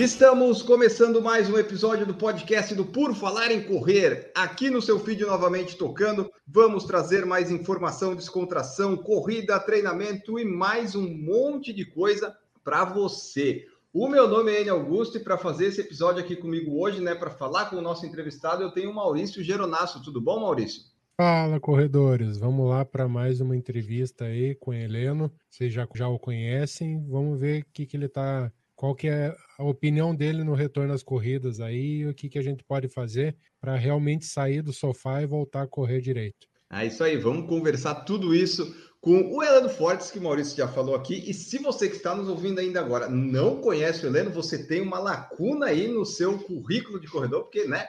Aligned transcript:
Estamos 0.00 0.62
começando 0.62 1.20
mais 1.20 1.50
um 1.50 1.58
episódio 1.58 2.06
do 2.06 2.14
podcast 2.14 2.74
do 2.74 2.86
Por 2.86 3.14
Falar 3.14 3.52
em 3.52 3.62
Correr. 3.62 4.32
Aqui 4.34 4.70
no 4.70 4.80
seu 4.80 4.98
feed 4.98 5.26
novamente 5.26 5.76
tocando, 5.76 6.32
vamos 6.48 6.84
trazer 6.84 7.26
mais 7.26 7.50
informação, 7.50 8.16
descontração, 8.16 8.96
corrida, 8.96 9.60
treinamento 9.60 10.38
e 10.38 10.44
mais 10.46 10.94
um 10.94 11.06
monte 11.06 11.70
de 11.70 11.84
coisa 11.84 12.34
para 12.64 12.82
você. 12.82 13.66
O 13.92 14.08
meu 14.08 14.26
nome 14.26 14.50
é 14.50 14.62
Enio 14.62 14.72
Augusto 14.72 15.18
e 15.18 15.20
para 15.20 15.36
fazer 15.36 15.66
esse 15.66 15.82
episódio 15.82 16.24
aqui 16.24 16.34
comigo 16.34 16.80
hoje, 16.80 17.02
né, 17.02 17.14
para 17.14 17.28
falar 17.28 17.66
com 17.66 17.76
o 17.76 17.82
nosso 17.82 18.06
entrevistado, 18.06 18.62
eu 18.62 18.70
tenho 18.70 18.90
o 18.90 18.94
Maurício 18.94 19.44
Geronasso. 19.44 20.02
Tudo 20.02 20.18
bom, 20.18 20.40
Maurício? 20.40 20.82
Fala, 21.14 21.60
corredores. 21.60 22.38
Vamos 22.38 22.66
lá 22.70 22.86
para 22.86 23.06
mais 23.06 23.42
uma 23.42 23.54
entrevista 23.54 24.24
aí 24.24 24.54
com 24.54 24.70
o 24.70 24.74
Heleno. 24.74 25.30
Vocês 25.50 25.70
já, 25.70 25.86
já 25.94 26.08
o 26.08 26.18
conhecem. 26.18 27.06
Vamos 27.06 27.38
ver 27.38 27.60
o 27.60 27.66
que, 27.70 27.84
que 27.84 27.98
ele 27.98 28.06
está 28.06 28.50
qual 28.80 28.94
que 28.94 29.08
é 29.08 29.36
a 29.58 29.62
opinião 29.62 30.16
dele 30.16 30.42
no 30.42 30.54
retorno 30.54 30.94
às 30.94 31.02
corridas 31.02 31.60
aí 31.60 31.98
e 31.98 32.06
o 32.06 32.14
que, 32.14 32.30
que 32.30 32.38
a 32.38 32.42
gente 32.42 32.64
pode 32.64 32.88
fazer 32.88 33.36
para 33.60 33.76
realmente 33.76 34.24
sair 34.24 34.62
do 34.62 34.72
sofá 34.72 35.20
e 35.20 35.26
voltar 35.26 35.64
a 35.64 35.66
correr 35.66 36.00
direito. 36.00 36.48
É 36.72 36.86
isso 36.86 37.04
aí, 37.04 37.18
vamos 37.18 37.46
conversar 37.46 37.94
tudo 38.06 38.34
isso 38.34 38.74
com 38.98 39.36
o 39.36 39.42
Heleno 39.42 39.68
Fortes, 39.68 40.10
que 40.10 40.18
o 40.18 40.22
Maurício 40.22 40.56
já 40.56 40.66
falou 40.66 40.94
aqui. 40.94 41.28
E 41.28 41.34
se 41.34 41.58
você 41.58 41.90
que 41.90 41.96
está 41.96 42.14
nos 42.14 42.26
ouvindo 42.26 42.58
ainda 42.58 42.80
agora 42.80 43.06
não 43.06 43.60
conhece 43.60 44.06
o 44.06 44.08
Heleno, 44.08 44.30
você 44.30 44.66
tem 44.66 44.80
uma 44.80 44.98
lacuna 44.98 45.66
aí 45.66 45.86
no 45.86 46.06
seu 46.06 46.38
currículo 46.38 46.98
de 46.98 47.06
corredor, 47.06 47.42
porque 47.42 47.64
né, 47.64 47.86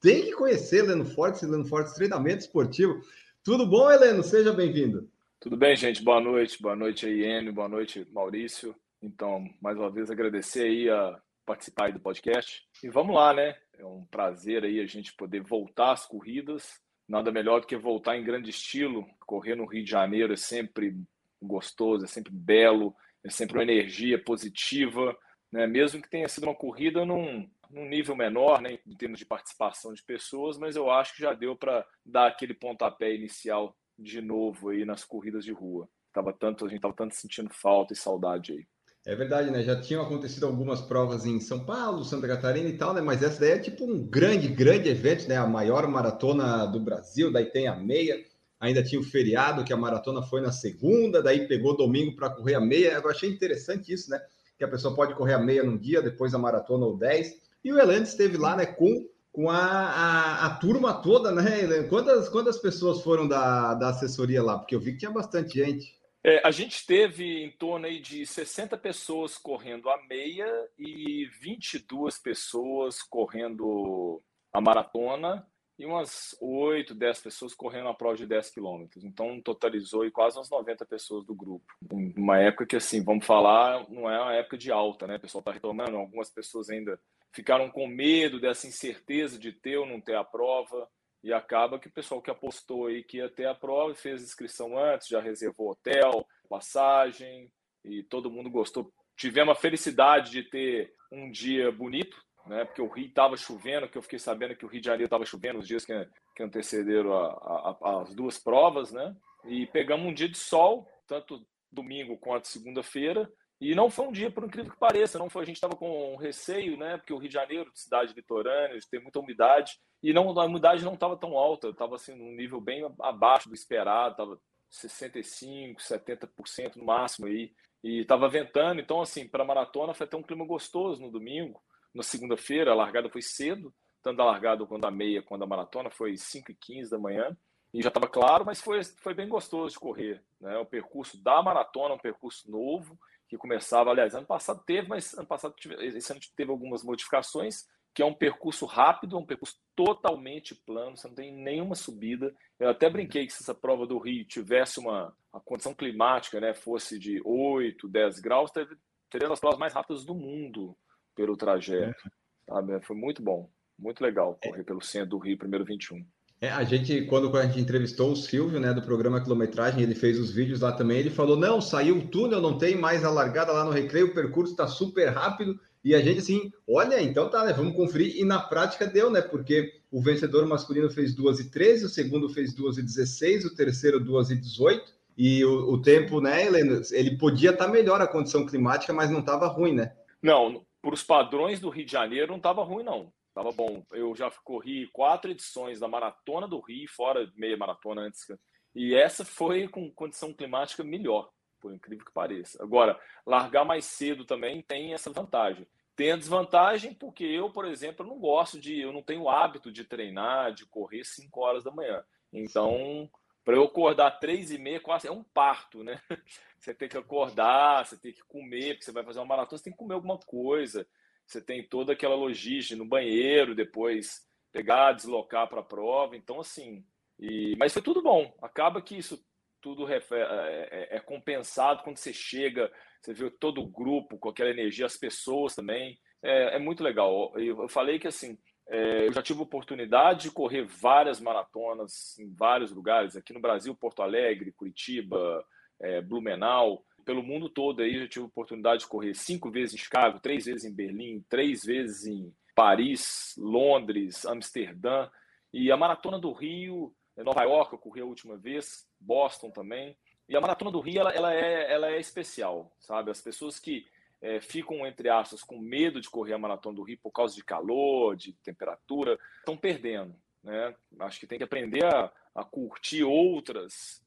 tem 0.00 0.24
que 0.24 0.32
conhecer 0.32 0.78
Heleno 0.78 1.04
Fortes, 1.04 1.44
Heleno 1.44 1.64
Fortes 1.64 1.94
Treinamento 1.94 2.40
Esportivo. 2.40 3.00
Tudo 3.44 3.64
bom, 3.64 3.88
Heleno? 3.88 4.24
Seja 4.24 4.52
bem-vindo. 4.52 5.08
Tudo 5.38 5.56
bem, 5.56 5.76
gente? 5.76 6.02
Boa 6.02 6.20
noite. 6.20 6.60
Boa 6.60 6.74
noite 6.74 7.06
aí, 7.06 7.22
Enio. 7.22 7.52
Boa 7.52 7.68
noite, 7.68 8.04
Maurício. 8.12 8.74
Então, 9.02 9.44
mais 9.60 9.76
uma 9.76 9.90
vez, 9.90 10.10
agradecer 10.10 10.62
aí 10.62 10.88
a 10.88 11.20
participar 11.44 11.86
aí 11.86 11.92
do 11.92 12.00
podcast. 12.00 12.62
E 12.84 12.88
vamos 12.88 13.16
lá, 13.16 13.34
né? 13.34 13.56
É 13.76 13.84
um 13.84 14.04
prazer 14.06 14.64
aí 14.64 14.80
a 14.80 14.86
gente 14.86 15.12
poder 15.14 15.42
voltar 15.42 15.92
às 15.92 16.06
corridas. 16.06 16.80
Nada 17.08 17.32
melhor 17.32 17.60
do 17.60 17.66
que 17.66 17.76
voltar 17.76 18.16
em 18.16 18.24
grande 18.24 18.50
estilo. 18.50 19.04
Correr 19.26 19.56
no 19.56 19.66
Rio 19.66 19.84
de 19.84 19.90
Janeiro 19.90 20.32
é 20.32 20.36
sempre 20.36 20.96
gostoso, 21.42 22.04
é 22.04 22.08
sempre 22.08 22.32
belo, 22.32 22.94
é 23.24 23.30
sempre 23.30 23.56
uma 23.56 23.64
energia 23.64 24.22
positiva, 24.22 25.16
né? 25.50 25.66
Mesmo 25.66 26.00
que 26.00 26.08
tenha 26.08 26.28
sido 26.28 26.44
uma 26.44 26.54
corrida 26.54 27.04
num, 27.04 27.50
num 27.68 27.88
nível 27.88 28.14
menor, 28.14 28.60
né, 28.60 28.78
em 28.86 28.96
termos 28.96 29.18
de 29.18 29.26
participação 29.26 29.92
de 29.92 30.02
pessoas, 30.04 30.56
mas 30.58 30.76
eu 30.76 30.90
acho 30.90 31.16
que 31.16 31.22
já 31.22 31.32
deu 31.32 31.56
para 31.56 31.84
dar 32.04 32.28
aquele 32.28 32.54
pontapé 32.54 33.14
inicial 33.14 33.76
de 33.98 34.20
novo 34.20 34.68
aí 34.68 34.84
nas 34.84 35.04
corridas 35.04 35.44
de 35.44 35.52
rua. 35.52 35.88
Tava 36.12 36.32
tanto, 36.32 36.64
a 36.64 36.68
gente 36.68 36.78
estava 36.78 36.94
tanto 36.94 37.14
sentindo 37.14 37.50
falta 37.50 37.92
e 37.92 37.96
saudade 37.96 38.52
aí. 38.52 38.66
É 39.04 39.16
verdade, 39.16 39.50
né? 39.50 39.64
Já 39.64 39.80
tinham 39.80 40.00
acontecido 40.00 40.46
algumas 40.46 40.80
provas 40.80 41.26
em 41.26 41.40
São 41.40 41.64
Paulo, 41.64 42.04
Santa 42.04 42.28
Catarina 42.28 42.68
e 42.68 42.76
tal, 42.76 42.94
né? 42.94 43.00
Mas 43.00 43.20
essa 43.20 43.40
daí 43.40 43.50
é 43.50 43.58
tipo 43.58 43.84
um 43.84 44.06
grande, 44.06 44.46
grande 44.46 44.88
evento, 44.88 45.28
né? 45.28 45.36
A 45.36 45.46
maior 45.46 45.88
maratona 45.88 46.66
do 46.66 46.78
Brasil, 46.78 47.32
daí 47.32 47.46
tem 47.46 47.66
a 47.66 47.74
meia. 47.74 48.16
Ainda 48.60 48.80
tinha 48.80 49.00
o 49.00 49.04
feriado, 49.04 49.64
que 49.64 49.72
a 49.72 49.76
maratona 49.76 50.22
foi 50.22 50.40
na 50.40 50.52
segunda, 50.52 51.20
daí 51.20 51.48
pegou 51.48 51.76
domingo 51.76 52.14
para 52.14 52.30
correr 52.30 52.54
a 52.54 52.60
meia. 52.60 52.92
Eu 52.92 53.10
achei 53.10 53.28
interessante 53.28 53.92
isso, 53.92 54.08
né? 54.08 54.20
Que 54.56 54.64
a 54.64 54.68
pessoa 54.68 54.94
pode 54.94 55.16
correr 55.16 55.34
a 55.34 55.40
meia 55.40 55.64
num 55.64 55.76
dia, 55.76 56.00
depois 56.00 56.32
a 56.32 56.38
maratona 56.38 56.86
ou 56.86 56.96
10. 56.96 57.34
E 57.64 57.72
o 57.72 57.80
Elan 57.80 58.02
esteve 58.02 58.36
lá, 58.36 58.56
né, 58.56 58.66
com, 58.66 59.04
com 59.32 59.50
a, 59.50 59.56
a, 59.58 60.46
a 60.46 60.50
turma 60.58 60.94
toda, 60.94 61.32
né? 61.32 61.82
Quantas, 61.88 62.28
quantas 62.28 62.56
pessoas 62.58 63.02
foram 63.02 63.26
da, 63.26 63.74
da 63.74 63.88
assessoria 63.88 64.40
lá? 64.40 64.56
Porque 64.60 64.76
eu 64.76 64.80
vi 64.80 64.92
que 64.92 64.98
tinha 64.98 65.10
bastante 65.10 65.58
gente. 65.58 66.00
É, 66.24 66.40
a 66.46 66.50
gente 66.52 66.86
teve 66.86 67.44
em 67.44 67.50
torno 67.50 67.86
aí 67.86 68.00
de 68.00 68.24
60 68.24 68.76
pessoas 68.78 69.36
correndo 69.36 69.90
a 69.90 70.00
meia 70.06 70.48
e 70.78 71.28
22 71.40 72.18
pessoas 72.18 73.02
correndo 73.02 74.22
a 74.52 74.60
maratona 74.60 75.44
e 75.78 75.84
umas 75.84 76.36
8, 76.40 76.94
10 76.94 77.20
pessoas 77.22 77.54
correndo 77.54 77.88
a 77.88 77.94
prova 77.94 78.16
de 78.16 78.24
10 78.24 78.50
quilômetros. 78.50 79.04
Então, 79.04 79.40
totalizou 79.40 80.02
aí 80.02 80.12
quase 80.12 80.38
umas 80.38 80.48
90 80.48 80.86
pessoas 80.86 81.24
do 81.24 81.34
grupo. 81.34 81.64
Uma 81.90 82.38
época 82.38 82.66
que, 82.66 82.76
assim, 82.76 83.02
vamos 83.02 83.26
falar, 83.26 83.90
não 83.90 84.08
é 84.08 84.20
uma 84.20 84.34
época 84.34 84.56
de 84.56 84.70
alta, 84.70 85.08
né? 85.08 85.16
O 85.16 85.20
pessoal 85.20 85.40
está 85.40 85.50
retomando, 85.50 85.96
algumas 85.96 86.30
pessoas 86.30 86.70
ainda 86.70 87.00
ficaram 87.32 87.68
com 87.68 87.86
medo 87.88 88.38
dessa 88.38 88.68
incerteza 88.68 89.38
de 89.38 89.50
ter 89.50 89.78
ou 89.78 89.86
não 89.86 90.00
ter 90.00 90.14
a 90.14 90.22
prova. 90.22 90.88
E 91.22 91.32
acaba 91.32 91.78
que 91.78 91.88
o 91.88 91.92
pessoal 91.92 92.20
que 92.20 92.30
apostou 92.30 92.86
aí 92.86 93.04
que 93.04 93.18
ia 93.18 93.28
ter 93.28 93.46
a 93.46 93.54
prova 93.54 93.94
fez 93.94 94.22
inscrição 94.22 94.76
antes, 94.76 95.08
já 95.08 95.20
reservou 95.20 95.70
hotel, 95.70 96.26
passagem, 96.48 97.50
e 97.84 98.02
todo 98.02 98.30
mundo 98.30 98.50
gostou. 98.50 98.92
Tivemos 99.16 99.56
a 99.56 99.60
felicidade 99.60 100.30
de 100.30 100.42
ter 100.42 100.92
um 101.10 101.30
dia 101.30 101.70
bonito, 101.70 102.16
né? 102.46 102.64
Porque 102.64 102.82
o 102.82 102.88
Rio 102.88 103.06
estava 103.06 103.36
chovendo, 103.36 103.88
que 103.88 103.96
eu 103.96 104.02
fiquei 104.02 104.18
sabendo 104.18 104.56
que 104.56 104.64
o 104.64 104.68
Rio 104.68 104.80
de 104.80 104.86
Janeiro 104.86 105.04
estava 105.06 105.24
chovendo 105.24 105.60
os 105.60 105.66
dias 105.66 105.84
que, 105.84 105.92
que 106.34 106.42
antecederam 106.42 107.12
a, 107.12 107.76
a, 107.80 108.02
as 108.02 108.14
duas 108.14 108.38
provas, 108.38 108.92
né? 108.92 109.14
E 109.44 109.66
pegamos 109.66 110.06
um 110.06 110.14
dia 110.14 110.28
de 110.28 110.38
sol, 110.38 110.88
tanto 111.06 111.44
domingo 111.70 112.18
quanto 112.18 112.48
segunda-feira, 112.48 113.30
e 113.62 113.76
não 113.76 113.88
foi 113.88 114.08
um 114.08 114.12
dia, 114.12 114.28
por 114.28 114.42
incrível 114.42 114.72
que 114.72 114.76
pareça, 114.76 115.20
não 115.20 115.30
foi. 115.30 115.44
A 115.44 115.46
gente 115.46 115.54
estava 115.54 115.76
com 115.76 116.16
receio, 116.16 116.76
né? 116.76 116.96
Porque 116.96 117.12
o 117.12 117.16
Rio 117.16 117.28
de 117.28 117.34
Janeiro, 117.34 117.70
cidade 117.72 118.12
litorânea, 118.12 118.76
tem 118.90 119.00
muita 119.00 119.20
umidade, 119.20 119.78
e 120.02 120.12
não, 120.12 120.36
a 120.36 120.44
umidade 120.44 120.84
não 120.84 120.94
estava 120.94 121.16
tão 121.16 121.38
alta, 121.38 121.68
estava 121.68 121.94
assim, 121.94 122.12
num 122.12 122.32
nível 122.34 122.60
bem 122.60 122.82
abaixo 123.00 123.48
do 123.48 123.54
esperado, 123.54 124.10
estava 124.14 124.40
65%, 124.68 125.76
70% 125.76 126.74
no 126.74 126.84
máximo 126.84 127.28
aí, 127.28 127.52
e 127.84 128.00
estava 128.00 128.28
ventando. 128.28 128.80
Então, 128.80 129.00
assim, 129.00 129.28
para 129.28 129.44
a 129.44 129.46
maratona 129.46 129.94
foi 129.94 130.06
até 130.06 130.16
um 130.16 130.24
clima 130.24 130.44
gostoso 130.44 131.00
no 131.00 131.12
domingo. 131.12 131.62
Na 131.94 132.02
segunda-feira, 132.02 132.72
a 132.72 132.74
largada 132.74 133.08
foi 133.08 133.22
cedo, 133.22 133.72
tanto 134.02 134.20
a 134.22 134.24
largada 134.24 134.66
quanto 134.66 134.86
a 134.86 134.90
meia, 134.90 135.22
quando 135.22 135.44
a 135.44 135.46
maratona 135.46 135.88
foi 135.88 136.16
5 136.16 136.50
e 136.50 136.54
15 136.56 136.90
da 136.90 136.98
manhã, 136.98 137.36
e 137.72 137.80
já 137.80 137.88
estava 137.88 138.08
claro, 138.08 138.44
mas 138.44 138.60
foi, 138.60 138.82
foi 138.82 139.14
bem 139.14 139.28
gostoso 139.28 139.74
de 139.74 139.78
correr. 139.78 140.20
Né? 140.40 140.58
O 140.58 140.66
percurso 140.66 141.22
da 141.22 141.40
maratona, 141.40 141.94
um 141.94 141.98
percurso 141.98 142.50
novo, 142.50 142.98
que 143.32 143.38
começava, 143.38 143.88
aliás, 143.88 144.14
ano 144.14 144.26
passado 144.26 144.62
teve, 144.66 144.86
mas 144.88 145.14
ano 145.14 145.26
passado 145.26 145.54
esse 145.80 146.12
ano 146.12 146.20
teve 146.36 146.50
algumas 146.50 146.84
modificações, 146.84 147.66
que 147.94 148.02
é 148.02 148.04
um 148.04 148.12
percurso 148.12 148.66
rápido, 148.66 149.16
um 149.16 149.24
percurso 149.24 149.56
totalmente 149.74 150.54
plano, 150.54 150.98
você 150.98 151.08
não 151.08 151.14
tem 151.14 151.32
nenhuma 151.32 151.74
subida. 151.74 152.34
Eu 152.60 152.68
até 152.68 152.90
brinquei 152.90 153.26
que 153.26 153.32
se 153.32 153.42
essa 153.42 153.54
prova 153.54 153.86
do 153.86 153.96
Rio 153.96 154.26
tivesse 154.26 154.78
uma 154.78 155.16
a 155.32 155.40
condição 155.40 155.74
climática, 155.74 156.38
né, 156.38 156.52
fosse 156.52 156.98
de 156.98 157.22
8, 157.24 157.88
10 157.88 158.20
graus, 158.20 158.50
teria 158.50 159.32
as 159.32 159.40
provas 159.40 159.58
mais 159.58 159.72
rápidas 159.72 160.04
do 160.04 160.14
mundo 160.14 160.76
pelo 161.14 161.34
trajeto. 161.34 162.06
É. 162.06 162.52
Sabe? 162.52 162.82
Foi 162.82 162.94
muito 162.94 163.22
bom, 163.22 163.50
muito 163.78 164.02
legal 164.02 164.38
correr 164.44 164.60
é. 164.60 164.64
pelo 164.64 164.82
centro 164.82 165.08
do 165.08 165.18
Rio, 165.18 165.38
primeiro 165.38 165.64
21. 165.64 166.06
É, 166.42 166.50
a 166.50 166.64
gente, 166.64 167.02
quando 167.02 167.34
a 167.36 167.46
gente 167.46 167.60
entrevistou 167.60 168.10
o 168.10 168.16
Silvio, 168.16 168.58
né, 168.58 168.74
do 168.74 168.82
programa 168.82 169.20
Quilometragem, 169.20 169.80
ele 169.80 169.94
fez 169.94 170.18
os 170.18 170.32
vídeos 170.32 170.60
lá 170.60 170.72
também, 170.72 170.98
ele 170.98 171.08
falou, 171.08 171.36
não, 171.36 171.60
saiu 171.60 171.98
o 171.98 172.08
túnel, 172.08 172.40
não 172.40 172.58
tem 172.58 172.74
mais 172.74 173.04
a 173.04 173.10
largada 173.10 173.52
lá 173.52 173.64
no 173.64 173.70
Recreio, 173.70 174.08
o 174.08 174.12
percurso 174.12 174.50
está 174.50 174.66
super 174.66 175.08
rápido, 175.10 175.56
e 175.84 175.94
a 175.94 176.00
gente 176.00 176.18
assim, 176.18 176.52
olha, 176.68 177.00
então 177.00 177.30
tá, 177.30 177.44
né, 177.44 177.52
vamos 177.52 177.76
conferir, 177.76 178.16
e 178.16 178.24
na 178.24 178.40
prática 178.40 178.88
deu, 178.88 179.08
né, 179.08 179.20
porque 179.20 179.72
o 179.88 180.02
vencedor 180.02 180.44
masculino 180.44 180.90
fez 180.90 181.14
2 181.14 181.38
e 181.38 181.48
13, 181.48 181.84
o 181.84 181.88
segundo 181.88 182.28
fez 182.28 182.52
2 182.52 182.78
e 182.78 182.82
16, 182.82 183.44
o 183.44 183.54
terceiro 183.54 184.00
2 184.00 184.30
e 184.30 184.36
18, 184.36 184.92
e 185.16 185.44
o, 185.44 185.74
o 185.74 185.80
tempo, 185.80 186.20
né, 186.20 186.44
Helena, 186.44 186.82
ele 186.90 187.16
podia 187.18 187.50
estar 187.50 187.66
tá 187.66 187.70
melhor 187.70 188.00
a 188.00 188.08
condição 188.08 188.44
climática, 188.44 188.92
mas 188.92 189.12
não 189.12 189.20
estava 189.20 189.46
ruim, 189.46 189.74
né? 189.74 189.92
Não, 190.20 190.64
para 190.82 190.94
os 190.94 191.04
padrões 191.04 191.60
do 191.60 191.68
Rio 191.68 191.86
de 191.86 191.92
Janeiro 191.92 192.32
não 192.32 192.38
estava 192.38 192.64
ruim, 192.64 192.82
não. 192.82 193.12
Tava 193.34 193.50
bom. 193.50 193.84
Eu 193.92 194.14
já 194.14 194.30
corri 194.44 194.86
quatro 194.88 195.30
edições 195.30 195.80
da 195.80 195.88
Maratona 195.88 196.46
do 196.46 196.60
Rio, 196.60 196.88
fora 196.88 197.30
meia 197.34 197.56
maratona 197.56 198.02
antes. 198.02 198.26
E 198.74 198.94
essa 198.94 199.24
foi 199.24 199.68
com 199.68 199.90
condição 199.90 200.32
climática 200.32 200.84
melhor, 200.84 201.30
por 201.60 201.72
incrível 201.72 202.04
que 202.04 202.12
pareça. 202.12 202.62
Agora, 202.62 202.98
largar 203.26 203.64
mais 203.64 203.84
cedo 203.86 204.24
também 204.24 204.62
tem 204.62 204.92
essa 204.92 205.10
vantagem. 205.10 205.66
Tem 205.96 206.12
a 206.12 206.16
desvantagem 206.16 206.94
porque 206.94 207.24
eu, 207.24 207.50
por 207.50 207.66
exemplo, 207.66 208.06
não 208.06 208.18
gosto 208.18 208.58
de, 208.60 208.80
eu 208.80 208.92
não 208.92 209.02
tenho 209.02 209.28
hábito 209.28 209.70
de 209.70 209.84
treinar, 209.84 210.52
de 210.52 210.66
correr 210.66 211.04
5 211.04 211.40
horas 211.40 211.64
da 211.64 211.70
manhã. 211.70 212.02
Então, 212.32 213.10
para 213.44 213.56
eu 213.56 213.64
acordar 213.64 214.18
três 214.18 214.50
e 214.50 214.58
meia, 214.58 214.80
quase 214.80 215.06
é 215.06 215.12
um 215.12 215.22
parto, 215.22 215.82
né? 215.82 216.00
Você 216.58 216.72
tem 216.72 216.88
que 216.88 216.96
acordar, 216.96 217.84
você 217.84 217.96
tem 217.96 218.12
que 218.12 218.22
comer, 218.22 218.74
porque 218.74 218.84
você 218.84 218.92
vai 218.92 219.02
fazer 219.02 219.18
uma 219.18 219.26
maratona, 219.26 219.58
você 219.58 219.64
tem 219.64 219.72
que 219.72 219.78
comer 219.80 219.94
alguma 219.94 220.16
coisa 220.16 220.86
você 221.26 221.40
tem 221.40 221.66
toda 221.66 221.92
aquela 221.92 222.14
logística 222.14 222.76
no 222.76 222.88
banheiro, 222.88 223.54
depois 223.54 224.20
pegar, 224.52 224.92
deslocar 224.92 225.48
para 225.48 225.60
a 225.60 225.64
prova. 225.64 226.16
Então, 226.16 226.40
assim, 226.40 226.84
e... 227.18 227.54
mas 227.56 227.72
foi 227.72 227.82
tudo 227.82 228.02
bom. 228.02 228.34
Acaba 228.42 228.82
que 228.82 228.96
isso 228.96 229.24
tudo 229.60 229.90
é, 229.90 229.98
é, 230.10 230.96
é, 230.96 231.00
compensado 231.00 231.84
quando 231.84 231.96
você 231.96 232.12
chega, 232.12 232.70
você 233.00 233.14
vê 233.14 233.30
todo 233.30 233.62
o 233.62 233.68
grupo 233.68 234.18
com 234.18 234.28
aquela 234.28 234.50
energia, 234.50 234.86
as 234.86 234.96
pessoas 234.96 235.54
também. 235.54 235.98
É, 236.22 236.56
é 236.56 236.58
muito 236.58 236.82
legal. 236.82 237.32
Eu 237.38 237.68
falei 237.68 237.98
que 237.98 238.08
assim, 238.08 238.36
é, 238.68 239.06
eu 239.06 239.12
já 239.12 239.22
tive 239.22 239.40
oportunidade 239.40 240.24
de 240.24 240.30
correr 240.30 240.64
várias 240.64 241.20
maratonas 241.20 242.18
em 242.18 242.32
vários 242.34 242.72
lugares, 242.72 243.16
aqui 243.16 243.32
no 243.32 243.40
Brasil, 243.40 243.74
Porto 243.74 244.02
Alegre, 244.02 244.52
Curitiba, 244.52 245.44
é, 245.80 246.00
Blumenau, 246.00 246.84
pelo 247.04 247.22
mundo 247.22 247.48
todo 247.48 247.82
aí, 247.82 247.98
já 247.98 248.08
tive 248.08 248.24
oportunidade 248.24 248.80
de 248.80 248.88
correr 248.88 249.14
cinco 249.14 249.50
vezes 249.50 249.74
em 249.74 249.78
Chicago, 249.78 250.20
três 250.20 250.44
vezes 250.44 250.64
em 250.64 250.74
Berlim, 250.74 251.24
três 251.28 251.62
vezes 251.62 252.06
em 252.06 252.32
Paris, 252.54 253.34
Londres, 253.36 254.24
Amsterdã, 254.26 255.08
e 255.52 255.70
a 255.70 255.76
Maratona 255.76 256.18
do 256.18 256.32
Rio, 256.32 256.94
Nova 257.16 257.42
York, 257.42 257.72
eu 257.72 257.78
corri 257.78 258.00
a 258.00 258.06
última 258.06 258.36
vez, 258.36 258.86
Boston 258.98 259.50
também, 259.50 259.96
e 260.28 260.36
a 260.36 260.40
Maratona 260.40 260.70
do 260.70 260.80
Rio, 260.80 261.00
ela, 261.00 261.10
ela, 261.10 261.34
é, 261.34 261.72
ela 261.72 261.90
é 261.90 262.00
especial, 262.00 262.74
sabe? 262.80 263.10
As 263.10 263.20
pessoas 263.20 263.58
que 263.58 263.86
é, 264.22 264.40
ficam, 264.40 264.86
entre 264.86 265.08
aspas, 265.08 265.42
com 265.42 265.58
medo 265.58 266.00
de 266.00 266.08
correr 266.08 266.32
a 266.32 266.38
maratona 266.38 266.76
do 266.76 266.82
Rio 266.82 266.98
por 267.02 267.10
causa 267.10 267.34
de 267.34 267.44
calor, 267.44 268.16
de 268.16 268.32
temperatura, 268.34 269.18
estão 269.40 269.56
perdendo. 269.56 270.14
Né? 270.42 270.74
Acho 271.00 271.20
que 271.20 271.26
tem 271.26 271.38
que 271.38 271.44
aprender 271.44 271.84
a, 271.84 272.10
a 272.34 272.44
curtir 272.44 273.02
outras 273.02 274.01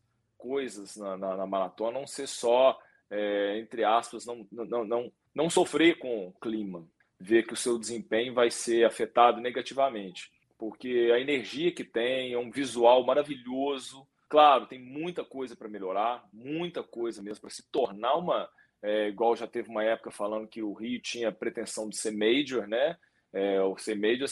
coisas 0.45 0.95
na, 0.95 1.17
na, 1.17 1.37
na, 1.37 1.47
maratona, 1.47 1.99
não 1.99 2.05
ser 2.05 2.27
só, 2.27 2.79
é, 3.09 3.57
entre 3.57 3.83
aspas, 3.83 4.25
não, 4.25 4.47
não, 4.51 4.85
não, 4.85 5.11
não 5.33 5.49
sofrer 5.49 5.97
com 5.97 6.27
o 6.27 6.33
clima, 6.33 6.87
ver 7.19 7.47
que 7.47 7.53
o 7.53 7.57
seu 7.57 7.79
desempenho 7.79 8.33
vai 8.33 8.51
ser 8.51 8.85
afetado 8.85 9.41
negativamente. 9.41 10.31
Porque 10.57 11.11
a 11.13 11.19
energia 11.19 11.71
que 11.71 11.83
tem 11.83 12.33
é 12.33 12.37
um 12.37 12.51
visual 12.51 13.03
maravilhoso. 13.03 14.07
Claro, 14.29 14.67
tem 14.67 14.79
muita 14.79 15.23
coisa 15.23 15.55
para 15.55 15.67
melhorar, 15.67 16.23
muita 16.31 16.83
coisa 16.83 17.23
mesmo 17.23 17.41
para 17.41 17.49
se 17.49 17.69
tornar 17.71 18.15
uma 18.15 18.47
é, 18.83 19.07
igual 19.07 19.35
já 19.35 19.47
teve 19.47 19.67
uma 19.67 19.83
época 19.83 20.11
falando 20.11 20.47
que 20.47 20.61
o 20.61 20.71
Rio 20.71 21.01
tinha 21.01 21.31
pretensão 21.31 21.89
de 21.89 21.97
ser 21.97 22.11
major, 22.11 22.67
né? 22.67 22.95
É, 23.33 23.59
o 23.61 23.75
ser 23.77 23.95
major 23.95 24.27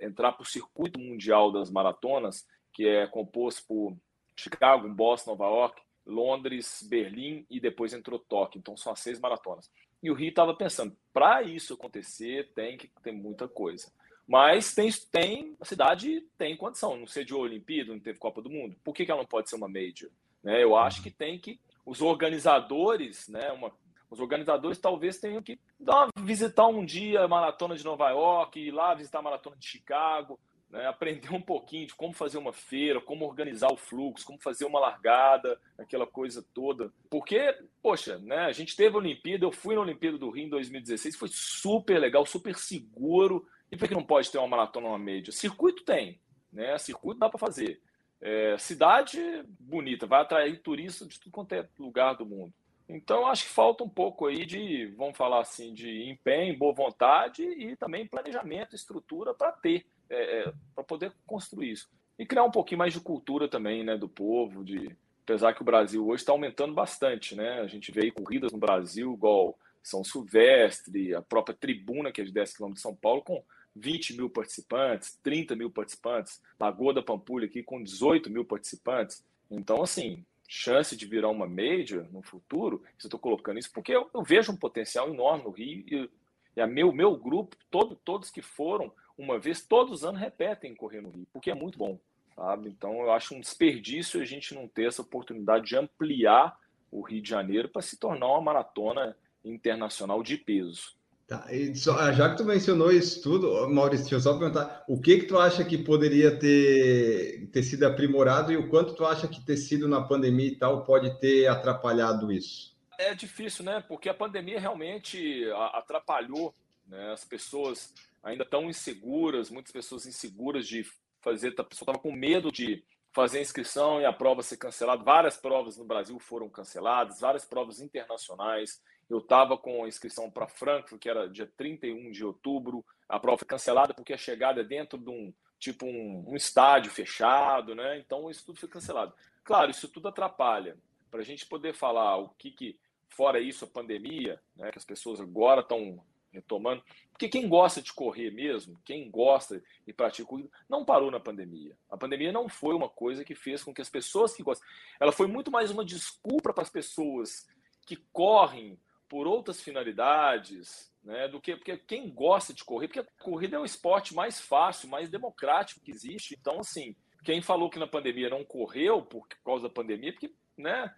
é 0.00 0.04
entrar 0.04 0.32
para 0.32 0.42
o 0.42 0.46
circuito 0.46 0.98
mundial 0.98 1.52
das 1.52 1.70
maratonas, 1.70 2.44
que 2.72 2.86
é 2.86 3.06
composto 3.06 3.64
por 3.66 3.96
Chicago, 4.36 4.88
Boston, 4.88 5.32
Nova 5.32 5.44
York, 5.44 5.82
Londres, 6.06 6.86
Berlim 6.88 7.46
e 7.48 7.60
depois 7.60 7.92
entrou 7.92 8.18
Tóquio. 8.18 8.58
Então 8.58 8.76
são 8.76 8.92
as 8.92 9.00
seis 9.00 9.20
maratonas. 9.20 9.70
E 10.02 10.10
o 10.10 10.14
Rio 10.14 10.30
estava 10.30 10.54
pensando, 10.54 10.96
para 11.12 11.42
isso 11.42 11.74
acontecer, 11.74 12.50
tem 12.54 12.76
que 12.76 12.90
ter 13.02 13.12
muita 13.12 13.46
coisa. 13.46 13.92
Mas 14.26 14.74
tem, 14.74 14.90
tem 15.10 15.56
a 15.60 15.64
cidade 15.64 16.22
tem 16.38 16.56
condição, 16.56 16.96
não 16.96 17.06
sediou 17.06 17.40
a 17.40 17.44
Olimpíada, 17.44 17.92
não 17.92 18.00
teve 18.00 18.18
Copa 18.18 18.40
do 18.40 18.50
Mundo. 18.50 18.76
Por 18.82 18.94
que, 18.94 19.04
que 19.04 19.10
ela 19.10 19.20
não 19.20 19.28
pode 19.28 19.48
ser 19.48 19.56
uma 19.56 19.68
major? 19.68 20.10
Né? 20.42 20.62
Eu 20.62 20.76
acho 20.76 21.02
que 21.02 21.10
tem 21.10 21.38
que 21.38 21.60
os 21.84 22.00
organizadores, 22.00 23.28
né, 23.28 23.50
uma 23.52 23.72
os 24.12 24.20
organizadores 24.20 24.78
talvez 24.78 25.18
tenham 25.18 25.42
que 25.42 25.58
dar, 25.80 26.08
visitar 26.18 26.66
um 26.66 26.84
dia 26.84 27.22
a 27.22 27.28
maratona 27.28 27.74
de 27.74 27.82
Nova 27.82 28.10
York, 28.10 28.60
ir 28.60 28.70
lá 28.70 28.94
visitar 28.94 29.20
a 29.20 29.22
maratona 29.22 29.56
de 29.56 29.66
Chicago, 29.66 30.38
né, 30.72 30.86
aprender 30.86 31.30
um 31.32 31.40
pouquinho 31.40 31.86
de 31.86 31.94
como 31.94 32.14
fazer 32.14 32.38
uma 32.38 32.52
feira, 32.52 32.98
como 32.98 33.26
organizar 33.26 33.70
o 33.70 33.76
fluxo, 33.76 34.24
como 34.24 34.40
fazer 34.40 34.64
uma 34.64 34.80
largada, 34.80 35.60
aquela 35.78 36.06
coisa 36.06 36.42
toda. 36.54 36.90
Porque, 37.10 37.54
poxa, 37.82 38.18
né, 38.18 38.38
a 38.46 38.52
gente 38.52 38.74
teve 38.74 38.96
a 38.96 38.98
Olimpíada, 38.98 39.44
eu 39.44 39.52
fui 39.52 39.74
na 39.74 39.82
Olimpíada 39.82 40.16
do 40.16 40.30
Rio 40.30 40.46
em 40.46 40.48
2016, 40.48 41.14
foi 41.14 41.28
super 41.30 41.98
legal, 41.98 42.24
super 42.24 42.56
seguro. 42.56 43.46
E 43.70 43.76
por 43.76 43.86
que 43.86 43.94
não 43.94 44.02
pode 44.02 44.32
ter 44.32 44.38
uma 44.38 44.48
maratona 44.48 44.88
uma 44.88 44.98
média? 44.98 45.30
Circuito 45.30 45.84
tem, 45.84 46.18
né? 46.50 46.76
Circuito 46.78 47.20
dá 47.20 47.28
para 47.28 47.38
fazer. 47.38 47.80
É, 48.20 48.56
cidade 48.56 49.18
bonita, 49.60 50.06
vai 50.06 50.22
atrair 50.22 50.62
turistas 50.62 51.08
de 51.08 51.20
tudo 51.20 51.32
quanto 51.32 51.52
é 51.54 51.68
lugar 51.78 52.14
do 52.14 52.24
mundo. 52.24 52.54
Então, 52.88 53.26
acho 53.26 53.44
que 53.44 53.50
falta 53.50 53.84
um 53.84 53.88
pouco 53.88 54.26
aí 54.26 54.44
de, 54.44 54.86
vamos 54.96 55.16
falar 55.16 55.40
assim, 55.40 55.72
de 55.72 56.10
empenho, 56.10 56.58
boa 56.58 56.74
vontade 56.74 57.42
e 57.42 57.74
também 57.76 58.06
planejamento, 58.06 58.74
estrutura 58.74 59.32
para 59.34 59.52
ter, 59.52 59.86
é, 60.14 60.40
é 60.40 60.52
para 60.74 60.84
poder 60.84 61.12
construir 61.26 61.72
isso. 61.72 61.88
E 62.18 62.26
criar 62.26 62.44
um 62.44 62.50
pouquinho 62.50 62.78
mais 62.78 62.92
de 62.92 63.00
cultura 63.00 63.48
também, 63.48 63.82
né, 63.82 63.96
do 63.96 64.08
povo, 64.08 64.64
de 64.64 64.94
apesar 65.24 65.54
que 65.54 65.62
o 65.62 65.64
Brasil 65.64 66.06
hoje 66.06 66.22
está 66.22 66.32
aumentando 66.32 66.74
bastante, 66.74 67.34
né? 67.34 67.60
A 67.60 67.66
gente 67.66 67.90
vê 67.90 68.10
corridas 68.10 68.52
no 68.52 68.58
Brasil, 68.58 69.14
igual 69.14 69.58
São 69.82 70.04
Silvestre, 70.04 71.14
a 71.14 71.22
própria 71.22 71.56
tribuna, 71.56 72.12
que 72.12 72.20
é 72.20 72.24
de 72.24 72.32
10 72.32 72.56
km 72.56 72.72
de 72.72 72.80
São 72.80 72.94
Paulo, 72.94 73.22
com 73.22 73.42
20 73.74 74.16
mil 74.16 74.28
participantes, 74.28 75.18
30 75.22 75.56
mil 75.56 75.70
participantes, 75.70 76.40
Lagoa 76.60 76.92
da 76.92 77.02
Pampulha 77.02 77.46
aqui 77.46 77.62
com 77.62 77.82
18 77.82 78.30
mil 78.30 78.44
participantes. 78.44 79.24
Então, 79.50 79.82
assim, 79.82 80.24
chance 80.46 80.94
de 80.96 81.06
virar 81.06 81.30
uma 81.30 81.46
major 81.46 82.06
no 82.12 82.22
futuro, 82.22 82.82
eu 82.84 83.06
estou 83.06 83.18
colocando 83.18 83.58
isso 83.58 83.72
porque 83.72 83.92
eu, 83.92 84.10
eu, 84.12 84.22
vejo 84.22 84.52
um 84.52 84.56
potencial 84.56 85.08
enorme 85.08 85.44
no 85.44 85.50
Rio 85.50 85.84
e, 85.88 86.10
e 86.54 86.60
a 86.60 86.66
meu, 86.66 86.92
meu 86.92 87.16
grupo, 87.16 87.56
todo, 87.70 87.96
todos 87.96 88.30
que 88.30 88.42
foram 88.42 88.92
uma 89.16 89.38
vez, 89.38 89.64
todos 89.64 90.00
os 90.00 90.04
anos 90.04 90.20
repetem 90.20 90.74
correr 90.74 91.00
no 91.00 91.10
Rio, 91.10 91.26
porque 91.32 91.50
é 91.50 91.54
muito 91.54 91.78
bom, 91.78 91.98
sabe? 92.34 92.68
Então 92.68 93.00
eu 93.02 93.12
acho 93.12 93.34
um 93.34 93.40
desperdício 93.40 94.20
a 94.20 94.24
gente 94.24 94.54
não 94.54 94.68
ter 94.68 94.86
essa 94.86 95.02
oportunidade 95.02 95.66
de 95.66 95.76
ampliar 95.76 96.56
o 96.90 97.00
Rio 97.02 97.22
de 97.22 97.30
Janeiro 97.30 97.68
para 97.68 97.82
se 97.82 97.98
tornar 97.98 98.26
uma 98.26 98.40
maratona 98.40 99.16
internacional 99.44 100.22
de 100.22 100.36
peso. 100.36 100.94
Tá, 101.26 101.46
só, 101.74 101.98
ah, 101.98 102.12
já 102.12 102.28
que 102.28 102.36
tu 102.36 102.44
mencionou 102.44 102.92
isso 102.92 103.22
tudo, 103.22 103.66
Maurício, 103.70 104.04
deixa 104.04 104.16
eu 104.16 104.20
só 104.20 104.38
perguntar, 104.38 104.84
o 104.86 105.00
que 105.00 105.18
que 105.18 105.26
tu 105.26 105.38
acha 105.38 105.64
que 105.64 105.78
poderia 105.78 106.36
ter, 106.38 107.48
ter 107.50 107.62
sido 107.62 107.84
aprimorado 107.84 108.52
e 108.52 108.56
o 108.56 108.68
quanto 108.68 108.94
tu 108.94 109.06
acha 109.06 109.26
que 109.26 109.40
ter 109.40 109.56
sido 109.56 109.88
na 109.88 110.02
pandemia 110.02 110.48
e 110.48 110.56
tal 110.56 110.84
pode 110.84 111.18
ter 111.20 111.46
atrapalhado 111.46 112.30
isso? 112.30 112.76
É 112.98 113.14
difícil, 113.14 113.64
né? 113.64 113.82
Porque 113.88 114.08
a 114.08 114.14
pandemia 114.14 114.60
realmente 114.60 115.44
atrapalhou, 115.72 116.54
né? 116.92 117.10
As 117.10 117.24
pessoas 117.24 117.92
ainda 118.22 118.44
estão 118.44 118.68
inseguras, 118.68 119.50
muitas 119.50 119.72
pessoas 119.72 120.06
inseguras 120.06 120.68
de 120.68 120.86
fazer, 121.20 121.48
a 121.58 121.64
pessoa 121.64 121.86
estava 121.86 121.98
com 121.98 122.12
medo 122.12 122.52
de 122.52 122.84
fazer 123.12 123.38
a 123.38 123.42
inscrição 123.42 124.00
e 124.00 124.04
a 124.04 124.12
prova 124.12 124.42
ser 124.42 124.58
cancelada. 124.58 125.02
Várias 125.02 125.36
provas 125.36 125.76
no 125.76 125.84
Brasil 125.84 126.18
foram 126.18 126.48
canceladas, 126.48 127.20
várias 127.20 127.44
provas 127.44 127.80
internacionais. 127.80 128.80
Eu 129.08 129.18
estava 129.18 129.56
com 129.56 129.84
a 129.84 129.88
inscrição 129.88 130.30
para 130.30 130.46
Frankfurt, 130.46 131.00
que 131.00 131.08
era 131.08 131.28
dia 131.28 131.50
31 131.56 132.10
de 132.10 132.24
outubro. 132.24 132.84
A 133.08 133.18
prova 133.18 133.38
foi 133.38 133.48
cancelada 133.48 133.94
porque 133.94 134.12
a 134.12 134.18
chegada 134.18 134.60
é 134.60 134.64
dentro 134.64 134.98
de 134.98 135.10
um 135.10 135.32
tipo 135.58 135.86
um, 135.86 136.24
um 136.28 136.36
estádio 136.36 136.90
fechado, 136.90 137.74
né? 137.74 137.98
Então 137.98 138.30
isso 138.30 138.44
tudo 138.44 138.58
foi 138.58 138.68
cancelado. 138.68 139.14
Claro, 139.44 139.70
isso 139.70 139.88
tudo 139.88 140.08
atrapalha. 140.08 140.76
Para 141.10 141.20
a 141.20 141.24
gente 141.24 141.46
poder 141.46 141.74
falar 141.74 142.16
o 142.16 142.30
que, 142.30 142.50
que 142.50 142.78
fora 143.08 143.38
isso 143.38 143.64
a 143.64 143.68
pandemia, 143.68 144.40
né? 144.56 144.70
Que 144.70 144.78
as 144.78 144.84
pessoas 144.84 145.20
agora 145.20 145.60
estão 145.60 146.02
retomando. 146.32 146.82
Porque 147.10 147.28
quem 147.28 147.48
gosta 147.48 147.82
de 147.82 147.92
correr 147.92 148.30
mesmo, 148.30 148.80
quem 148.84 149.10
gosta 149.10 149.62
e 149.86 149.92
pratica 149.92 150.26
corrida, 150.26 150.50
não 150.68 150.84
parou 150.84 151.10
na 151.10 151.20
pandemia. 151.20 151.76
A 151.90 151.96
pandemia 151.96 152.32
não 152.32 152.48
foi 152.48 152.74
uma 152.74 152.88
coisa 152.88 153.24
que 153.24 153.34
fez 153.34 153.62
com 153.62 153.72
que 153.72 153.82
as 153.82 153.90
pessoas 153.90 154.34
que 154.34 154.42
gostam. 154.42 154.66
Ela 154.98 155.12
foi 155.12 155.26
muito 155.26 155.50
mais 155.50 155.70
uma 155.70 155.84
desculpa 155.84 156.52
para 156.52 156.62
as 156.62 156.70
pessoas 156.70 157.46
que 157.86 157.96
correm 158.12 158.78
por 159.08 159.26
outras 159.26 159.60
finalidades, 159.60 160.90
né, 161.04 161.28
do 161.28 161.40
que 161.40 161.54
porque 161.56 161.76
quem 161.76 162.10
gosta 162.10 162.54
de 162.54 162.64
correr, 162.64 162.88
porque 162.88 163.00
a 163.00 163.06
corrida 163.22 163.56
é 163.56 163.60
o 163.60 163.64
esporte 163.64 164.14
mais 164.14 164.40
fácil, 164.40 164.88
mais 164.88 165.10
democrático 165.10 165.80
que 165.80 165.90
existe. 165.90 166.36
Então, 166.40 166.60
assim, 166.60 166.96
quem 167.22 167.42
falou 167.42 167.68
que 167.68 167.78
na 167.78 167.86
pandemia 167.86 168.30
não 168.30 168.44
correu 168.44 169.02
por 169.02 169.26
causa 169.44 169.64
da 169.64 169.74
pandemia, 169.74 170.12
porque, 170.12 170.34
né, 170.56 170.94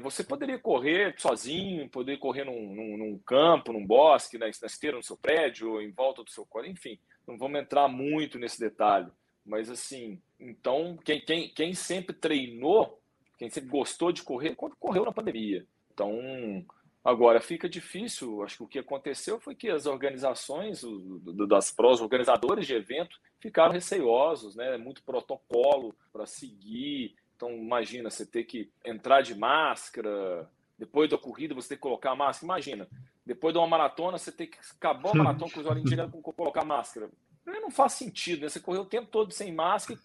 você 0.00 0.22
poderia 0.22 0.58
correr 0.58 1.14
sozinho, 1.18 1.88
poderia 1.88 2.20
correr 2.20 2.44
num, 2.44 2.74
num, 2.74 2.96
num 2.96 3.18
campo, 3.18 3.72
num 3.72 3.84
bosque, 3.84 4.38
na, 4.38 4.46
na 4.46 4.66
esteira 4.66 4.96
no 4.96 5.02
seu 5.02 5.16
prédio, 5.16 5.80
em 5.80 5.90
volta 5.90 6.22
do 6.22 6.30
seu 6.30 6.46
quarto, 6.46 6.70
enfim, 6.70 6.98
não 7.26 7.36
vamos 7.36 7.60
entrar 7.60 7.88
muito 7.88 8.38
nesse 8.38 8.60
detalhe. 8.60 9.10
Mas 9.44 9.68
assim, 9.68 10.20
então, 10.38 10.96
quem, 11.04 11.20
quem, 11.20 11.48
quem 11.48 11.74
sempre 11.74 12.14
treinou, 12.14 13.00
quem 13.36 13.50
sempre 13.50 13.70
gostou 13.70 14.12
de 14.12 14.22
correr, 14.22 14.54
correu 14.54 15.04
na 15.04 15.12
pandemia. 15.12 15.66
Então, 15.92 16.64
agora 17.04 17.40
fica 17.40 17.68
difícil. 17.68 18.42
Acho 18.42 18.58
que 18.58 18.62
o 18.62 18.68
que 18.68 18.78
aconteceu 18.78 19.40
foi 19.40 19.54
que 19.54 19.68
as 19.68 19.86
organizações 19.86 20.84
o, 20.84 21.18
do, 21.18 21.46
das 21.46 21.72
prós, 21.72 22.00
organizadores 22.00 22.66
de 22.66 22.74
evento, 22.74 23.18
ficaram 23.40 23.72
receiosos, 23.72 24.54
né? 24.54 24.76
Muito 24.78 25.02
protocolo 25.02 25.94
para 26.12 26.24
seguir, 26.24 27.16
então, 27.42 27.56
imagina 27.56 28.08
você 28.08 28.24
ter 28.24 28.44
que 28.44 28.70
entrar 28.84 29.20
de 29.20 29.34
máscara, 29.34 30.48
depois 30.78 31.10
da 31.10 31.18
corrida 31.18 31.56
você 31.56 31.70
ter 31.70 31.74
que 31.74 31.80
colocar 31.80 32.12
a 32.12 32.16
máscara. 32.16 32.46
Imagina, 32.46 32.88
depois 33.26 33.52
de 33.52 33.58
uma 33.58 33.66
maratona 33.66 34.16
você 34.16 34.30
ter 34.30 34.46
que 34.46 34.58
acabar 34.78 35.10
a 35.10 35.14
maratona 35.14 35.50
com 35.50 35.58
os 35.58 35.66
olhos 35.66 35.82
direto 35.82 36.12
com 36.12 36.32
colocar 36.32 36.64
máscara. 36.64 37.10
Não 37.44 37.72
faz 37.72 37.94
sentido, 37.94 38.42
né? 38.42 38.48
Você 38.48 38.60
correu 38.60 38.82
o 38.82 38.86
tempo 38.86 39.08
todo 39.10 39.32
sem 39.32 39.52
máscara. 39.52 39.98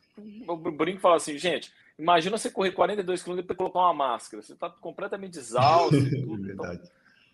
Eu 0.48 0.58
brinco 0.58 0.98
e 0.98 1.02
falo 1.02 1.14
assim, 1.14 1.38
gente, 1.38 1.72
imagina 1.98 2.36
você 2.36 2.50
correr 2.50 2.72
42 2.72 3.22
km 3.22 3.38
e 3.38 3.44
colocar 3.44 3.80
uma 3.82 3.94
máscara. 3.94 4.42
Você 4.42 4.54
está 4.54 4.72
completamente 4.72 5.38
exausto. 5.38 6.10
tudo, 6.10 6.52
então, 6.52 6.80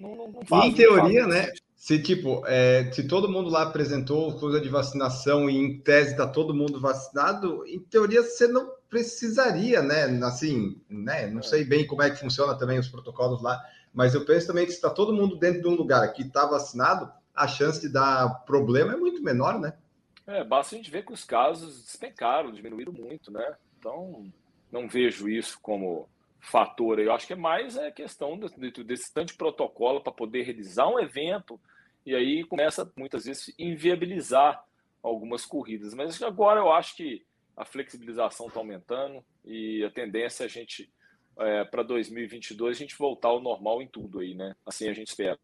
Não, 0.03 0.15
não, 0.15 0.27
não 0.27 0.45
faz, 0.45 0.65
em 0.65 0.75
teoria, 0.75 1.25
né? 1.25 1.49
Se 1.77 2.01
tipo, 2.01 2.45
é, 2.45 2.91
se 2.91 3.07
todo 3.07 3.31
mundo 3.31 3.49
lá 3.49 3.63
apresentou 3.63 4.37
coisa 4.37 4.59
de 4.59 4.67
vacinação 4.67 5.49
e 5.49 5.55
em 5.55 5.79
tese 5.79 6.11
está 6.11 6.27
todo 6.27 6.53
mundo 6.53 6.79
vacinado, 6.79 7.65
em 7.65 7.79
teoria 7.79 8.21
você 8.21 8.47
não 8.47 8.69
precisaria, 8.89 9.81
né? 9.81 10.03
Assim, 10.25 10.81
né? 10.89 11.27
Não 11.27 11.41
sei 11.41 11.63
bem 11.63 11.87
como 11.87 12.01
é 12.01 12.09
que 12.09 12.19
funciona 12.19 12.57
também 12.57 12.79
os 12.79 12.89
protocolos 12.89 13.41
lá, 13.41 13.61
mas 13.93 14.13
eu 14.13 14.25
penso 14.25 14.47
também 14.47 14.65
que 14.65 14.71
se 14.71 14.77
está 14.77 14.89
todo 14.89 15.13
mundo 15.13 15.37
dentro 15.37 15.61
de 15.61 15.67
um 15.67 15.75
lugar 15.75 16.11
que 16.11 16.23
está 16.23 16.45
vacinado, 16.45 17.09
a 17.33 17.47
chance 17.47 17.79
de 17.79 17.89
dar 17.89 18.43
problema 18.45 18.93
é 18.93 18.97
muito 18.97 19.23
menor, 19.23 19.59
né? 19.59 19.73
É, 20.27 20.43
basta 20.43 20.75
a 20.75 20.77
gente 20.77 20.91
ver 20.91 21.05
que 21.05 21.13
os 21.13 21.23
casos 21.23 21.83
despencaram, 21.83 22.51
diminuíram 22.51 22.93
muito, 22.93 23.31
né? 23.31 23.55
Então, 23.79 24.25
não 24.71 24.87
vejo 24.87 25.27
isso 25.29 25.59
como 25.61 26.07
fator. 26.43 26.99
Eu 26.99 27.13
acho 27.13 27.25
que 27.25 27.33
é 27.33 27.37
mais 27.37 27.77
a 27.77 27.89
questão 27.89 28.37
desse 28.37 29.13
tanto 29.13 29.31
de 29.31 29.37
protocolo 29.37 30.01
para 30.01 30.11
poder 30.11 30.43
realizar 30.43 30.87
um 30.87 30.99
evento 30.99 31.59
e 32.05 32.13
aí 32.13 32.43
começa 32.43 32.91
muitas 32.97 33.23
vezes 33.23 33.53
inviabilizar 33.57 34.63
algumas 35.01 35.45
corridas. 35.45 35.93
Mas 35.93 36.21
agora 36.21 36.59
eu 36.59 36.71
acho 36.71 36.97
que 36.97 37.25
a 37.55 37.63
flexibilização 37.63 38.47
está 38.47 38.59
aumentando 38.59 39.23
e 39.45 39.83
a 39.85 39.89
tendência 39.89 40.43
é 40.43 40.45
a 40.45 40.49
gente 40.49 40.91
é, 41.37 41.63
para 41.63 41.81
2022 41.81 42.75
a 42.75 42.79
gente 42.79 42.97
voltar 42.97 43.29
ao 43.29 43.41
normal 43.41 43.81
em 43.81 43.87
tudo 43.87 44.19
aí, 44.19 44.35
né? 44.35 44.53
Assim 44.65 44.89
a 44.89 44.93
gente 44.93 45.07
espera. 45.07 45.39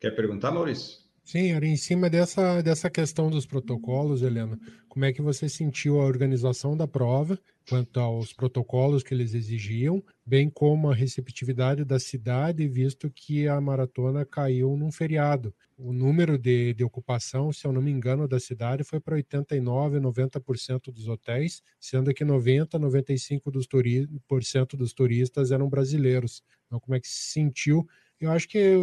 Quer 0.00 0.12
perguntar, 0.12 0.50
Maurício? 0.50 1.09
Sim, 1.30 1.52
era 1.52 1.64
em 1.64 1.76
cima 1.76 2.10
dessa, 2.10 2.60
dessa 2.60 2.90
questão 2.90 3.30
dos 3.30 3.46
protocolos, 3.46 4.20
Helena. 4.20 4.58
Como 4.88 5.04
é 5.04 5.12
que 5.12 5.22
você 5.22 5.48
sentiu 5.48 6.00
a 6.00 6.04
organização 6.04 6.76
da 6.76 6.88
prova, 6.88 7.38
quanto 7.68 8.00
aos 8.00 8.32
protocolos 8.32 9.04
que 9.04 9.14
eles 9.14 9.32
exigiam, 9.32 10.02
bem 10.26 10.50
como 10.50 10.90
a 10.90 10.94
receptividade 10.94 11.84
da 11.84 12.00
cidade, 12.00 12.66
visto 12.66 13.08
que 13.08 13.46
a 13.46 13.60
maratona 13.60 14.26
caiu 14.26 14.76
num 14.76 14.90
feriado? 14.90 15.54
O 15.78 15.92
número 15.92 16.36
de, 16.36 16.74
de 16.74 16.82
ocupação, 16.82 17.52
se 17.52 17.64
eu 17.64 17.72
não 17.72 17.80
me 17.80 17.92
engano, 17.92 18.26
da 18.26 18.40
cidade 18.40 18.82
foi 18.82 18.98
para 18.98 19.16
89%, 19.16 20.00
90% 20.00 20.92
dos 20.92 21.06
hotéis, 21.06 21.62
sendo 21.78 22.12
que 22.12 22.24
90%, 22.24 22.70
95% 22.70 23.52
dos, 23.52 23.68
dos 24.76 24.92
turistas 24.92 25.52
eram 25.52 25.68
brasileiros. 25.68 26.42
Então, 26.66 26.80
como 26.80 26.96
é 26.96 27.00
que 27.00 27.06
se 27.06 27.30
sentiu 27.30 27.86
eu 28.20 28.30
acho 28.30 28.46
que 28.46 28.76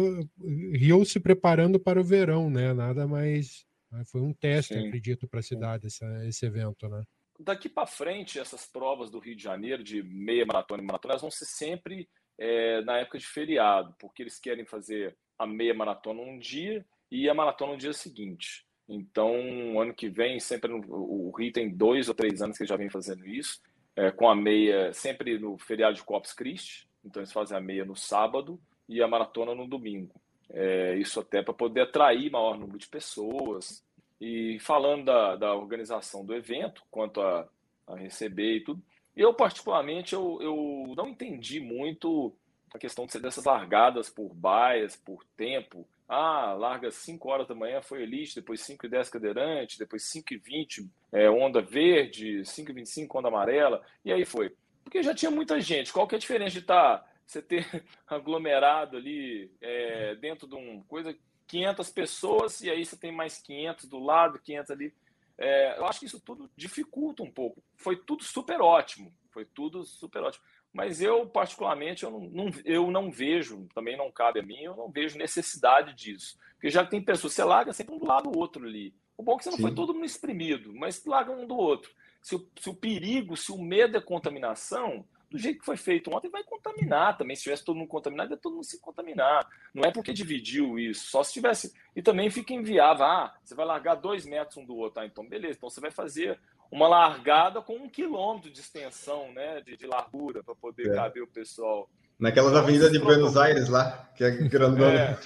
Rio 0.74 1.04
se 1.04 1.20
preparando 1.20 1.78
para 1.78 2.00
o 2.00 2.04
verão, 2.04 2.50
né? 2.50 2.72
Nada 2.72 3.06
mais. 3.06 3.64
Né, 3.90 4.02
foi 4.04 4.20
um 4.20 4.34
teste, 4.34 4.74
Sim. 4.74 4.86
acredito, 4.86 5.28
para 5.28 5.40
a 5.40 5.42
cidade 5.42 5.86
esse, 5.86 6.04
esse 6.26 6.44
evento, 6.44 6.88
né? 6.88 7.02
Daqui 7.40 7.68
para 7.68 7.86
frente, 7.86 8.38
essas 8.38 8.66
provas 8.66 9.10
do 9.10 9.20
Rio 9.20 9.36
de 9.36 9.42
Janeiro, 9.42 9.82
de 9.82 10.02
meia 10.02 10.44
maratona 10.44 10.82
e 10.82 10.86
maratona, 10.86 11.12
elas 11.12 11.22
vão 11.22 11.30
ser 11.30 11.44
sempre 11.44 12.08
é, 12.36 12.82
na 12.82 12.98
época 12.98 13.18
de 13.18 13.26
feriado, 13.26 13.94
porque 13.98 14.22
eles 14.22 14.40
querem 14.40 14.66
fazer 14.66 15.16
a 15.38 15.46
meia 15.46 15.72
maratona 15.72 16.20
um 16.20 16.38
dia 16.38 16.84
e 17.10 17.28
a 17.28 17.34
maratona 17.34 17.72
no 17.72 17.78
dia 17.78 17.92
seguinte. 17.92 18.66
Então, 18.88 19.80
ano 19.80 19.94
que 19.94 20.08
vem, 20.08 20.40
sempre 20.40 20.68
no, 20.68 20.84
o 20.88 21.30
Rio 21.30 21.52
tem 21.52 21.70
dois 21.70 22.08
ou 22.08 22.14
três 22.14 22.42
anos 22.42 22.58
que 22.58 22.66
já 22.66 22.76
vem 22.76 22.90
fazendo 22.90 23.24
isso, 23.24 23.60
é, 23.94 24.10
com 24.10 24.28
a 24.28 24.34
meia 24.34 24.92
sempre 24.92 25.38
no 25.38 25.56
feriado 25.58 25.94
de 25.94 26.02
Corpus 26.02 26.32
Christi. 26.32 26.88
Então, 27.04 27.20
eles 27.20 27.32
fazem 27.32 27.56
a 27.56 27.60
meia 27.60 27.84
no 27.84 27.94
sábado 27.94 28.60
e 28.88 29.02
a 29.02 29.08
maratona 29.08 29.54
no 29.54 29.66
domingo. 29.66 30.14
É, 30.50 30.96
isso 30.96 31.20
até 31.20 31.42
para 31.42 31.52
poder 31.52 31.82
atrair 31.82 32.30
maior 32.30 32.58
número 32.58 32.78
de 32.78 32.86
pessoas. 32.86 33.84
E 34.20 34.58
falando 34.60 35.04
da, 35.04 35.36
da 35.36 35.54
organização 35.54 36.24
do 36.24 36.34
evento, 36.34 36.82
quanto 36.90 37.20
a, 37.20 37.46
a 37.86 37.96
receber 37.96 38.56
e 38.56 38.64
tudo, 38.64 38.82
eu 39.16 39.34
particularmente 39.34 40.14
eu, 40.14 40.38
eu 40.40 40.94
não 40.96 41.08
entendi 41.08 41.60
muito 41.60 42.34
a 42.72 42.78
questão 42.78 43.06
de 43.06 43.12
ser 43.12 43.20
dessas 43.20 43.44
largadas 43.44 44.08
por 44.08 44.34
baias, 44.34 44.96
por 44.96 45.24
tempo. 45.36 45.86
Ah, 46.08 46.54
larga 46.54 46.90
5 46.90 47.28
horas 47.28 47.46
da 47.46 47.54
manhã 47.54 47.82
foi 47.82 48.02
elite, 48.02 48.34
depois 48.34 48.60
5 48.62 48.86
e 48.86 48.88
10 48.88 49.10
cadeirante, 49.10 49.78
depois 49.78 50.04
5 50.04 50.34
e 50.34 50.36
20 50.38 50.88
é, 51.12 51.28
onda 51.28 51.60
verde, 51.60 52.44
5 52.44 52.70
e 52.70 52.74
25 52.74 53.18
onda 53.18 53.28
amarela, 53.28 53.82
e 54.04 54.12
aí 54.12 54.24
foi. 54.24 54.54
Porque 54.82 55.02
já 55.02 55.14
tinha 55.14 55.30
muita 55.30 55.60
gente. 55.60 55.92
Qual 55.92 56.06
que 56.06 56.14
é 56.14 56.16
a 56.16 56.20
diferença 56.20 56.52
de 56.52 56.60
estar 56.60 56.98
tá 56.98 57.06
você 57.28 57.42
ter 57.42 57.64
aglomerado 58.08 58.96
ali 58.96 59.52
é, 59.60 60.14
dentro 60.16 60.48
de 60.48 60.54
uma 60.54 60.82
coisa, 60.84 61.16
500 61.46 61.90
pessoas, 61.90 62.60
e 62.62 62.70
aí 62.70 62.84
você 62.84 62.96
tem 62.96 63.12
mais 63.12 63.38
500 63.38 63.84
do 63.84 63.98
lado, 63.98 64.38
500 64.38 64.70
ali. 64.70 64.94
É, 65.36 65.78
eu 65.78 65.86
acho 65.86 66.00
que 66.00 66.06
isso 66.06 66.20
tudo 66.20 66.50
dificulta 66.56 67.22
um 67.22 67.30
pouco. 67.30 67.62
Foi 67.76 67.96
tudo 67.96 68.24
super 68.24 68.60
ótimo, 68.60 69.12
foi 69.30 69.44
tudo 69.44 69.84
super 69.84 70.22
ótimo. 70.22 70.44
Mas 70.72 71.00
eu, 71.00 71.26
particularmente, 71.26 72.04
eu 72.04 72.10
não, 72.10 72.20
não, 72.20 72.50
eu 72.64 72.90
não 72.90 73.10
vejo, 73.10 73.68
também 73.74 73.96
não 73.96 74.10
cabe 74.10 74.40
a 74.40 74.42
mim, 74.42 74.62
eu 74.62 74.76
não 74.76 74.90
vejo 74.90 75.18
necessidade 75.18 75.94
disso. 75.94 76.38
Porque 76.54 76.70
já 76.70 76.84
tem 76.84 77.02
pessoas, 77.02 77.34
você 77.34 77.44
larga 77.44 77.72
sempre 77.72 77.94
um 77.94 77.98
do 77.98 78.06
lado 78.06 78.30
do 78.30 78.38
outro 78.38 78.66
ali. 78.66 78.94
O 79.16 79.22
bom 79.22 79.34
é 79.34 79.38
que 79.38 79.44
você 79.44 79.50
não 79.50 79.56
Sim. 79.56 79.62
foi 79.62 79.74
todo 79.74 79.94
mundo 79.94 80.04
exprimido, 80.04 80.74
mas 80.74 81.04
larga 81.04 81.30
um 81.30 81.46
do 81.46 81.56
outro. 81.56 81.90
Se 82.20 82.34
o, 82.34 82.48
se 82.58 82.68
o 82.68 82.74
perigo, 82.74 83.36
se 83.36 83.52
o 83.52 83.58
medo 83.58 83.96
é 83.96 84.00
contaminação, 84.00 85.06
do 85.30 85.38
jeito 85.38 85.60
que 85.60 85.64
foi 85.64 85.76
feito 85.76 86.10
ontem, 86.14 86.30
vai 86.30 86.42
contaminar 86.42 87.16
também. 87.16 87.36
Se 87.36 87.42
tivesse 87.42 87.64
todo 87.64 87.76
mundo 87.76 87.88
contaminado, 87.88 88.32
ia 88.32 88.36
todo 88.36 88.54
mundo 88.54 88.64
se 88.64 88.80
contaminar. 88.80 89.46
Não 89.74 89.84
é 89.84 89.92
porque 89.92 90.12
dividiu 90.12 90.78
isso, 90.78 91.10
só 91.10 91.22
se 91.22 91.32
tivesse. 91.32 91.72
E 91.94 92.02
também 92.02 92.30
fica 92.30 92.54
inviável. 92.54 93.04
Ah, 93.04 93.34
você 93.42 93.54
vai 93.54 93.66
largar 93.66 93.96
dois 93.96 94.24
metros 94.24 94.56
um 94.56 94.64
do 94.64 94.76
outro. 94.76 95.00
Ah, 95.00 95.06
então, 95.06 95.26
beleza. 95.28 95.56
Então 95.56 95.68
você 95.68 95.80
vai 95.80 95.90
fazer 95.90 96.38
uma 96.70 96.88
largada 96.88 97.60
com 97.60 97.76
um 97.76 97.88
quilômetro 97.88 98.50
de 98.50 98.60
extensão, 98.60 99.32
né? 99.32 99.60
De, 99.60 99.76
de 99.76 99.86
largura, 99.86 100.42
para 100.42 100.54
poder 100.54 100.90
é. 100.90 100.94
caber 100.94 101.22
o 101.22 101.26
pessoal. 101.26 101.88
Naquelas 102.18 102.50
então, 102.50 102.62
avenidas 102.62 102.90
de 102.90 102.98
Buenos 102.98 103.36
Aires 103.36 103.68
lá, 103.68 104.10
que 104.16 104.24
é 104.24 104.30
grandona. 104.30 105.18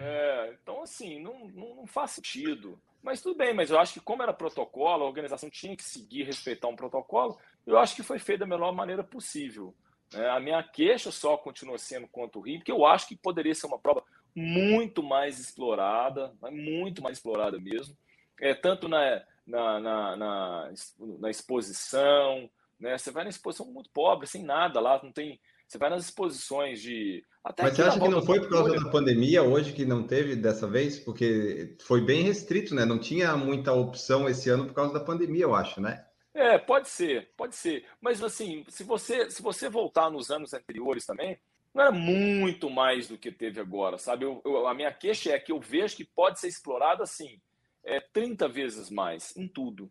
É, 0.00 0.48
é, 0.48 0.56
então, 0.60 0.82
assim, 0.82 1.22
não, 1.22 1.48
não, 1.48 1.76
não 1.76 1.86
faz 1.86 2.12
sentido. 2.12 2.78
Mas 3.02 3.20
tudo 3.22 3.36
bem, 3.36 3.54
mas 3.54 3.70
eu 3.70 3.78
acho 3.78 3.94
que 3.94 4.00
como 4.00 4.22
era 4.22 4.32
protocolo, 4.32 5.04
a 5.04 5.06
organização 5.06 5.48
tinha 5.48 5.76
que 5.76 5.84
seguir, 5.84 6.24
respeitar 6.24 6.66
um 6.66 6.74
protocolo, 6.74 7.38
eu 7.68 7.78
acho 7.78 7.94
que 7.94 8.02
foi 8.02 8.18
feito 8.18 8.40
da 8.40 8.46
melhor 8.46 8.72
maneira 8.74 9.04
possível. 9.04 9.74
É, 10.14 10.30
a 10.30 10.40
minha 10.40 10.62
queixa 10.62 11.10
só 11.10 11.36
continua 11.36 11.76
sendo 11.76 12.08
quanto 12.08 12.38
o 12.38 12.42
Rio, 12.42 12.58
porque 12.58 12.72
eu 12.72 12.86
acho 12.86 13.06
que 13.06 13.14
poderia 13.14 13.54
ser 13.54 13.66
uma 13.66 13.78
prova 13.78 14.02
muito 14.34 15.02
mais 15.02 15.38
explorada, 15.38 16.32
muito 16.50 17.02
mais 17.02 17.18
explorada 17.18 17.58
mesmo, 17.60 17.94
é, 18.40 18.54
tanto 18.54 18.88
na, 18.88 19.22
na, 19.46 19.80
na, 19.80 20.16
na, 20.16 20.72
na 21.18 21.30
exposição, 21.30 22.48
né? 22.80 22.96
Você 22.96 23.10
vai 23.10 23.24
na 23.24 23.30
exposição 23.30 23.66
muito 23.66 23.90
pobre, 23.90 24.26
sem 24.26 24.42
nada 24.42 24.80
lá, 24.80 24.98
não 25.02 25.12
tem. 25.12 25.38
Você 25.66 25.76
vai 25.76 25.90
nas 25.90 26.04
exposições 26.04 26.80
de. 26.80 27.22
Até 27.44 27.64
Mas 27.64 27.76
você 27.76 27.82
acha 27.82 28.00
que 28.00 28.08
não 28.08 28.22
foi 28.22 28.40
por 28.40 28.48
causa 28.48 28.74
da 28.74 28.90
pandemia 28.90 29.42
hoje 29.42 29.74
que 29.74 29.84
não 29.84 30.02
teve 30.06 30.34
dessa 30.36 30.66
vez? 30.66 30.98
Porque 30.98 31.76
foi 31.82 32.00
bem 32.00 32.22
restrito, 32.22 32.74
né? 32.74 32.86
Não 32.86 32.98
tinha 32.98 33.36
muita 33.36 33.72
opção 33.72 34.26
esse 34.26 34.48
ano 34.48 34.66
por 34.66 34.72
causa 34.72 34.94
da 34.94 35.00
pandemia, 35.00 35.42
eu 35.42 35.54
acho, 35.54 35.80
né? 35.80 36.06
É, 36.34 36.58
pode 36.58 36.88
ser, 36.88 37.30
pode 37.36 37.56
ser. 37.56 37.86
Mas 38.00 38.22
assim, 38.22 38.64
se 38.68 38.84
você, 38.84 39.30
se 39.30 39.42
você 39.42 39.68
voltar 39.68 40.10
nos 40.10 40.30
anos 40.30 40.52
anteriores 40.52 41.04
também, 41.04 41.38
não 41.74 41.82
era 41.82 41.92
muito 41.92 42.70
mais 42.70 43.08
do 43.08 43.18
que 43.18 43.30
teve 43.30 43.60
agora, 43.60 43.98
sabe? 43.98 44.24
Eu, 44.24 44.40
eu, 44.44 44.66
a 44.66 44.74
minha 44.74 44.92
queixa 44.92 45.32
é 45.32 45.38
que 45.38 45.52
eu 45.52 45.60
vejo 45.60 45.96
que 45.96 46.04
pode 46.04 46.40
ser 46.40 46.48
explorado 46.48 47.02
assim, 47.02 47.40
é 47.84 48.00
30 48.00 48.48
vezes 48.48 48.90
mais 48.90 49.36
em 49.36 49.48
tudo, 49.48 49.90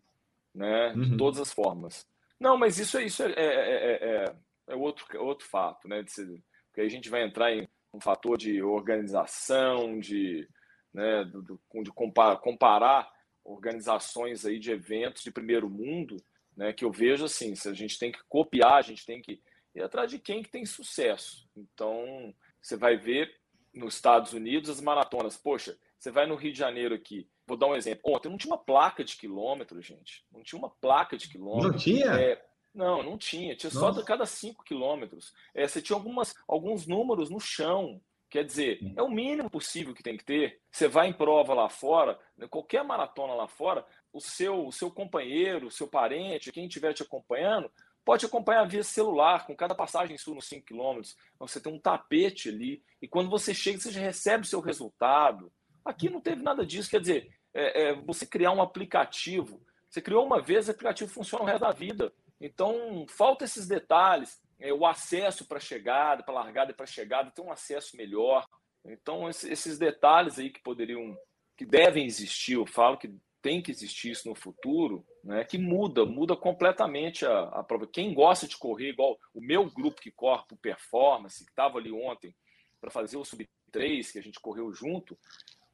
né? 0.54 0.94
De 0.94 1.12
uhum. 1.12 1.18
todas 1.18 1.40
as 1.40 1.52
formas. 1.52 2.08
Não, 2.40 2.58
mas 2.58 2.78
isso, 2.78 3.00
isso 3.00 3.24
é, 3.24 3.32
é, 3.32 4.26
é, 4.26 4.36
é 4.68 4.76
outro, 4.76 5.06
outro 5.22 5.48
fato, 5.48 5.88
né? 5.88 6.04
De 6.04 6.12
ser, 6.12 6.28
porque 6.68 6.82
aí 6.82 6.88
a 6.88 6.92
gente 6.92 7.10
vai 7.10 7.24
entrar 7.24 7.52
em 7.52 7.68
um 7.94 8.00
fator 8.00 8.38
de 8.38 8.62
organização, 8.62 10.00
de, 10.00 10.48
né, 10.94 11.24
de 11.24 11.92
comparar, 11.92 12.38
comparar 12.38 13.12
organizações 13.48 14.46
aí 14.46 14.60
de 14.60 14.72
eventos 14.72 15.24
de 15.24 15.32
primeiro 15.32 15.70
mundo 15.70 16.18
né? 16.58 16.74
Que 16.74 16.84
eu 16.84 16.92
vejo 16.92 17.24
assim, 17.24 17.56
se 17.56 17.70
a 17.70 17.74
gente 17.74 18.00
tem 18.00 18.12
que 18.12 18.20
copiar, 18.28 18.74
a 18.74 18.82
gente 18.82 19.06
tem 19.06 19.22
que 19.22 19.40
ir 19.76 19.84
atrás 19.84 20.10
de 20.10 20.18
quem 20.18 20.42
que 20.42 20.50
tem 20.50 20.66
sucesso. 20.66 21.48
Então, 21.56 22.34
você 22.60 22.76
vai 22.76 22.98
ver 22.98 23.32
nos 23.74 23.94
Estados 23.94 24.34
Unidos 24.34 24.72
as 24.72 24.82
maratonas. 24.82 25.38
Poxa, 25.38 25.78
você 26.00 26.10
vai 26.10 26.26
no 26.26 26.36
Rio 26.36 26.52
de 26.52 26.58
Janeiro 26.58 26.96
aqui. 26.96 27.30
Vou 27.46 27.56
dar 27.56 27.68
um 27.68 27.76
exemplo. 27.76 28.02
Ontem 28.12 28.28
não 28.28 28.38
tinha 28.38 28.52
uma 28.52 28.62
placa 28.62 29.04
de 29.04 29.16
quilômetro, 29.16 29.80
gente. 29.82 30.26
Não 30.32 30.42
tinha 30.42 30.58
uma 30.58 30.70
placa 30.70 31.16
de 31.16 31.30
quilômetro. 31.30 31.72
Não 31.72 31.78
tinha? 31.78 32.08
É, 32.20 32.44
não, 32.74 33.04
não 33.04 33.18
tinha. 33.18 33.56
Tinha 33.56 33.72
Nossa. 33.72 33.94
só 33.94 34.00
de 34.00 34.04
cada 34.04 34.26
cinco 34.26 34.64
quilômetros. 34.64 35.32
É, 35.54 35.68
você 35.68 35.80
tinha 35.80 35.96
algumas, 35.96 36.34
alguns 36.48 36.88
números 36.88 37.30
no 37.30 37.40
chão. 37.40 38.02
Quer 38.30 38.44
dizer, 38.44 38.80
é 38.96 39.02
o 39.02 39.10
mínimo 39.10 39.50
possível 39.50 39.94
que 39.94 40.04
tem 40.04 40.18
que 40.18 40.26
ter. 40.26 40.60
Você 40.70 40.88
vai 40.88 41.08
em 41.08 41.14
prova 41.14 41.54
lá 41.54 41.70
fora, 41.70 42.20
qualquer 42.50 42.84
maratona 42.84 43.34
lá 43.34 43.48
fora, 43.48 43.86
o 44.12 44.20
seu, 44.20 44.66
o 44.66 44.72
seu 44.72 44.92
companheiro, 44.92 45.68
o 45.68 45.72
seu 45.72 45.88
parente, 45.88 46.52
quem 46.52 46.68
estiver 46.68 46.94
te 46.94 47.04
acompanhando, 47.04 47.72
pode 48.04 48.26
acompanhar 48.26 48.68
via 48.68 48.84
celular, 48.84 49.46
com 49.46 49.56
cada 49.56 49.76
passagem 49.76 50.18
sua 50.18 50.36
nos 50.36 50.48
5 50.48 50.66
km. 50.66 51.02
Você 51.40 51.60
tem 51.60 51.74
um 51.74 51.80
tapete 51.80 52.50
ali, 52.50 52.84
e 53.02 53.08
quando 53.08 53.30
você 53.30 53.54
chega, 53.54 53.80
você 53.80 53.92
já 53.92 54.02
recebe 54.02 54.44
o 54.44 54.48
seu 54.48 54.60
resultado. 54.60 55.52
Aqui 55.84 56.10
não 56.10 56.20
teve 56.20 56.42
nada 56.42 56.66
disso, 56.66 56.90
quer 56.90 57.00
dizer, 57.00 57.30
é, 57.54 57.90
é, 57.90 57.94
você 57.94 58.26
criar 58.26 58.52
um 58.52 58.62
aplicativo. 58.62 59.62
Você 59.90 60.02
criou 60.02 60.26
uma 60.26 60.42
vez, 60.42 60.68
o 60.68 60.72
aplicativo 60.72 61.12
funciona 61.12 61.44
o 61.44 61.48
resto 61.48 61.62
da 61.62 61.72
vida. 61.72 62.14
Então, 62.40 63.06
falta 63.10 63.46
esses 63.46 63.68
detalhes. 63.68 64.40
É, 64.60 64.74
o 64.74 64.86
acesso 64.86 65.46
para 65.46 65.60
chegada, 65.60 66.24
para 66.24 66.34
largada 66.34 66.72
e 66.72 66.76
para 66.76 66.86
chegada, 66.86 67.32
ter 67.32 67.42
um 67.42 67.52
acesso 67.52 67.96
melhor. 67.96 68.46
Então, 68.86 69.30
esses 69.30 69.78
detalhes 69.78 70.40
aí 70.40 70.50
que 70.50 70.62
poderiam, 70.62 71.18
que 71.56 71.66
devem 71.66 72.06
existir, 72.06 72.54
eu 72.54 72.66
falo 72.66 72.98
que 72.98 73.14
tem 73.42 73.62
que 73.62 73.72
existir 73.72 74.12
isso 74.12 74.28
no 74.28 74.36
futuro, 74.36 75.06
né, 75.24 75.44
que 75.44 75.58
muda, 75.58 76.06
muda 76.06 76.36
completamente 76.36 77.26
a, 77.26 77.44
a 77.44 77.64
prova. 77.64 77.88
Quem 77.88 78.14
gosta 78.14 78.48
de 78.48 78.58
correr, 78.58 78.90
igual 78.90 79.18
o 79.34 79.42
meu 79.42 79.70
grupo 79.70 80.02
que 80.02 80.12
corre 80.12 80.44
por 80.48 80.58
performance, 80.58 81.46
que 81.46 81.52
estava 81.52 81.78
ali 81.78 81.92
ontem 81.92 82.36
para 82.82 82.92
fazer 82.92 83.18
o 83.18 83.26
sub-3, 83.26 84.12
que 84.12 84.20
a 84.20 84.24
gente 84.24 84.40
correu 84.40 84.74
junto, 84.74 85.18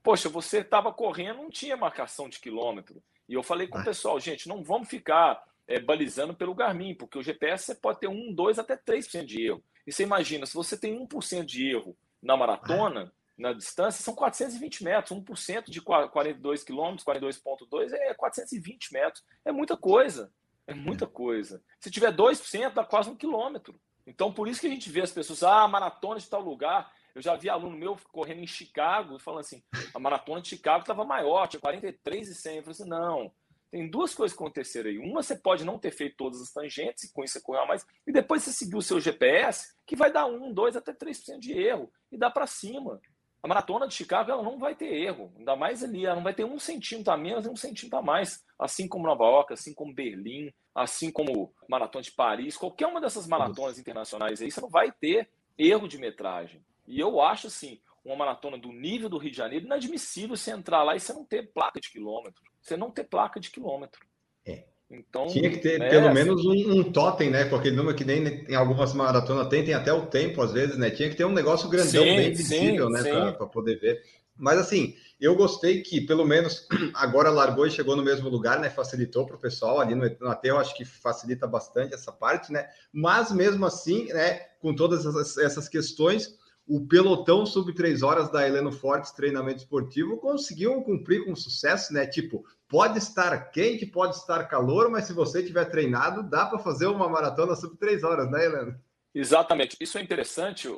poxa, 0.01 0.29
você 0.29 0.59
estava 0.59 0.91
correndo, 0.93 1.37
não 1.37 1.49
tinha 1.49 1.77
marcação 1.77 2.29
de 2.29 2.39
quilômetro. 2.39 3.01
E 3.27 3.33
eu 3.33 3.41
falei 3.41 3.67
com 3.67 3.79
o 3.79 3.83
pessoal, 3.83 4.19
gente, 4.19 4.47
não 4.47 4.63
vamos 4.63 4.89
ficar 4.89 5.41
é, 5.67 5.79
balizando 5.79 6.33
pelo 6.33 6.55
Garmin, 6.55 6.95
porque 6.95 7.17
o 7.17 7.23
GPS 7.23 7.65
você 7.65 7.75
pode 7.75 7.99
ter 7.99 8.07
1, 8.07 8.33
2, 8.33 8.59
até 8.59 8.75
3% 8.75 9.25
de 9.25 9.45
erro. 9.45 9.63
E 9.85 9.91
você 9.91 10.03
imagina, 10.03 10.45
se 10.45 10.53
você 10.53 10.77
tem 10.77 10.97
1% 11.05 11.45
de 11.45 11.69
erro 11.69 11.97
na 12.21 12.37
maratona, 12.37 13.11
na 13.37 13.51
distância, 13.51 14.03
são 14.03 14.13
420 14.13 14.83
metros. 14.83 15.17
1% 15.17 15.69
de 15.69 15.81
42 15.81 16.63
quilômetros, 16.63 17.05
42,2 17.05 17.91
é 17.93 18.13
420 18.13 18.93
metros. 18.93 19.23
É 19.43 19.51
muita 19.51 19.75
coisa. 19.75 20.31
É 20.65 20.73
muita 20.73 21.05
coisa. 21.05 21.61
Se 21.79 21.91
tiver 21.91 22.13
2%, 22.13 22.73
dá 22.73 22.85
quase 22.85 23.09
um 23.09 23.15
quilômetro. 23.15 23.79
Então, 24.05 24.31
por 24.31 24.47
isso 24.47 24.61
que 24.61 24.67
a 24.67 24.69
gente 24.69 24.89
vê 24.89 25.01
as 25.01 25.11
pessoas, 25.11 25.43
ah, 25.43 25.67
maratona 25.67 26.19
de 26.19 26.29
tal 26.29 26.41
lugar. 26.41 26.91
Eu 27.15 27.21
já 27.21 27.35
vi 27.35 27.49
aluno 27.49 27.77
meu 27.77 27.97
correndo 28.11 28.41
em 28.41 28.47
Chicago, 28.47 29.19
falando 29.19 29.41
assim, 29.41 29.61
a 29.93 29.99
maratona 29.99 30.41
de 30.41 30.49
Chicago 30.49 30.81
estava 30.81 31.05
maior, 31.05 31.47
tinha 31.47 31.59
43 31.59 32.27
e 32.27 32.35
100. 32.35 32.57
Eu 32.57 32.63
falei 32.63 32.71
assim, 32.71 32.89
não, 32.89 33.31
tem 33.73 33.89
duas 33.89 34.13
coisas 34.13 34.37
que 34.37 34.43
aconteceram 34.43 34.87
aí. 34.87 34.99
Uma, 34.99 35.23
você 35.23 35.35
pode 35.35 35.65
não 35.65 35.79
ter 35.79 35.89
feito 35.89 36.15
todas 36.15 36.39
as 36.39 36.51
tangentes, 36.51 37.05
e 37.05 37.11
com 37.11 37.23
isso 37.23 37.33
você 37.33 37.41
correu 37.41 37.65
mais, 37.65 37.83
e 38.05 38.11
depois 38.11 38.43
você 38.43 38.51
seguiu 38.51 38.77
o 38.77 38.83
seu 38.83 38.99
GPS, 38.99 39.73
que 39.83 39.95
vai 39.95 40.13
dar 40.13 40.27
1, 40.27 40.53
2, 40.53 40.75
até 40.75 40.93
3% 40.93 41.39
de 41.39 41.53
erro, 41.53 41.91
e 42.11 42.15
dá 42.15 42.29
para 42.29 42.45
cima. 42.45 43.01
A 43.41 43.47
maratona 43.47 43.87
de 43.87 43.95
Chicago 43.95 44.29
ela 44.29 44.43
não 44.43 44.59
vai 44.59 44.75
ter 44.75 44.93
erro, 44.93 45.33
ainda 45.35 45.55
mais 45.55 45.83
ali, 45.83 46.05
ela 46.05 46.17
não 46.17 46.23
vai 46.23 46.35
ter 46.35 46.43
um 46.43 46.59
centímetro 46.59 47.11
a 47.11 47.17
menos 47.17 47.47
e 47.47 47.49
um 47.49 47.55
centímetro 47.55 47.97
a 47.97 48.01
mais, 48.03 48.45
assim 48.59 48.87
como 48.87 49.07
Nova 49.07 49.23
York, 49.23 49.53
assim 49.53 49.73
como 49.73 49.91
Berlim, 49.91 50.53
assim 50.75 51.09
como 51.09 51.51
Maratona 51.67 52.03
de 52.03 52.11
Paris, 52.11 52.55
qualquer 52.55 52.85
uma 52.85 53.01
dessas 53.01 53.25
maratonas 53.25 53.79
internacionais 53.79 54.39
aí, 54.39 54.51
você 54.51 54.61
não 54.61 54.69
vai 54.69 54.91
ter 54.91 55.31
erro 55.57 55.87
de 55.87 55.97
metragem. 55.97 56.63
E 56.85 56.99
eu 56.99 57.19
acho 57.19 57.47
assim, 57.47 57.81
uma 58.03 58.15
maratona 58.15 58.57
do 58.57 58.71
nível 58.71 59.07
do 59.07 59.17
Rio 59.17 59.31
de 59.31 59.37
Janeiro, 59.37 59.65
inadmissível 59.65 60.35
você 60.35 60.51
entrar 60.51 60.83
lá 60.83 60.95
e 60.95 60.99
você 60.99 61.13
não 61.13 61.23
ter 61.23 61.51
placa 61.53 61.79
de 61.79 61.89
quilômetro. 61.89 62.41
Você 62.61 62.75
não 62.75 62.91
ter 62.91 63.05
placa 63.05 63.39
de 63.39 63.49
quilômetro. 63.49 64.05
É. 64.45 64.65
Então, 64.91 65.27
Tinha 65.27 65.49
que 65.49 65.57
ter 65.57 65.81
é, 65.81 65.89
pelo 65.89 66.07
assim, 66.07 66.13
menos 66.13 66.45
um, 66.45 66.79
um, 66.79 66.91
totem, 66.91 67.29
né? 67.29 67.45
Com 67.45 67.55
aquele 67.55 67.75
número 67.75 67.95
que 67.95 68.05
nem 68.05 68.45
em 68.47 68.55
algumas 68.55 68.93
maratonas 68.93 69.47
tem, 69.47 69.63
tem 69.63 69.73
até 69.73 69.91
o 69.91 70.05
tempo, 70.05 70.41
às 70.41 70.51
vezes, 70.51 70.77
né? 70.77 70.91
Tinha 70.91 71.09
que 71.09 71.15
ter 71.15 71.25
um 71.25 71.31
negócio 71.31 71.69
grandão, 71.69 72.03
sim, 72.03 72.15
bem 72.15 72.31
visível, 72.31 72.87
sim, 72.87 72.93
né? 72.93 73.31
Para 73.31 73.47
poder 73.47 73.79
ver. 73.79 74.03
Mas 74.35 74.57
assim, 74.57 74.95
eu 75.19 75.35
gostei 75.35 75.81
que 75.81 76.01
pelo 76.01 76.25
menos 76.25 76.67
agora 76.93 77.29
largou 77.29 77.65
e 77.65 77.71
chegou 77.71 77.95
no 77.95 78.03
mesmo 78.03 78.29
lugar, 78.29 78.59
né? 78.59 78.69
Facilitou 78.69 79.25
para 79.25 79.35
o 79.35 79.39
pessoal 79.39 79.79
ali 79.79 79.95
no, 79.95 80.03
no 80.03 80.39
eu 80.43 80.59
acho 80.59 80.75
que 80.75 80.83
facilita 80.83 81.47
bastante 81.47 81.93
essa 81.93 82.11
parte, 82.11 82.51
né? 82.51 82.67
Mas 82.91 83.31
mesmo 83.31 83.65
assim, 83.65 84.11
né? 84.11 84.39
Com 84.59 84.75
todas 84.75 85.05
essas, 85.05 85.37
essas 85.37 85.69
questões, 85.69 86.37
o 86.65 86.87
pelotão 86.87 87.45
sub 87.45 87.73
três 87.73 88.01
horas 88.01 88.31
da 88.31 88.47
Heleno 88.47 88.71
Fortes 88.71 89.11
Treinamento 89.11 89.59
Esportivo 89.59 90.17
conseguiu 90.17 90.81
cumprir 90.81 91.25
com 91.25 91.35
sucesso, 91.35 91.93
né? 91.93 92.07
Tipo, 92.07 92.45
pode 92.69 92.97
estar 92.97 93.51
quente, 93.51 93.85
pode 93.85 94.15
estar 94.15 94.45
calor, 94.45 94.89
mas 94.89 95.05
se 95.05 95.13
você 95.13 95.43
tiver 95.43 95.65
treinado, 95.65 96.23
dá 96.23 96.45
para 96.45 96.59
fazer 96.59 96.87
uma 96.87 97.09
maratona 97.09 97.55
sub 97.55 97.77
três 97.77 98.03
horas, 98.03 98.31
né, 98.31 98.45
Heleno? 98.45 98.79
Exatamente. 99.13 99.77
Isso 99.79 99.97
é 99.97 100.01
interessante, 100.01 100.69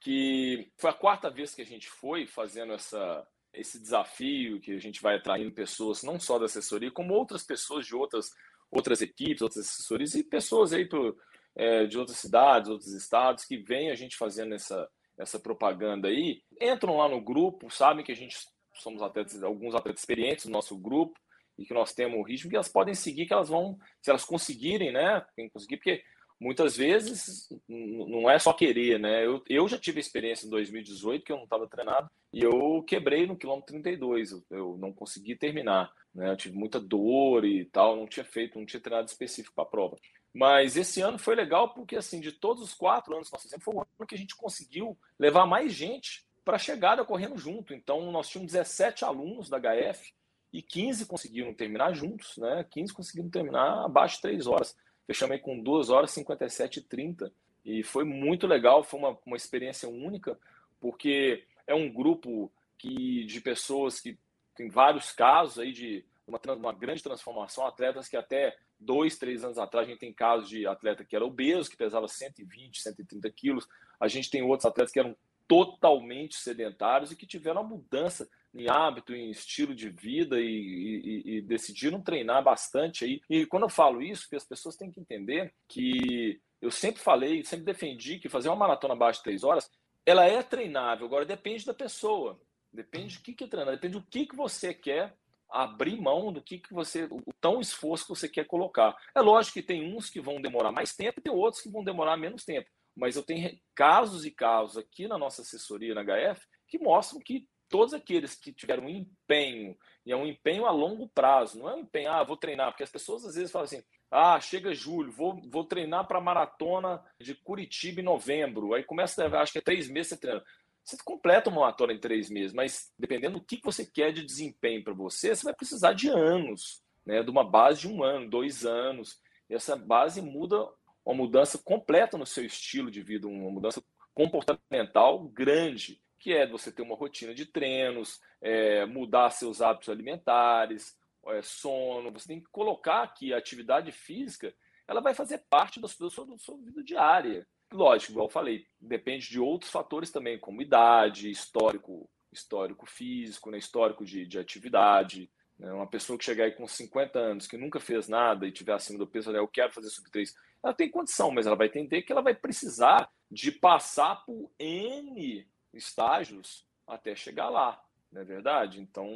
que 0.00 0.70
foi 0.76 0.90
a 0.90 0.94
quarta 0.94 1.30
vez 1.30 1.54
que 1.54 1.62
a 1.62 1.66
gente 1.66 1.88
foi 1.88 2.26
fazendo 2.26 2.72
essa, 2.72 3.26
esse 3.52 3.78
desafio, 3.78 4.60
que 4.60 4.72
a 4.72 4.80
gente 4.80 5.00
vai 5.00 5.16
atraindo 5.16 5.52
pessoas, 5.52 6.02
não 6.02 6.18
só 6.18 6.38
da 6.38 6.46
assessoria, 6.46 6.90
como 6.90 7.14
outras 7.14 7.42
pessoas 7.42 7.86
de 7.86 7.94
outras, 7.94 8.30
outras 8.70 9.00
equipes, 9.02 9.42
outras 9.42 9.66
assessorias 9.66 10.14
e 10.14 10.24
pessoas 10.24 10.72
aí 10.72 10.86
pro, 10.86 11.16
é, 11.56 11.86
de 11.86 11.98
outras 11.98 12.18
cidades, 12.18 12.70
outros 12.70 12.92
estados, 12.92 13.44
que 13.44 13.56
vêm 13.56 13.90
a 13.90 13.94
gente 13.94 14.16
fazendo 14.16 14.54
essa, 14.54 14.88
essa 15.18 15.38
propaganda 15.38 16.08
aí, 16.08 16.42
entram 16.60 16.96
lá 16.96 17.08
no 17.08 17.20
grupo, 17.20 17.70
sabem 17.70 18.04
que 18.04 18.12
a 18.12 18.16
gente 18.16 18.36
somos 18.74 19.02
atletas, 19.02 19.42
alguns 19.42 19.74
atletas 19.74 20.00
experientes 20.00 20.46
no 20.46 20.52
nosso 20.52 20.76
grupo 20.76 21.18
e 21.56 21.64
que 21.64 21.74
nós 21.74 21.92
temos 21.92 22.18
o 22.18 22.22
ritmo 22.22 22.50
que 22.50 22.56
elas 22.56 22.68
podem 22.68 22.94
seguir, 22.94 23.26
que 23.26 23.32
elas 23.32 23.48
vão, 23.48 23.78
se 24.02 24.10
elas 24.10 24.24
conseguirem, 24.24 24.92
né? 24.92 25.24
Tem 25.36 25.46
que 25.46 25.52
conseguir, 25.52 25.76
porque 25.76 26.02
muitas 26.40 26.76
vezes 26.76 27.48
não 27.68 28.28
é 28.28 28.38
só 28.38 28.52
querer, 28.52 28.98
né? 28.98 29.24
Eu, 29.24 29.42
eu 29.48 29.68
já 29.68 29.78
tive 29.78 30.00
experiência 30.00 30.46
em 30.46 30.50
2018 30.50 31.24
que 31.24 31.32
eu 31.32 31.36
não 31.36 31.44
estava 31.44 31.68
treinado 31.68 32.10
e 32.32 32.42
eu 32.42 32.82
quebrei 32.82 33.26
no 33.26 33.36
quilômetro 33.36 33.68
32, 33.68 34.32
eu, 34.32 34.44
eu 34.50 34.76
não 34.78 34.92
consegui 34.92 35.36
terminar, 35.36 35.92
né? 36.12 36.30
Eu 36.30 36.36
tive 36.36 36.56
muita 36.56 36.80
dor 36.80 37.44
e 37.44 37.64
tal, 37.66 37.96
não 37.96 38.06
tinha 38.06 38.24
feito, 38.24 38.58
não 38.58 38.66
tinha 38.66 38.80
treinado 38.80 39.08
específico 39.08 39.54
para 39.54 39.64
a 39.64 39.68
prova. 39.68 39.96
Mas 40.34 40.76
esse 40.76 41.00
ano 41.00 41.16
foi 41.16 41.36
legal 41.36 41.72
porque, 41.72 41.94
assim, 41.94 42.18
de 42.18 42.32
todos 42.32 42.60
os 42.60 42.74
quatro 42.74 43.14
anos 43.14 43.28
que 43.28 43.34
nós 43.34 43.42
fizemos, 43.42 43.64
foi 43.64 43.74
o 43.74 43.80
ano 43.80 44.06
que 44.06 44.16
a 44.16 44.18
gente 44.18 44.34
conseguiu 44.34 44.98
levar 45.16 45.46
mais 45.46 45.72
gente 45.72 46.26
para 46.44 46.56
a 46.56 46.58
chegada 46.58 47.04
correndo 47.04 47.38
junto. 47.38 47.72
Então, 47.72 48.10
nós 48.10 48.28
tínhamos 48.28 48.52
17 48.52 49.04
alunos 49.04 49.48
da 49.48 49.58
HF 49.60 50.12
e 50.52 50.60
15 50.60 51.06
conseguiram 51.06 51.54
terminar 51.54 51.94
juntos, 51.94 52.36
né? 52.36 52.66
15 52.68 52.92
conseguiram 52.92 53.30
terminar 53.30 53.84
abaixo 53.84 54.16
de 54.16 54.22
3 54.22 54.46
horas. 54.48 54.76
Fechamos 55.06 55.34
aí 55.34 55.40
com 55.40 55.62
2 55.62 55.90
horas 55.90 56.10
57 56.10 56.80
e 56.80 56.82
30. 56.82 57.32
E 57.64 57.82
foi 57.84 58.04
muito 58.04 58.46
legal, 58.46 58.82
foi 58.82 58.98
uma, 58.98 59.16
uma 59.24 59.36
experiência 59.36 59.88
única, 59.88 60.36
porque 60.80 61.44
é 61.66 61.74
um 61.74 61.90
grupo 61.90 62.52
que, 62.76 63.24
de 63.24 63.40
pessoas 63.40 64.00
que 64.00 64.18
tem 64.54 64.68
vários 64.68 65.12
casos 65.12 65.60
aí 65.60 65.72
de 65.72 66.04
uma, 66.26 66.40
uma 66.54 66.72
grande 66.72 67.02
transformação, 67.02 67.66
atletas 67.66 68.08
que 68.08 68.16
até 68.16 68.56
dois, 68.78 69.16
três 69.16 69.44
anos 69.44 69.58
atrás, 69.58 69.86
a 69.86 69.90
gente 69.90 70.00
tem 70.00 70.12
casos 70.12 70.48
de 70.48 70.66
atleta 70.66 71.04
que 71.04 71.14
era 71.14 71.24
obeso, 71.24 71.70
que 71.70 71.76
pesava 71.76 72.08
120, 72.08 72.80
130 72.80 73.30
quilos. 73.30 73.68
A 74.00 74.08
gente 74.08 74.30
tem 74.30 74.42
outros 74.42 74.66
atletas 74.66 74.92
que 74.92 74.98
eram 74.98 75.16
totalmente 75.46 76.36
sedentários 76.36 77.12
e 77.12 77.16
que 77.16 77.26
tiveram 77.26 77.60
uma 77.60 77.68
mudança 77.76 78.28
em 78.54 78.68
hábito, 78.68 79.14
em 79.14 79.30
estilo 79.30 79.74
de 79.74 79.90
vida 79.90 80.40
e, 80.40 80.44
e, 80.46 81.36
e, 81.36 81.42
decidiram 81.42 82.00
treinar 82.00 82.42
bastante 82.42 83.04
aí. 83.04 83.20
E 83.28 83.44
quando 83.44 83.64
eu 83.64 83.68
falo 83.68 84.00
isso, 84.00 84.28
que 84.28 84.36
as 84.36 84.44
pessoas 84.44 84.76
têm 84.76 84.90
que 84.90 85.00
entender 85.00 85.52
que 85.68 86.40
eu 86.62 86.70
sempre 86.70 87.02
falei, 87.02 87.44
sempre 87.44 87.66
defendi 87.66 88.18
que 88.18 88.28
fazer 88.28 88.48
uma 88.48 88.56
maratona 88.56 88.94
abaixo 88.94 89.18
de 89.18 89.24
três 89.24 89.44
horas, 89.44 89.70
ela 90.06 90.24
é 90.24 90.42
treinável. 90.42 91.06
Agora 91.06 91.26
depende 91.26 91.66
da 91.66 91.74
pessoa, 91.74 92.40
depende 92.72 93.18
do 93.18 93.22
que 93.22 93.34
que 93.34 93.44
é 93.44 93.48
treinar, 93.48 93.74
depende 93.74 93.98
do 93.98 94.02
que 94.02 94.26
que 94.26 94.36
você 94.36 94.72
quer 94.72 95.14
abrir 95.54 96.00
mão 96.00 96.32
do 96.32 96.42
que, 96.42 96.58
que 96.58 96.74
você, 96.74 97.04
o 97.04 97.32
tão 97.40 97.60
esforço 97.60 98.04
que 98.04 98.10
você 98.10 98.28
quer 98.28 98.44
colocar. 98.44 98.96
É 99.14 99.20
lógico 99.20 99.54
que 99.54 99.62
tem 99.62 99.94
uns 99.94 100.10
que 100.10 100.20
vão 100.20 100.40
demorar 100.40 100.72
mais 100.72 100.94
tempo 100.94 101.20
e 101.20 101.22
tem 101.22 101.32
outros 101.32 101.62
que 101.62 101.70
vão 101.70 101.84
demorar 101.84 102.16
menos 102.16 102.44
tempo. 102.44 102.68
Mas 102.96 103.16
eu 103.16 103.22
tenho 103.22 103.56
casos 103.74 104.24
e 104.24 104.30
casos 104.30 104.76
aqui 104.76 105.06
na 105.06 105.16
nossa 105.16 105.42
assessoria 105.42 105.94
na 105.94 106.02
HF 106.02 106.42
que 106.68 106.78
mostram 106.78 107.20
que 107.20 107.48
todos 107.68 107.94
aqueles 107.94 108.34
que 108.34 108.52
tiveram 108.52 108.84
um 108.84 108.88
empenho, 108.88 109.76
e 110.04 110.12
é 110.12 110.16
um 110.16 110.26
empenho 110.26 110.66
a 110.66 110.70
longo 110.70 111.08
prazo, 111.08 111.58
não 111.58 111.68
é 111.68 111.74
um 111.74 111.80
empenho, 111.80 112.10
ah, 112.10 112.22
vou 112.22 112.36
treinar, 112.36 112.70
porque 112.70 112.82
as 112.82 112.90
pessoas 112.90 113.24
às 113.24 113.34
vezes 113.34 113.50
falam 113.50 113.64
assim, 113.64 113.82
ah, 114.10 114.38
chega 114.38 114.74
julho, 114.74 115.10
vou, 115.10 115.40
vou 115.50 115.64
treinar 115.64 116.06
para 116.06 116.18
a 116.18 116.22
maratona 116.22 117.02
de 117.20 117.34
Curitiba 117.34 118.00
em 118.00 118.04
novembro, 118.04 118.74
aí 118.74 118.84
começa, 118.84 119.26
acho 119.38 119.52
que 119.52 119.58
é 119.58 119.62
três 119.62 119.88
meses 119.88 120.10
você 120.10 120.16
treina. 120.16 120.44
Você 120.84 120.98
completa 121.02 121.48
uma 121.48 121.62
maratona 121.62 121.94
em 121.94 121.98
três 121.98 122.28
meses, 122.28 122.52
mas 122.52 122.92
dependendo 122.98 123.38
do 123.38 123.44
que 123.44 123.58
você 123.64 123.86
quer 123.86 124.12
de 124.12 124.22
desempenho 124.22 124.84
para 124.84 124.92
você, 124.92 125.34
você 125.34 125.42
vai 125.42 125.54
precisar 125.54 125.94
de 125.94 126.08
anos, 126.08 126.82
né? 127.06 127.22
de 127.22 127.30
uma 127.30 127.42
base 127.42 127.80
de 127.80 127.88
um 127.88 128.04
ano, 128.04 128.28
dois 128.28 128.66
anos. 128.66 129.18
E 129.48 129.54
essa 129.54 129.76
base 129.76 130.20
muda, 130.20 130.68
uma 131.04 131.14
mudança 131.14 131.56
completa 131.56 132.18
no 132.18 132.26
seu 132.26 132.44
estilo 132.44 132.90
de 132.90 133.02
vida, 133.02 133.26
uma 133.26 133.50
mudança 133.50 133.82
comportamental 134.12 135.20
grande, 135.24 136.02
que 136.18 136.34
é 136.34 136.46
você 136.46 136.70
ter 136.70 136.82
uma 136.82 136.96
rotina 136.96 137.34
de 137.34 137.46
treinos, 137.46 138.20
é, 138.40 138.84
mudar 138.84 139.30
seus 139.30 139.62
hábitos 139.62 139.88
alimentares, 139.88 140.96
é, 141.28 141.40
sono. 141.40 142.12
Você 142.12 142.28
tem 142.28 142.40
que 142.40 142.50
colocar 142.50 143.06
que 143.08 143.32
a 143.32 143.38
atividade 143.38 143.90
física 143.90 144.54
ela 144.86 145.00
vai 145.00 145.14
fazer 145.14 145.44
parte 145.48 145.80
da 145.80 145.88
sua, 145.88 146.26
da 146.26 146.36
sua 146.38 146.58
vida 146.58 146.82
diária. 146.82 147.46
Lógico, 147.74 148.12
igual 148.12 148.26
eu 148.26 148.30
falei, 148.30 148.64
depende 148.80 149.28
de 149.28 149.40
outros 149.40 149.68
fatores 149.68 150.08
também, 150.08 150.38
como 150.38 150.62
idade, 150.62 151.28
histórico, 151.28 152.08
histórico 152.32 152.86
físico, 152.86 153.50
né, 153.50 153.58
histórico 153.58 154.04
de, 154.04 154.24
de 154.24 154.38
atividade. 154.38 155.28
Né? 155.58 155.72
Uma 155.72 155.86
pessoa 155.88 156.16
que 156.16 156.24
chegar 156.24 156.44
aí 156.44 156.52
com 156.52 156.68
50 156.68 157.18
anos, 157.18 157.48
que 157.48 157.56
nunca 157.56 157.80
fez 157.80 158.08
nada 158.08 158.46
e 158.46 158.52
tiver 158.52 158.74
acima 158.74 158.96
do 158.96 159.08
peso, 159.08 159.32
né, 159.32 159.40
eu 159.40 159.48
quero 159.48 159.72
fazer 159.72 159.90
sub 159.90 160.08
3, 160.08 160.32
ela 160.62 160.72
tem 160.72 160.88
condição, 160.88 161.32
mas 161.32 161.48
ela 161.48 161.56
vai 161.56 161.66
entender 161.66 162.02
que 162.02 162.12
ela 162.12 162.22
vai 162.22 162.32
precisar 162.32 163.10
de 163.28 163.50
passar 163.50 164.24
por 164.24 164.52
N 164.56 165.44
estágios 165.72 166.64
até 166.86 167.16
chegar 167.16 167.48
lá, 167.50 167.82
não 168.12 168.22
é 168.22 168.24
verdade? 168.24 168.80
Então, 168.80 169.08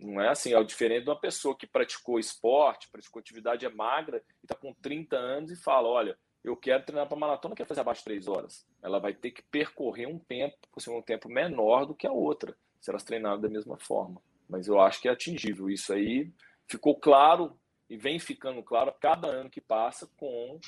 não 0.00 0.20
é 0.20 0.30
assim, 0.30 0.52
é 0.52 0.64
diferente 0.64 1.04
de 1.04 1.10
uma 1.10 1.20
pessoa 1.20 1.56
que 1.56 1.64
praticou 1.64 2.18
esporte, 2.18 2.90
praticou 2.90 3.20
atividade 3.20 3.64
é 3.64 3.70
magra 3.70 4.20
e 4.42 4.46
está 4.46 4.56
com 4.56 4.74
30 4.74 5.16
anos 5.16 5.52
e 5.52 5.62
fala, 5.62 5.86
olha, 5.86 6.18
eu 6.44 6.54
quero 6.54 6.84
treinar 6.84 7.08
para 7.08 7.16
maratona, 7.16 7.54
quero 7.54 7.68
fazer 7.68 7.80
abaixo 7.80 8.00
de 8.00 8.04
três 8.04 8.28
horas. 8.28 8.66
Ela 8.82 8.98
vai 8.98 9.14
ter 9.14 9.30
que 9.30 9.42
percorrer 9.42 10.06
um 10.06 10.18
tempo, 10.18 10.54
um 10.88 11.02
tempo 11.02 11.28
menor 11.28 11.86
do 11.86 11.94
que 11.94 12.06
a 12.06 12.12
outra, 12.12 12.54
se 12.80 12.90
elas 12.90 13.02
treinarem 13.02 13.40
da 13.40 13.48
mesma 13.48 13.78
forma. 13.78 14.20
Mas 14.48 14.68
eu 14.68 14.78
acho 14.78 15.00
que 15.00 15.08
é 15.08 15.10
atingível. 15.10 15.70
Isso 15.70 15.92
aí 15.92 16.30
ficou 16.66 16.94
claro 16.94 17.52
e 17.88 17.96
vem 17.96 18.18
ficando 18.18 18.62
claro 18.62 18.90
a 18.90 18.92
cada 18.92 19.26
ano 19.26 19.48
que 19.48 19.60
passa 19.60 20.06
com 20.18 20.60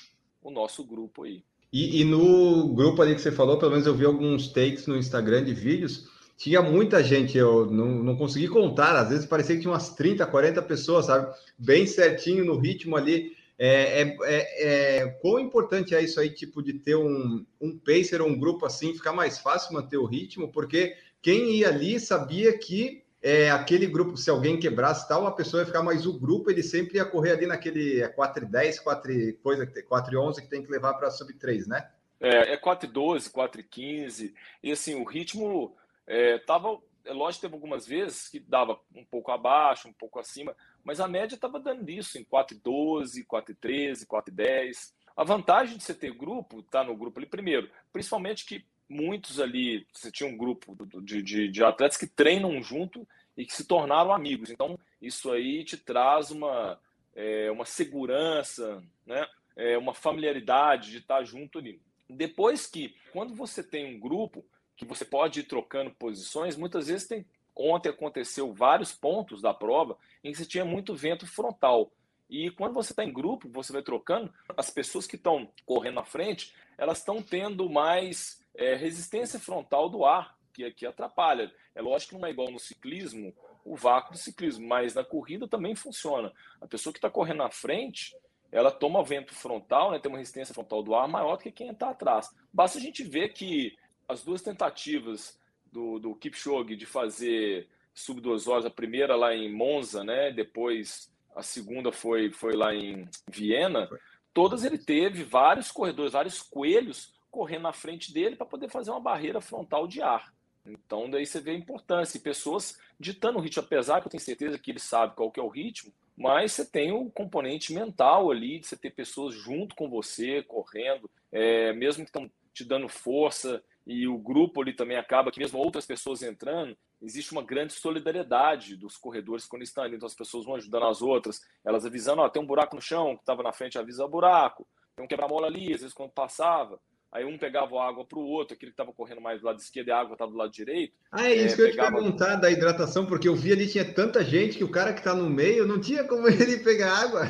o 0.43 0.51
nosso 0.51 0.83
grupo 0.83 1.25
aí. 1.25 1.45
E, 1.71 2.01
e, 2.01 2.05
no 2.05 2.73
grupo 2.75 3.03
ali 3.03 3.15
que 3.15 3.21
você 3.21 3.31
falou, 3.31 3.59
pelo 3.59 3.73
menos 3.73 3.87
eu 3.87 3.95
vi 3.95 4.07
alguns 4.07 4.49
takes 4.49 4.87
no 4.87 4.97
Instagram 4.97 5.45
de 5.45 5.53
vídeos, 5.53 6.09
tinha 6.37 6.62
muita 6.62 7.03
gente, 7.03 7.37
eu 7.37 7.67
não, 7.67 8.03
não 8.03 8.17
consegui 8.17 8.49
contar, 8.49 8.97
às 8.97 9.09
vezes 9.11 9.27
parecia 9.27 9.57
que 9.57 9.62
tinha 9.62 9.73
umas 9.73 9.95
30, 9.95 10.25
40 10.25 10.62
pessoas, 10.62 11.07
sabe? 11.07 11.35
Bem 11.59 11.87
certinho 11.87 12.45
no 12.45 12.59
ritmo 12.59 12.97
ali. 12.97 13.37
É, 13.59 14.03
é, 14.03 14.16
é, 14.23 14.99
é, 14.99 15.07
quão 15.21 15.38
importante 15.38 15.95
é 15.95 16.03
isso 16.03 16.21
aí, 16.21 16.31
tipo, 16.31 16.62
de 16.62 16.75
ter 16.75 16.97
um, 16.97 17.45
um 17.61 17.79
pacer 17.79 18.21
ou 18.21 18.29
um 18.29 18.38
grupo 18.38 18.66
assim, 18.66 18.92
ficar 18.92 19.12
mais 19.12 19.38
fácil 19.38 19.73
manter 19.73 19.97
o 19.97 20.05
ritmo, 20.05 20.53
porque 20.53 20.97
quem 21.23 21.57
ia 21.57 21.69
ali 21.69 21.99
sabia 21.99 22.57
que 22.59 23.03
é, 23.23 23.51
aquele 23.51 23.87
grupo, 23.87 24.16
se 24.16 24.31
alguém 24.31 24.61
quebrasse 24.61 25.09
tal, 25.09 25.27
a 25.27 25.33
pessoa 25.33 25.62
ia 25.62 25.66
ficar, 25.66 25.83
mas 25.83 26.07
o 26.07 26.19
grupo 26.19 26.51
ele 26.51 26.62
sempre 26.62 26.99
ia 26.99 27.05
correr 27.05 27.33
ali 27.33 27.47
naquele 27.47 28.07
4 28.11 28.45
e 28.45 28.47
10, 28.47 28.81
4 28.81 29.12
e, 29.12 29.33
coisa, 29.33 29.66
4 29.66 30.14
e 30.14 30.16
11 30.16 30.42
que 30.42 30.49
tem 30.49 30.62
que 30.62 30.71
levar 30.71 30.95
para 30.95 31.11
sub 31.11 31.33
3, 31.33 31.66
né? 31.66 31.90
É, 32.21 32.53
é 32.53 32.57
4 32.57 32.88
e 32.88 32.92
12, 32.92 33.31
4 33.31 33.61
e 33.61 33.64
15, 33.64 34.35
e 34.62 34.71
assim, 34.71 34.95
o 34.95 35.05
ritmo 35.05 35.75
é, 36.07 36.38
tava, 36.38 36.79
é 37.05 37.12
lógico, 37.12 37.42
teve 37.42 37.55
algumas 37.55 37.87
vezes 37.87 38.29
que 38.29 38.38
dava 38.38 38.79
um 38.95 39.05
pouco 39.05 39.33
abaixo, 39.33 39.88
um 39.88 39.92
pouco 39.92 40.19
acima, 40.19 40.55
mas 40.87 41.01
a 41.01 41.09
média 41.09 41.35
estava 41.35 41.59
dando 41.59 41.90
isso, 41.90 42.16
em 42.16 42.22
4 42.22 42.57
e 42.57 42.61
12, 42.61 43.25
4 43.25 43.53
e 43.53 43.55
13, 43.57 44.07
4 44.07 44.33
e 44.33 44.37
10. 44.37 44.94
A 45.16 45.25
vantagem 45.25 45.77
de 45.77 45.83
você 45.83 45.92
ter 45.92 46.12
grupo, 46.12 46.62
tá 46.62 46.85
no 46.85 46.96
grupo 46.96 47.18
ali, 47.18 47.27
primeiro, 47.27 47.68
principalmente 47.92 48.46
que 48.46 48.64
muitos 48.88 49.40
ali, 49.40 49.85
você 49.92 50.12
tinha 50.12 50.29
um 50.29 50.37
grupo 50.37 50.77
de, 51.03 51.20
de, 51.22 51.49
de, 51.49 51.64
atletas 51.64 51.96
que 51.96 52.07
treinam 52.07 52.62
junto 52.62 53.07
e 53.37 53.44
que 53.44 53.53
se 53.53 53.64
tornaram 53.64 54.12
amigos. 54.12 54.49
Então, 54.49 54.79
isso 55.03 55.33
aí 55.33 55.64
te 55.64 55.77
traz 55.77 56.31
uma, 56.31 56.79
é, 57.16 57.51
uma 57.51 57.64
segurança, 57.64 58.81
né? 59.05 59.27
É, 59.57 59.77
uma 59.77 59.92
familiaridade 59.92 60.92
de 60.92 60.99
estar 60.99 61.25
junto 61.25 61.59
ali. 61.59 61.81
Depois 62.09 62.66
que, 62.66 62.94
quando 63.12 63.35
você 63.35 63.61
tem 63.61 63.96
um 63.96 63.99
grupo 63.99 64.44
que 64.77 64.85
você 64.85 65.05
pode 65.05 65.40
ir 65.40 65.44
trocando 65.44 65.90
posições, 65.90 66.57
muitas 66.57 66.87
vezes 66.87 67.09
tem. 67.09 67.27
Ontem 67.57 67.88
aconteceu 67.88 68.53
vários 68.53 68.92
pontos 68.92 69.40
da 69.40 69.55
prova 69.55 69.97
em 70.23 70.31
que 70.31 70.38
você 70.38 70.45
tinha 70.45 70.64
muito 70.64 70.95
vento 70.95 71.27
frontal. 71.27 71.90
E 72.29 72.51
quando 72.51 72.75
você 72.75 72.92
está 72.92 73.05
em 73.05 73.12
grupo, 73.12 73.49
você 73.49 73.73
vai 73.73 73.83
trocando, 73.83 74.33
as 74.57 74.69
pessoas 74.69 75.07
que 75.07 75.16
estão 75.16 75.49
correndo 75.64 75.95
na 75.95 76.05
frente, 76.05 76.53
elas 76.77 76.99
estão 76.99 77.23
tendo 77.23 77.71
mais 77.71 78.45
é, 78.55 78.75
resistência 78.75 79.38
frontal 79.38 79.88
do 79.88 80.05
ar, 80.05 80.37
que 80.53 80.64
aqui 80.64 80.85
atrapalha. 80.85 81.53
É 81.75 81.81
lógico 81.81 82.14
que 82.14 82.21
não 82.21 82.27
é 82.27 82.31
igual 82.31 82.51
no 82.51 82.59
ciclismo, 82.59 83.33
o 83.64 83.77
vácuo 83.77 84.12
do 84.12 84.19
ciclismo, 84.19 84.66
mas 84.66 84.95
na 84.95 85.05
corrida 85.05 85.49
também 85.49 85.75
funciona. 85.75 86.33
A 86.61 86.66
pessoa 86.66 86.92
que 86.92 86.99
está 86.99 87.11
correndo 87.11 87.38
na 87.38 87.51
frente, 87.51 88.16
ela 88.51 88.71
toma 88.71 89.05
vento 89.05 89.35
frontal, 89.35 89.90
né, 89.90 89.99
tem 89.99 90.11
uma 90.11 90.19
resistência 90.19 90.55
frontal 90.55 90.83
do 90.83 90.95
ar 90.95 91.09
maior 91.09 91.37
do 91.37 91.42
que 91.42 91.53
quem 91.53 91.71
está 91.71 91.90
atrás. 91.90 92.29
Basta 92.53 92.79
a 92.79 92.81
gente 92.81 93.03
ver 93.03 93.33
que 93.33 93.77
as 94.09 94.23
duas 94.23 94.42
tentativas 94.42 95.38
do, 95.72 95.98
do 95.98 96.14
Kipchoge 96.14 96.76
de 96.76 96.87
fazer 96.87 97.68
sub 97.94 98.20
duas 98.20 98.46
horas, 98.46 98.66
a 98.66 98.70
primeira 98.70 99.16
lá 99.16 99.35
em 99.35 99.52
Monza, 99.52 100.05
né, 100.05 100.31
depois 100.31 101.11
a 101.35 101.42
segunda 101.42 101.90
foi, 101.92 102.31
foi 102.31 102.55
lá 102.55 102.74
em 102.74 103.09
Viena, 103.31 103.88
todas 104.33 104.64
ele 104.64 104.79
teve 104.79 105.22
vários 105.22 105.70
corredores, 105.70 106.12
vários 106.12 106.42
coelhos 106.42 107.14
correndo 107.31 107.62
na 107.62 107.72
frente 107.72 108.12
dele 108.12 108.37
para 108.37 108.46
poder 108.46 108.70
fazer 108.70 108.90
uma 108.90 109.00
barreira 109.00 109.40
frontal 109.40 109.87
de 109.87 110.00
ar. 110.00 110.33
Então, 110.66 111.09
daí 111.09 111.24
você 111.24 111.40
vê 111.40 111.52
a 111.52 111.55
importância. 111.55 112.18
E 112.18 112.20
pessoas 112.20 112.79
ditando 112.98 113.38
o 113.38 113.40
ritmo, 113.40 113.62
apesar 113.62 114.00
que 114.00 114.07
eu 114.07 114.11
tenho 114.11 114.22
certeza 114.22 114.59
que 114.59 114.70
ele 114.70 114.81
sabe 114.81 115.14
qual 115.14 115.31
que 115.31 115.38
é 115.38 115.42
o 115.42 115.48
ritmo, 115.48 115.92
mas 116.16 116.52
você 116.52 116.64
tem 116.64 116.92
o 116.92 117.11
componente 117.11 117.72
mental 117.72 118.31
ali, 118.31 118.59
de 118.59 118.66
você 118.66 118.76
ter 118.76 118.90
pessoas 118.90 119.35
junto 119.35 119.76
com 119.76 119.88
você, 119.88 120.42
correndo, 120.42 121.11
é, 121.31 121.72
mesmo 121.72 122.05
que 122.05 122.09
estão 122.09 122.31
te 122.52 122.64
dando 122.64 122.88
força, 122.88 123.62
e 123.87 124.09
o 124.09 124.18
grupo 124.18 124.61
ali 124.61 124.72
também 124.72 124.96
acaba 124.96 125.31
que 125.31 125.38
mesmo 125.38 125.61
outras 125.61 125.87
pessoas 125.87 126.22
entrando, 126.22 126.77
existe 127.01 127.31
uma 127.31 127.42
grande 127.42 127.72
solidariedade 127.72 128.77
dos 128.77 128.96
corredores 128.96 129.46
quando 129.46 129.62
estão 129.62 129.85
ali. 129.85 129.94
Então 129.94 130.07
as 130.07 130.14
pessoas 130.14 130.44
vão 130.44 130.57
ajudando 130.57 130.87
as 130.87 131.03
outras, 131.03 131.40
elas 131.64 131.87
avisando, 131.87 132.22
ó, 132.22 132.29
tem 132.29 132.42
um 132.42 132.46
buraco 132.46 132.75
no 132.75 132.83
chão, 132.83 133.14
que 133.14 133.22
estava 133.22 133.44
na 133.44 133.53
frente 133.53 133.79
avisa 133.79 134.05
o 134.05 134.09
buraco, 134.09 134.66
tem 134.96 135.05
um 135.05 135.09
quebra-mola 135.09 135.46
ali, 135.46 135.72
às 135.72 135.83
vezes 135.83 135.94
quando 135.94 136.11
passava. 136.11 136.81
Aí 137.16 137.24
um 137.24 137.38
pegava 137.38 137.83
água 137.83 138.05
para 138.05 138.18
o 138.18 138.26
outro, 138.26 138.52
aquele 138.52 138.70
que 138.70 138.74
estava 138.74 138.92
correndo 138.92 139.22
mais 139.22 139.40
do 139.40 139.46
lado 139.46 139.59
esquerdo 139.59 139.88
e 139.88 139.90
a 139.90 139.98
água 139.98 140.12
estava 140.12 140.31
do 140.31 140.37
lado 140.37 140.52
direito. 140.52 140.92
Ah, 141.11 141.31
é 141.31 141.35
isso 141.35 141.55
é, 141.55 141.57
que 141.57 141.62
eu 141.62 141.66
ia 141.68 141.72
te 141.72 141.79
perguntar 141.79 142.37
da 142.37 142.50
hidratação, 142.50 143.07
porque 143.07 143.26
eu 143.26 143.35
vi 143.35 143.52
ali 143.52 143.66
tinha 143.66 143.90
tanta 143.90 144.22
gente 144.22 144.59
que 144.59 144.64
o 144.64 144.70
cara 144.70 144.92
que 144.92 144.98
está 144.98 145.14
no 145.14 145.31
meio 145.31 145.66
não 145.66 145.81
tinha 145.81 146.05
como 146.05 146.29
ele 146.29 146.59
pegar 146.59 146.92
água. 146.94 147.22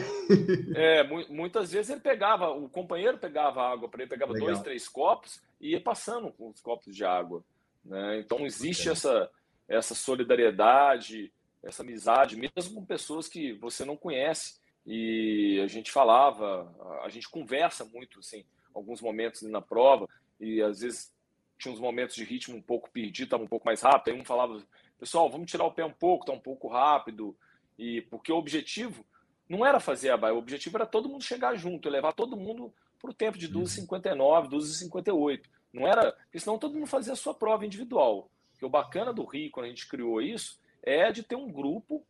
É, 0.74 1.04
muitas 1.28 1.70
vezes 1.70 1.88
ele 1.88 2.00
pegava, 2.00 2.50
o 2.50 2.68
companheiro 2.68 3.16
pegava 3.16 3.62
água 3.62 3.88
para 3.88 4.02
ele, 4.02 4.10
pegava 4.10 4.32
Legal. 4.32 4.48
dois, 4.48 4.60
três 4.60 4.88
copos 4.88 5.40
e 5.60 5.70
ia 5.70 5.80
passando 5.80 6.32
com 6.32 6.50
os 6.50 6.60
copos 6.60 6.92
de 6.92 7.04
água. 7.04 7.44
Né? 7.84 8.18
Então 8.18 8.44
existe 8.44 8.88
essa, 8.88 9.30
essa 9.68 9.94
solidariedade, 9.94 11.32
essa 11.62 11.84
amizade, 11.84 12.34
mesmo 12.34 12.74
com 12.74 12.84
pessoas 12.84 13.28
que 13.28 13.52
você 13.52 13.84
não 13.84 13.96
conhece. 13.96 14.58
E 14.84 15.60
a 15.64 15.68
gente 15.68 15.92
falava, 15.92 16.74
a 17.04 17.08
gente 17.08 17.28
conversa 17.28 17.84
muito, 17.84 18.18
assim 18.18 18.44
alguns 18.76 19.00
momentos 19.00 19.42
na 19.42 19.60
prova, 19.60 20.08
e 20.38 20.62
às 20.62 20.80
vezes 20.80 21.12
tinha 21.58 21.72
uns 21.72 21.80
momentos 21.80 22.14
de 22.14 22.24
ritmo 22.24 22.56
um 22.56 22.62
pouco 22.62 22.90
perdido, 22.90 23.26
estava 23.26 23.42
um 23.42 23.48
pouco 23.48 23.64
mais 23.64 23.80
rápido. 23.80 24.14
Aí 24.14 24.20
um 24.20 24.24
falava, 24.24 24.62
pessoal, 24.98 25.30
vamos 25.30 25.50
tirar 25.50 25.64
o 25.64 25.72
pé 25.72 25.84
um 25.84 25.92
pouco, 25.92 26.24
está 26.24 26.32
um 26.32 26.40
pouco 26.40 26.68
rápido. 26.68 27.36
E 27.78 28.02
porque 28.02 28.30
o 28.30 28.36
objetivo 28.36 29.04
não 29.48 29.64
era 29.64 29.80
fazer 29.80 30.10
a 30.10 30.16
baia, 30.16 30.34
o 30.34 30.38
objetivo 30.38 30.76
era 30.76 30.86
todo 30.86 31.08
mundo 31.08 31.24
chegar 31.24 31.56
junto, 31.56 31.88
levar 31.88 32.12
todo 32.12 32.36
mundo 32.36 32.72
para 33.00 33.10
o 33.10 33.14
tempo 33.14 33.38
de 33.38 33.48
12,59, 33.48 34.48
12,58. 34.48 35.42
Não 35.72 35.86
era, 35.86 36.12
porque 36.12 36.40
senão 36.40 36.58
todo 36.58 36.74
mundo 36.74 36.86
fazia 36.86 37.12
a 37.12 37.16
sua 37.16 37.34
prova 37.34 37.64
individual. 37.64 38.30
Porque 38.50 38.64
o 38.64 38.70
bacana 38.70 39.12
do 39.12 39.24
Rio, 39.24 39.50
quando 39.50 39.66
a 39.66 39.68
gente 39.68 39.88
criou 39.88 40.20
isso, 40.20 40.58
é 40.82 41.10
de 41.12 41.22
ter 41.22 41.36
um 41.36 41.50
grupo 41.50 42.04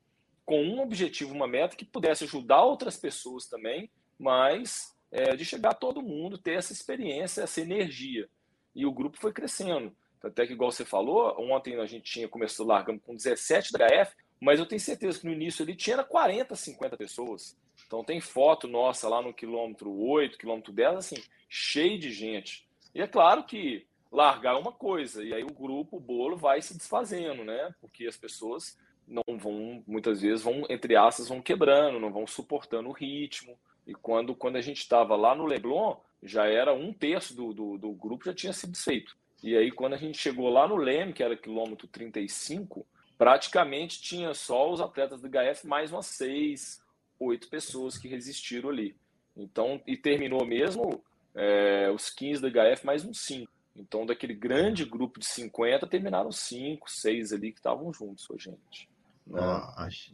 com 0.45 0.63
um 0.63 0.81
objetivo, 0.81 1.35
uma 1.35 1.49
meta 1.49 1.77
que 1.77 1.85
pudesse 1.85 2.25
ajudar 2.25 2.63
outras 2.63 2.97
pessoas 2.97 3.47
também, 3.47 3.91
mas 4.17 4.96
é, 5.11 5.37
de 5.37 5.45
chegar 5.45 5.75
todo 5.75 6.03
mundo, 6.03 6.39
ter 6.39 6.55
essa 6.55 6.73
experiência, 6.73 7.43
essa 7.43 7.61
energia. 7.61 8.29
E 8.75 8.85
o 8.85 8.93
grupo 8.93 9.19
foi 9.19 9.33
crescendo. 9.33 9.95
Até 10.23 10.47
que, 10.47 10.53
igual 10.53 10.73
você 10.73 10.85
falou, 10.85 11.35
ontem 11.39 11.79
a 11.79 11.87
gente 11.87 12.11
tinha 12.11 12.29
começou 12.29 12.67
largando 12.67 13.01
com 13.01 13.15
17 13.15 13.73
da 13.73 13.87
HF, 13.87 14.15
mas 14.41 14.59
eu 14.59 14.67
tenho 14.67 14.81
certeza 14.81 15.21
que 15.21 15.27
no 15.27 15.33
início 15.33 15.63
ali 15.63 15.75
tinha 15.75 16.03
40, 16.03 16.55
50 16.55 16.97
pessoas. 16.97 17.57
Então 17.87 18.03
tem 18.03 18.21
foto 18.21 18.67
nossa 18.67 19.09
lá 19.09 19.23
no 19.23 19.33
quilômetro 19.33 19.91
8, 19.91 20.37
quilômetro 20.37 20.73
10, 20.73 20.97
assim, 20.97 21.17
cheio 21.49 21.99
de 21.99 22.11
gente. 22.11 22.67
E 22.95 23.01
é 23.01 23.07
claro 23.07 23.45
que 23.45 23.87
largar 24.11 24.55
é 24.55 24.59
uma 24.59 24.73
coisa, 24.73 25.23
e 25.23 25.35
aí 25.35 25.43
o 25.43 25.53
grupo, 25.53 25.97
o 25.97 26.01
bolo 26.01 26.37
vai 26.37 26.63
se 26.63 26.77
desfazendo, 26.77 27.45
né? 27.45 27.75
Porque 27.81 28.07
as 28.07 28.17
pessoas 28.17 28.79
não 29.07 29.39
vão, 29.39 29.83
muitas 29.87 30.21
vezes, 30.21 30.43
vão, 30.43 30.65
entre 30.69 30.97
aspas, 30.97 31.29
vão 31.29 31.41
quebrando, 31.41 32.01
não 32.01 32.13
vão 32.13 32.27
suportando 32.27 32.89
o 32.89 32.93
ritmo. 32.93 33.59
E 33.87 33.95
quando, 33.95 34.35
quando 34.35 34.57
a 34.57 34.61
gente 34.61 34.79
estava 34.79 35.15
lá 35.15 35.35
no 35.35 35.47
Leblon, 35.47 35.97
já 36.23 36.47
era 36.47 36.75
um 36.75 36.93
terço 36.93 37.35
do, 37.35 37.53
do, 37.53 37.79
do, 37.79 37.93
grupo 37.93 38.25
já 38.25 38.35
tinha 38.35 38.53
sido 38.53 38.73
desfeito. 38.73 39.17
E 39.43 39.57
aí, 39.57 39.71
quando 39.71 39.95
a 39.95 39.99
gente 39.99 40.19
chegou 40.19 40.49
lá 40.49 40.67
no 40.67 40.77
Leme, 40.77 41.13
que 41.13 41.23
era 41.23 41.37
quilômetro 41.37 41.87
35, 41.87 42.85
praticamente 43.17 44.01
tinha 44.01 44.35
só 44.35 44.73
os 44.73 44.81
atletas 44.81 45.21
do 45.21 45.29
HF, 45.29 45.67
mais 45.67 45.93
umas 45.93 46.07
seis, 46.07 46.83
oito 47.21 47.49
pessoas 47.49 47.97
que 47.97 48.09
resistiram 48.09 48.71
ali. 48.71 48.97
Então, 49.37 49.81
e 49.87 49.97
terminou 49.97 50.45
mesmo 50.45 51.03
é, 51.35 51.91
os 51.91 52.11
15 52.11 52.41
do 52.41 52.51
HF, 52.51 52.85
mais 52.85 53.05
uns 53.05 53.21
cinco. 53.21 53.53
Então, 53.77 54.07
daquele 54.07 54.35
grande 54.35 54.85
grupo 54.85 55.21
de 55.21 55.27
50, 55.27 55.87
terminaram 55.87 56.33
cinco, 56.33 56.91
seis 56.91 57.33
ali 57.33 57.53
que 57.53 57.59
estavam 57.59 57.93
juntos, 57.93 58.27
gente. 58.39 58.89
Né? 59.27 59.41
Ó, 59.41 59.61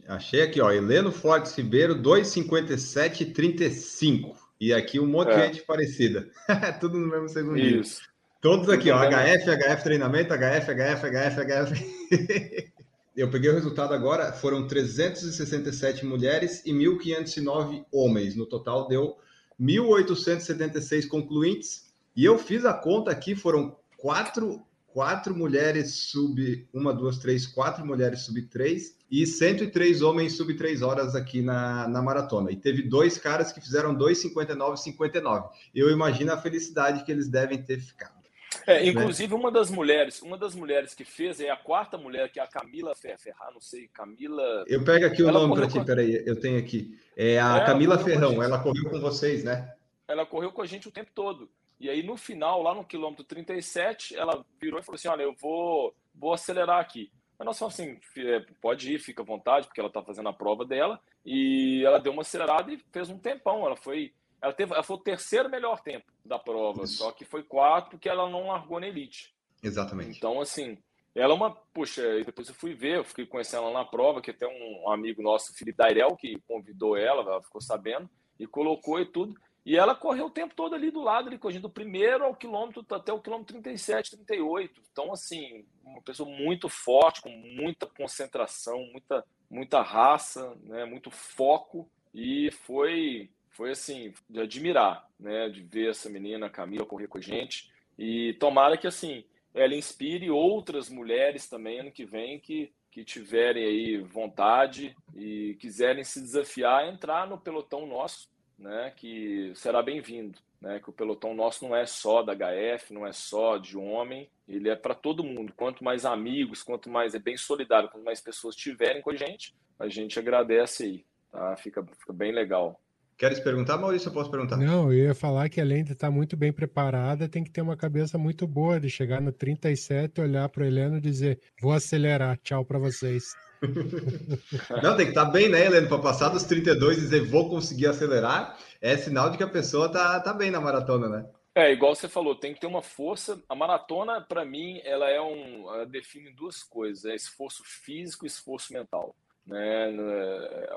achei 0.07 0.41
aqui, 0.41 0.59
ó, 0.59 0.71
Heleno 0.71 1.11
Fortes 1.11 1.55
Ribeiro, 1.55 2.01
2,57,35. 2.01 4.35
E 4.59 4.73
aqui 4.73 4.99
um 4.99 5.05
monte 5.07 5.29
é. 5.31 5.35
de 5.35 5.41
gente 5.47 5.61
parecida. 5.65 6.27
Tudo 6.79 6.97
no 6.97 7.07
mesmo 7.07 7.29
segundo. 7.29 7.59
Isso. 7.59 8.01
Todos 8.41 8.67
aqui, 8.69 8.89
ó, 8.91 8.99
HF, 8.99 9.49
HF 9.49 9.83
treinamento, 9.83 10.33
HF, 10.33 10.73
HF, 10.73 11.09
HF, 11.09 11.45
HF. 11.45 12.73
Eu 13.15 13.29
peguei 13.29 13.51
o 13.51 13.53
resultado 13.53 13.93
agora, 13.93 14.33
foram 14.33 14.67
367 14.67 16.03
mulheres 16.03 16.65
e 16.65 16.73
1.509 16.73 17.85
homens. 17.91 18.35
No 18.35 18.47
total 18.47 18.87
deu 18.87 19.15
1.876 19.61 21.07
concluintes. 21.07 21.93
E 22.15 22.25
eu 22.25 22.39
fiz 22.39 22.65
a 22.65 22.73
conta 22.73 23.11
aqui, 23.11 23.35
foram 23.35 23.77
quatro 23.97 24.65
quatro 24.93 25.35
mulheres 25.35 25.91
sub 26.11 26.67
uma, 26.71 26.93
duas, 26.93 27.17
três, 27.17 27.47
quatro 27.47 27.85
mulheres 27.85 28.21
sub 28.21 28.39
três 28.43 28.95
e 29.09 29.25
103 29.25 30.01
homens 30.01 30.37
sub 30.37 30.53
3 30.53 30.81
horas 30.81 31.15
aqui 31.15 31.41
na, 31.41 31.87
na 31.87 32.01
maratona. 32.01 32.51
E 32.51 32.55
teve 32.55 32.83
dois 32.83 33.17
caras 33.17 33.51
que 33.51 33.59
fizeram 33.59 33.95
2,59 33.95 34.77
59. 34.77 35.49
Eu 35.73 35.89
imagino 35.89 36.31
a 36.31 36.37
felicidade 36.37 37.03
que 37.03 37.11
eles 37.11 37.27
devem 37.27 37.61
ter 37.61 37.79
ficado. 37.79 38.23
É, 38.67 38.81
né? 38.81 38.89
inclusive, 38.89 39.33
né? 39.33 39.39
uma 39.39 39.51
das 39.51 39.69
mulheres, 39.69 40.21
uma 40.21 40.37
das 40.37 40.55
mulheres 40.55 40.93
que 40.93 41.03
fez 41.03 41.39
é 41.39 41.49
a 41.49 41.55
quarta 41.57 41.97
mulher, 41.97 42.31
que 42.31 42.39
é 42.39 42.43
a 42.43 42.47
Camila 42.47 42.93
Ferrar, 42.95 43.51
não 43.51 43.61
sei, 43.61 43.87
Camila. 43.87 44.63
Eu 44.67 44.83
pego 44.83 45.05
aqui 45.05 45.23
o 45.23 45.27
ela 45.27 45.39
nome 45.39 45.55
para 45.55 45.67
ti, 45.67 45.79
com... 45.79 45.85
peraí, 45.85 46.23
eu 46.25 46.39
tenho 46.39 46.59
aqui. 46.59 46.97
É 47.17 47.39
a 47.39 47.57
é, 47.57 47.65
Camila 47.65 47.97
Ferrão, 47.97 48.41
ela 48.41 48.59
correu 48.59 48.89
com 48.89 48.99
vocês, 48.99 49.43
né? 49.43 49.73
Ela 50.07 50.25
correu 50.25 50.51
com 50.51 50.61
a 50.61 50.65
gente 50.65 50.87
o 50.87 50.91
tempo 50.91 51.09
todo. 51.13 51.49
E 51.79 51.89
aí, 51.89 52.03
no 52.03 52.15
final, 52.15 52.61
lá 52.61 52.73
no 52.73 52.85
quilômetro 52.85 53.23
37, 53.23 54.15
ela 54.15 54.45
virou 54.59 54.79
e 54.79 54.83
falou 54.83 54.95
assim: 54.95 55.07
Olha, 55.07 55.23
eu 55.23 55.33
vou, 55.33 55.93
vou 56.13 56.33
acelerar 56.33 56.79
aqui. 56.79 57.11
Mas 57.37 57.45
nós 57.45 57.59
falamos 57.59 57.79
assim: 57.79 57.99
é, 58.17 58.39
pode 58.61 58.93
ir, 58.93 58.99
fica 58.99 59.21
à 59.21 59.25
vontade, 59.25 59.67
porque 59.67 59.79
ela 59.79 59.89
está 59.89 60.01
fazendo 60.01 60.29
a 60.29 60.33
prova 60.33 60.65
dela. 60.65 60.99
E 61.25 61.83
ela 61.85 61.99
deu 61.99 62.13
uma 62.13 62.21
acelerada 62.21 62.71
e 62.71 62.77
fez 62.91 63.09
um 63.09 63.17
tempão. 63.17 63.65
Ela 63.65 63.75
foi 63.75 64.13
ela, 64.43 64.51
teve, 64.51 64.73
ela 64.73 64.83
foi 64.83 64.97
o 64.97 64.99
terceiro 64.99 65.49
melhor 65.49 65.79
tempo 65.81 66.11
da 66.25 66.37
prova, 66.37 66.83
Isso. 66.83 66.97
só 66.97 67.13
que 67.13 67.23
foi 67.23 67.43
quarto 67.43 67.91
porque 67.91 68.09
ela 68.09 68.29
não 68.29 68.47
largou 68.47 68.77
na 68.77 68.87
elite. 68.87 69.33
Exatamente. 69.63 70.17
Então, 70.17 70.41
assim, 70.41 70.77
ela 71.15 71.33
é 71.33 71.35
uma. 71.35 71.51
Puxa, 71.73 72.01
depois 72.25 72.49
eu 72.49 72.53
fui 72.53 72.73
ver, 72.73 72.97
eu 72.97 73.03
fiquei 73.05 73.25
conhecendo 73.25 73.63
ela 73.63 73.73
na 73.73 73.85
prova, 73.85 74.21
que 74.21 74.31
até 74.31 74.45
um 74.45 74.91
amigo 74.91 75.21
nosso, 75.21 75.53
Felipe 75.53 75.77
Dairel, 75.77 76.17
que 76.17 76.37
convidou 76.45 76.97
ela, 76.97 77.21
ela 77.21 77.41
ficou 77.41 77.61
sabendo, 77.61 78.09
e 78.37 78.45
colocou 78.45 78.99
e 78.99 79.05
tudo. 79.05 79.33
E 79.65 79.77
ela 79.77 79.95
correu 79.95 80.25
o 80.25 80.31
tempo 80.31 80.53
todo 80.53 80.75
ali 80.75 80.91
do 80.91 81.01
lado, 81.01 81.27
ali, 81.27 81.37
correndo 81.37 81.63
do 81.63 81.69
primeiro 81.69 82.25
ao 82.25 82.35
quilômetro 82.35 82.85
até 82.89 83.13
o 83.13 83.21
quilômetro 83.21 83.53
37, 83.53 84.11
38. 84.17 84.81
Então, 84.91 85.13
assim, 85.13 85.65
uma 85.83 86.01
pessoa 86.01 86.29
muito 86.29 86.67
forte, 86.67 87.21
com 87.21 87.29
muita 87.29 87.85
concentração, 87.85 88.85
muita, 88.91 89.25
muita 89.49 89.81
raça, 89.81 90.53
né, 90.63 90.83
muito 90.83 91.09
foco. 91.09 91.89
E 92.13 92.51
foi 92.51 93.29
foi 93.53 93.71
assim, 93.71 94.13
de 94.29 94.39
admirar, 94.39 95.07
né? 95.19 95.47
De 95.47 95.61
ver 95.61 95.91
essa 95.91 96.09
menina, 96.09 96.49
Camila, 96.49 96.85
correr 96.85 97.07
com 97.07 97.19
a 97.19 97.21
gente. 97.21 97.71
E 97.97 98.33
tomara 98.39 98.77
que, 98.77 98.87
assim, 98.87 99.23
ela 99.53 99.75
inspire 99.75 100.29
outras 100.29 100.89
mulheres 100.89 101.47
também 101.47 101.79
ano 101.79 101.91
que 101.91 102.03
vem 102.03 102.39
que, 102.39 102.73
que 102.89 103.03
tiverem 103.03 103.63
aí 103.63 103.97
vontade 103.99 104.95
e 105.15 105.55
quiserem 105.59 106.03
se 106.03 106.19
desafiar 106.19 106.83
a 106.83 106.87
entrar 106.87 107.27
no 107.27 107.37
pelotão 107.37 107.85
nosso, 107.85 108.27
né? 108.57 108.91
Que 108.95 109.51
será 109.55 109.81
bem-vindo. 109.81 110.37
Né, 110.61 110.79
que 110.79 110.89
o 110.89 110.93
pelotão 110.93 111.35
nosso 111.35 111.67
não 111.67 111.75
é 111.75 111.85
só 111.85 112.23
da 112.23 112.33
HF, 112.33 112.93
não 112.93 113.05
é 113.05 113.11
só 113.11 113.57
de 113.57 113.77
homem, 113.77 114.29
ele 114.47 114.69
é 114.69 114.77
para 114.77 114.95
todo 114.95 115.21
mundo. 115.21 115.51
Quanto 115.57 115.83
mais 115.83 116.05
amigos, 116.05 116.63
quanto 116.63 116.89
mais 116.89 117.13
é 117.13 117.19
bem 117.19 117.35
solidário, 117.35 117.89
quanto 117.89 118.05
mais 118.05 118.21
pessoas 118.21 118.55
tiverem 118.55 119.01
com 119.01 119.09
a 119.09 119.15
gente, 119.17 119.53
a 119.77 119.89
gente 119.89 120.17
agradece 120.17 120.83
aí, 120.83 121.05
tá? 121.29 121.53
Fica, 121.57 121.85
fica 121.99 122.13
bem 122.13 122.31
legal. 122.31 122.79
Queres 123.17 123.39
perguntar, 123.39 123.77
Maurício? 123.77 124.09
Eu 124.09 124.13
posso 124.13 124.31
perguntar? 124.31 124.57
Não, 124.57 124.91
eu 124.91 125.07
ia 125.07 125.15
falar 125.15 125.47
que 125.49 125.61
além 125.61 125.83
de 125.83 125.93
estar 125.93 126.09
muito 126.09 126.35
bem 126.35 126.51
preparada, 126.51 127.29
tem 127.29 127.43
que 127.43 127.51
ter 127.51 127.61
uma 127.61 127.77
cabeça 127.77 128.17
muito 128.17 128.47
boa 128.47 128.79
de 128.79 128.89
chegar 128.89 129.21
no 129.21 129.31
37, 129.31 130.19
olhar 130.19 130.49
para 130.49 130.63
o 130.63 130.65
Heleno 130.65 130.97
e 130.97 131.01
dizer: 131.01 131.39
vou 131.61 131.71
acelerar, 131.71 132.37
tchau 132.41 132.65
para 132.65 132.79
vocês. 132.79 133.35
Não, 134.83 134.95
tem 134.95 135.05
que 135.05 135.11
estar 135.11 135.25
bem, 135.25 135.49
né, 135.49 135.65
Heleno? 135.65 135.87
Para 135.87 135.99
passar 135.99 136.29
dos 136.29 136.43
32 136.43 136.97
e 136.97 137.01
dizer 137.01 137.27
vou 137.27 137.49
conseguir 137.49 137.87
acelerar, 137.87 138.57
é 138.81 138.97
sinal 138.97 139.29
de 139.29 139.37
que 139.37 139.43
a 139.43 139.49
pessoa 139.49 139.89
tá, 139.89 140.19
tá 140.19 140.33
bem 140.33 140.51
na 140.51 140.59
maratona, 140.59 141.07
né? 141.07 141.25
É, 141.55 141.71
igual 141.71 141.95
você 141.95 142.09
falou, 142.09 142.35
tem 142.35 142.53
que 142.53 142.59
ter 142.59 142.67
uma 142.67 142.81
força. 142.81 143.41
A 143.47 143.55
maratona, 143.55 144.19
para 144.19 144.43
mim, 144.43 144.81
ela 144.83 145.09
é 145.09 145.21
um. 145.21 145.71
Ela 145.71 145.85
define 145.85 146.31
duas 146.31 146.63
coisas: 146.63 147.05
é 147.05 147.15
esforço 147.15 147.63
físico 147.63 148.25
e 148.25 148.27
esforço 148.27 148.73
mental. 148.73 149.15
Né? 149.45 149.89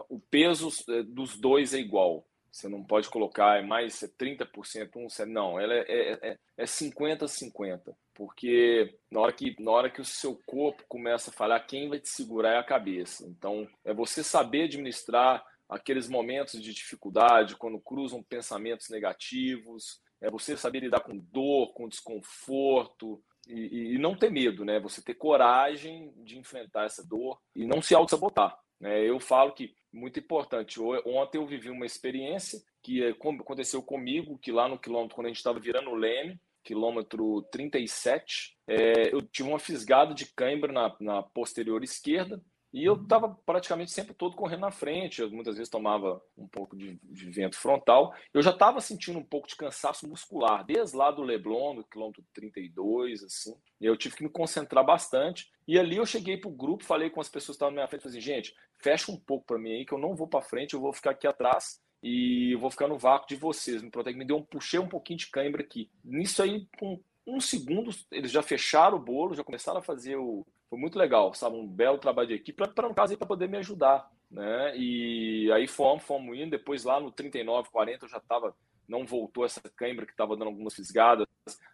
O 0.09 0.19
peso 0.19 0.69
é, 0.91 1.03
dos 1.03 1.39
dois 1.39 1.73
é 1.73 1.79
igual. 1.79 2.27
Você 2.51 2.69
não 2.69 2.83
pode 2.83 3.09
colocar 3.11 3.59
é 3.59 3.63
mais 3.63 4.01
30% 4.19 4.97
um, 4.97 5.09
não, 5.27 5.61
ela 5.61 5.75
é, 5.75 6.13
é, 6.31 6.39
é 6.57 6.65
50-50, 6.65 7.89
é 7.89 7.93
porque 8.15 8.99
na 9.11 9.21
hora, 9.21 9.33
que, 9.33 9.55
na 9.61 9.71
hora 9.71 9.91
que 9.91 10.01
o 10.01 10.05
seu 10.05 10.41
corpo 10.47 10.85
começa 10.89 11.31
a 11.31 11.33
falhar, 11.33 11.67
quem 11.67 11.89
vai 11.89 11.99
te 11.99 12.09
segurar 12.09 12.55
é 12.55 12.59
a 12.59 12.65
cabeça. 12.65 13.27
Então, 13.27 13.69
é 13.85 13.93
você 13.93 14.25
saber 14.25 14.65
administrar 14.65 15.45
aqueles 15.69 16.09
momentos 16.09 16.63
de 16.63 16.73
dificuldade, 16.73 17.57
quando 17.57 17.81
cruzam 17.81 18.23
pensamentos 18.23 18.89
negativos, 18.89 20.01
é 20.21 20.31
você 20.31 20.57
saber 20.57 20.81
lidar 20.81 21.01
com 21.01 21.17
dor, 21.17 21.73
com 21.75 21.89
desconforto, 21.89 23.23
e, 23.49 23.95
e, 23.95 23.99
não 23.99 24.17
ter 24.17 24.31
medo, 24.31 24.65
né? 24.65 24.81
Você 24.81 25.01
ter 25.01 25.15
coragem 25.15 26.13
de 26.25 26.37
enfrentar 26.37 26.85
essa 26.85 27.07
dor 27.07 27.39
e 27.55 27.65
não 27.65 27.81
se 27.81 27.95
auto-sabotar. 27.95 28.59
Né? 28.81 29.03
Eu 29.05 29.19
falo 29.19 29.53
que 29.53 29.75
muito 29.93 30.19
importante. 30.19 30.81
Ontem 30.81 31.39
eu 31.39 31.47
vivi 31.47 31.71
uma 31.71 31.87
experiência 31.87 32.61
que 32.83 33.03
é 33.03 33.11
aconteceu 33.11 33.83
comigo, 33.83 34.39
que 34.39 34.53
lá 34.53 34.69
no 34.69 34.79
quilômetro, 34.79 35.17
quando 35.17 35.27
a 35.27 35.31
gente 35.31 35.39
estava 35.39 35.59
virando 35.59 35.91
o 35.91 35.95
Leme, 35.95 36.39
quilômetro 36.63 37.43
37, 37.51 38.57
é, 38.69 39.15
eu 39.15 39.23
tive 39.23 39.49
uma 39.49 39.59
fisgada 39.59 40.13
de 40.13 40.27
cãibra 40.27 40.73
na, 40.73 40.97
na 41.01 41.23
posterior 41.23 41.83
esquerda, 41.83 42.43
e 42.77 42.85
eu 42.85 42.95
estava 42.95 43.35
praticamente 43.47 43.91
sempre 43.91 44.13
todo 44.13 44.37
correndo 44.37 44.61
na 44.61 44.71
frente, 44.71 45.23
eu 45.23 45.31
muitas 45.31 45.57
vezes 45.57 45.71
tomava 45.71 46.21
um 46.37 46.47
pouco 46.47 46.77
de, 46.77 46.99
de 47.03 47.31
vento 47.31 47.57
frontal. 47.57 48.13
Eu 48.35 48.43
já 48.43 48.51
estava 48.51 48.83
sentindo 48.83 49.19
um 49.19 49.25
pouco 49.25 49.49
de 49.49 49.57
cansaço 49.57 50.07
muscular, 50.07 50.63
desde 50.63 50.95
lá 50.95 51.11
do 51.11 51.23
Leblon, 51.23 51.73
no 51.73 51.85
quilômetro 51.85 52.23
32, 52.35 53.25
assim. 53.25 53.57
Eu 53.81 53.97
tive 53.97 54.17
que 54.17 54.25
me 54.25 54.29
concentrar 54.29 54.85
bastante. 54.85 55.51
E 55.67 55.79
ali 55.79 55.97
eu 55.97 56.05
cheguei 56.05 56.37
para 56.37 56.51
o 56.51 56.55
grupo, 56.55 56.85
falei 56.85 57.09
com 57.09 57.19
as 57.19 57.31
pessoas 57.31 57.57
que 57.57 57.65
estavam 57.65 57.73
na 57.73 57.81
minha 57.81 57.89
frente, 57.89 58.03
falei 58.03 58.19
assim, 58.19 58.27
gente, 58.27 58.55
fecha 58.79 59.11
um 59.11 59.19
pouco 59.19 59.47
para 59.47 59.59
mim 59.59 59.73
aí, 59.73 59.87
que 59.87 59.93
eu 59.93 59.99
não 59.99 60.15
vou 60.15 60.29
para 60.29 60.43
frente, 60.43 60.75
eu 60.75 60.81
vou 60.81 60.93
ficar 60.93 61.11
aqui 61.11 61.27
atrás 61.27 61.81
e 62.03 62.55
vou 62.57 62.71
ficar 62.71 62.89
no 62.89 62.99
vácuo 62.99 63.29
de 63.29 63.37
vocês. 63.37 63.83
Me 63.83 63.91
protege, 63.91 64.17
me 64.17 64.25
deu 64.25 64.37
um, 64.37 64.43
puxei 64.43 64.79
um 64.79 64.89
pouquinho 64.89 65.19
de 65.19 65.29
cãibra 65.29 65.63
aqui. 65.63 65.91
Nisso 66.05 66.43
aí, 66.43 66.67
com 66.79 67.01
um 67.27 67.41
segundo, 67.41 67.91
eles 68.11 68.31
já 68.31 68.43
fecharam 68.43 68.97
o 68.97 69.01
bolo, 69.01 69.35
já 69.35 69.43
começaram 69.43 69.79
a 69.79 69.83
fazer 69.83 70.17
o, 70.17 70.47
foi 70.69 70.79
muito 70.79 70.99
legal, 70.99 71.33
sabe? 71.35 71.57
Um 71.57 71.67
belo 71.67 71.99
trabalho 71.99 72.29
de 72.29 72.35
equipe, 72.35 72.69
para 72.69 72.89
no 72.89 72.95
caso, 72.95 73.17
para 73.17 73.27
poder 73.27 73.49
me 73.49 73.59
ajudar, 73.59 74.11
né? 74.31 74.77
E 74.77 75.51
aí 75.53 75.67
fomos, 75.67 76.05
fomos 76.05 76.37
indo, 76.37 76.51
depois 76.51 76.85
lá 76.85 77.01
no 77.01 77.11
39, 77.11 77.71
40 77.71 78.05
eu 78.05 78.09
já 78.09 78.19
estava, 78.19 78.55
não 78.89 79.07
voltou 79.07 79.45
essa 79.45 79.61
câimbra 79.77 80.07
que 80.07 80.13
estava 80.13 80.37
dando 80.37 80.49
algumas 80.49 80.75
fisgadas, 80.75 81.27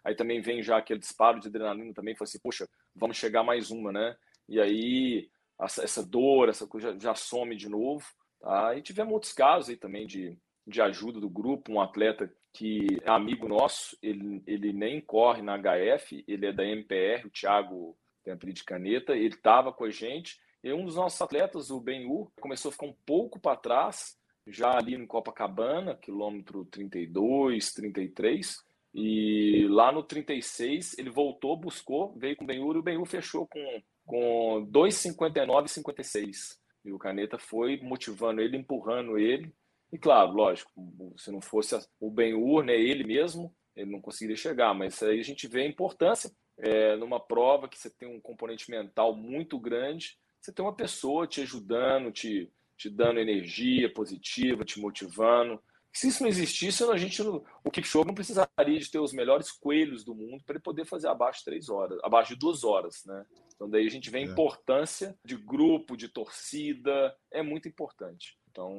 aí 0.03 0.15
também 0.15 0.41
vem 0.41 0.61
já 0.61 0.77
aquele 0.77 0.99
disparo 0.99 1.39
de 1.39 1.47
adrenalina 1.47 1.93
também, 1.93 2.15
foi 2.15 2.25
assim, 2.25 2.39
poxa, 2.39 2.67
vamos 2.95 3.17
chegar 3.17 3.43
mais 3.43 3.71
uma, 3.71 3.91
né? 3.91 4.15
E 4.47 4.59
aí 4.59 5.29
essa, 5.59 6.05
dor, 6.05 6.49
essa 6.49 6.67
coisa 6.67 6.97
já, 6.99 7.15
some 7.15 7.55
de 7.55 7.69
novo, 7.69 8.05
tá? 8.39 8.75
E 8.75 8.81
tivemos 8.81 9.13
outros 9.13 9.33
casos 9.33 9.69
aí 9.69 9.77
também 9.77 10.05
de, 10.05 10.37
de 10.65 10.81
ajuda 10.81 11.19
do 11.19 11.29
grupo, 11.29 11.71
um 11.71 11.81
atleta 11.81 12.31
que 12.53 12.99
é 13.03 13.09
amigo 13.09 13.47
nosso, 13.47 13.97
ele, 14.01 14.43
ele 14.45 14.71
nem 14.71 15.01
corre 15.01 15.41
na 15.41 15.57
HF, 15.57 16.23
ele 16.27 16.45
é 16.45 16.53
da 16.53 16.63
MPR, 16.63 17.25
o 17.25 17.31
Thiago 17.31 17.97
tem 18.23 18.33
apelido 18.33 18.57
de 18.57 18.63
caneta, 18.63 19.13
ele 19.15 19.33
estava 19.33 19.73
com 19.73 19.83
a 19.83 19.89
gente, 19.89 20.39
e 20.63 20.71
um 20.71 20.85
dos 20.85 20.95
nossos 20.95 21.19
atletas, 21.21 21.71
o 21.71 21.79
Benhu, 21.79 22.31
começou 22.39 22.69
a 22.69 22.71
ficar 22.71 22.85
um 22.85 22.95
pouco 23.05 23.39
para 23.39 23.57
trás, 23.57 24.15
já 24.47 24.77
ali 24.77 24.97
no 24.97 25.07
Copacabana, 25.07 25.95
quilômetro 25.95 26.63
32, 26.65 27.73
33, 27.73 28.57
e 28.93 29.65
lá 29.69 29.91
no 29.91 30.03
36 30.03 30.97
ele 30.99 31.09
voltou, 31.09 31.57
buscou, 31.57 32.13
veio 32.17 32.35
com 32.35 32.43
o 32.43 32.47
Benhu, 32.47 32.73
e 32.73 32.77
o 32.77 32.83
Benhu 32.83 33.05
fechou 33.05 33.47
com, 33.47 33.81
com 34.05 34.67
2,59 34.71 35.65
e 35.65 35.69
56. 35.69 36.59
E 36.85 36.91
o 36.91 36.99
Caneta 36.99 37.37
foi 37.37 37.79
motivando 37.81 38.41
ele, 38.41 38.57
empurrando 38.57 39.17
ele. 39.17 39.53
E 39.91 39.97
claro, 39.97 40.33
lógico, 40.33 40.71
se 41.17 41.31
não 41.31 41.39
fosse 41.39 41.75
o 41.99 42.09
Ben-Hur, 42.09 42.63
né, 42.63 42.73
ele 42.73 43.03
mesmo, 43.03 43.55
ele 43.75 43.91
não 43.91 44.01
conseguiria 44.01 44.35
chegar. 44.35 44.73
Mas 44.73 45.01
aí 45.01 45.19
a 45.19 45.23
gente 45.23 45.47
vê 45.47 45.61
a 45.61 45.67
importância 45.67 46.31
é, 46.57 46.95
numa 46.95 47.19
prova 47.19 47.67
que 47.67 47.77
você 47.77 47.89
tem 47.89 48.07
um 48.07 48.19
componente 48.19 48.69
mental 48.69 49.15
muito 49.15 49.57
grande, 49.59 50.17
você 50.39 50.51
tem 50.51 50.63
uma 50.63 50.75
pessoa 50.75 51.25
te 51.25 51.41
ajudando, 51.41 52.11
te, 52.11 52.51
te 52.77 52.89
dando 52.89 53.19
energia 53.19 53.91
positiva, 53.91 54.65
te 54.65 54.79
motivando. 54.79 55.61
Se 55.93 56.07
isso 56.07 56.23
não 56.23 56.29
existisse, 56.29 56.83
a 56.83 56.97
gente, 56.97 57.21
o 57.21 57.71
Kipchoge 57.71 58.07
não 58.07 58.15
precisaria 58.15 58.79
de 58.79 58.89
ter 58.89 58.99
os 58.99 59.13
melhores 59.13 59.51
coelhos 59.51 60.03
do 60.03 60.15
mundo 60.15 60.43
para 60.43 60.55
ele 60.55 60.63
poder 60.63 60.85
fazer 60.85 61.07
abaixo 61.07 61.39
de 61.39 61.45
três 61.45 61.69
horas, 61.69 61.99
abaixo 62.03 62.33
de 62.33 62.39
duas 62.39 62.63
horas, 62.63 63.03
né? 63.05 63.23
Então 63.55 63.69
daí 63.69 63.85
a 63.85 63.91
gente 63.91 64.09
vê 64.09 64.17
a 64.17 64.21
é. 64.21 64.25
importância 64.25 65.15
de 65.23 65.37
grupo, 65.37 65.95
de 65.95 66.07
torcida, 66.07 67.15
é 67.31 67.43
muito 67.43 67.67
importante. 67.67 68.37
Então, 68.49 68.75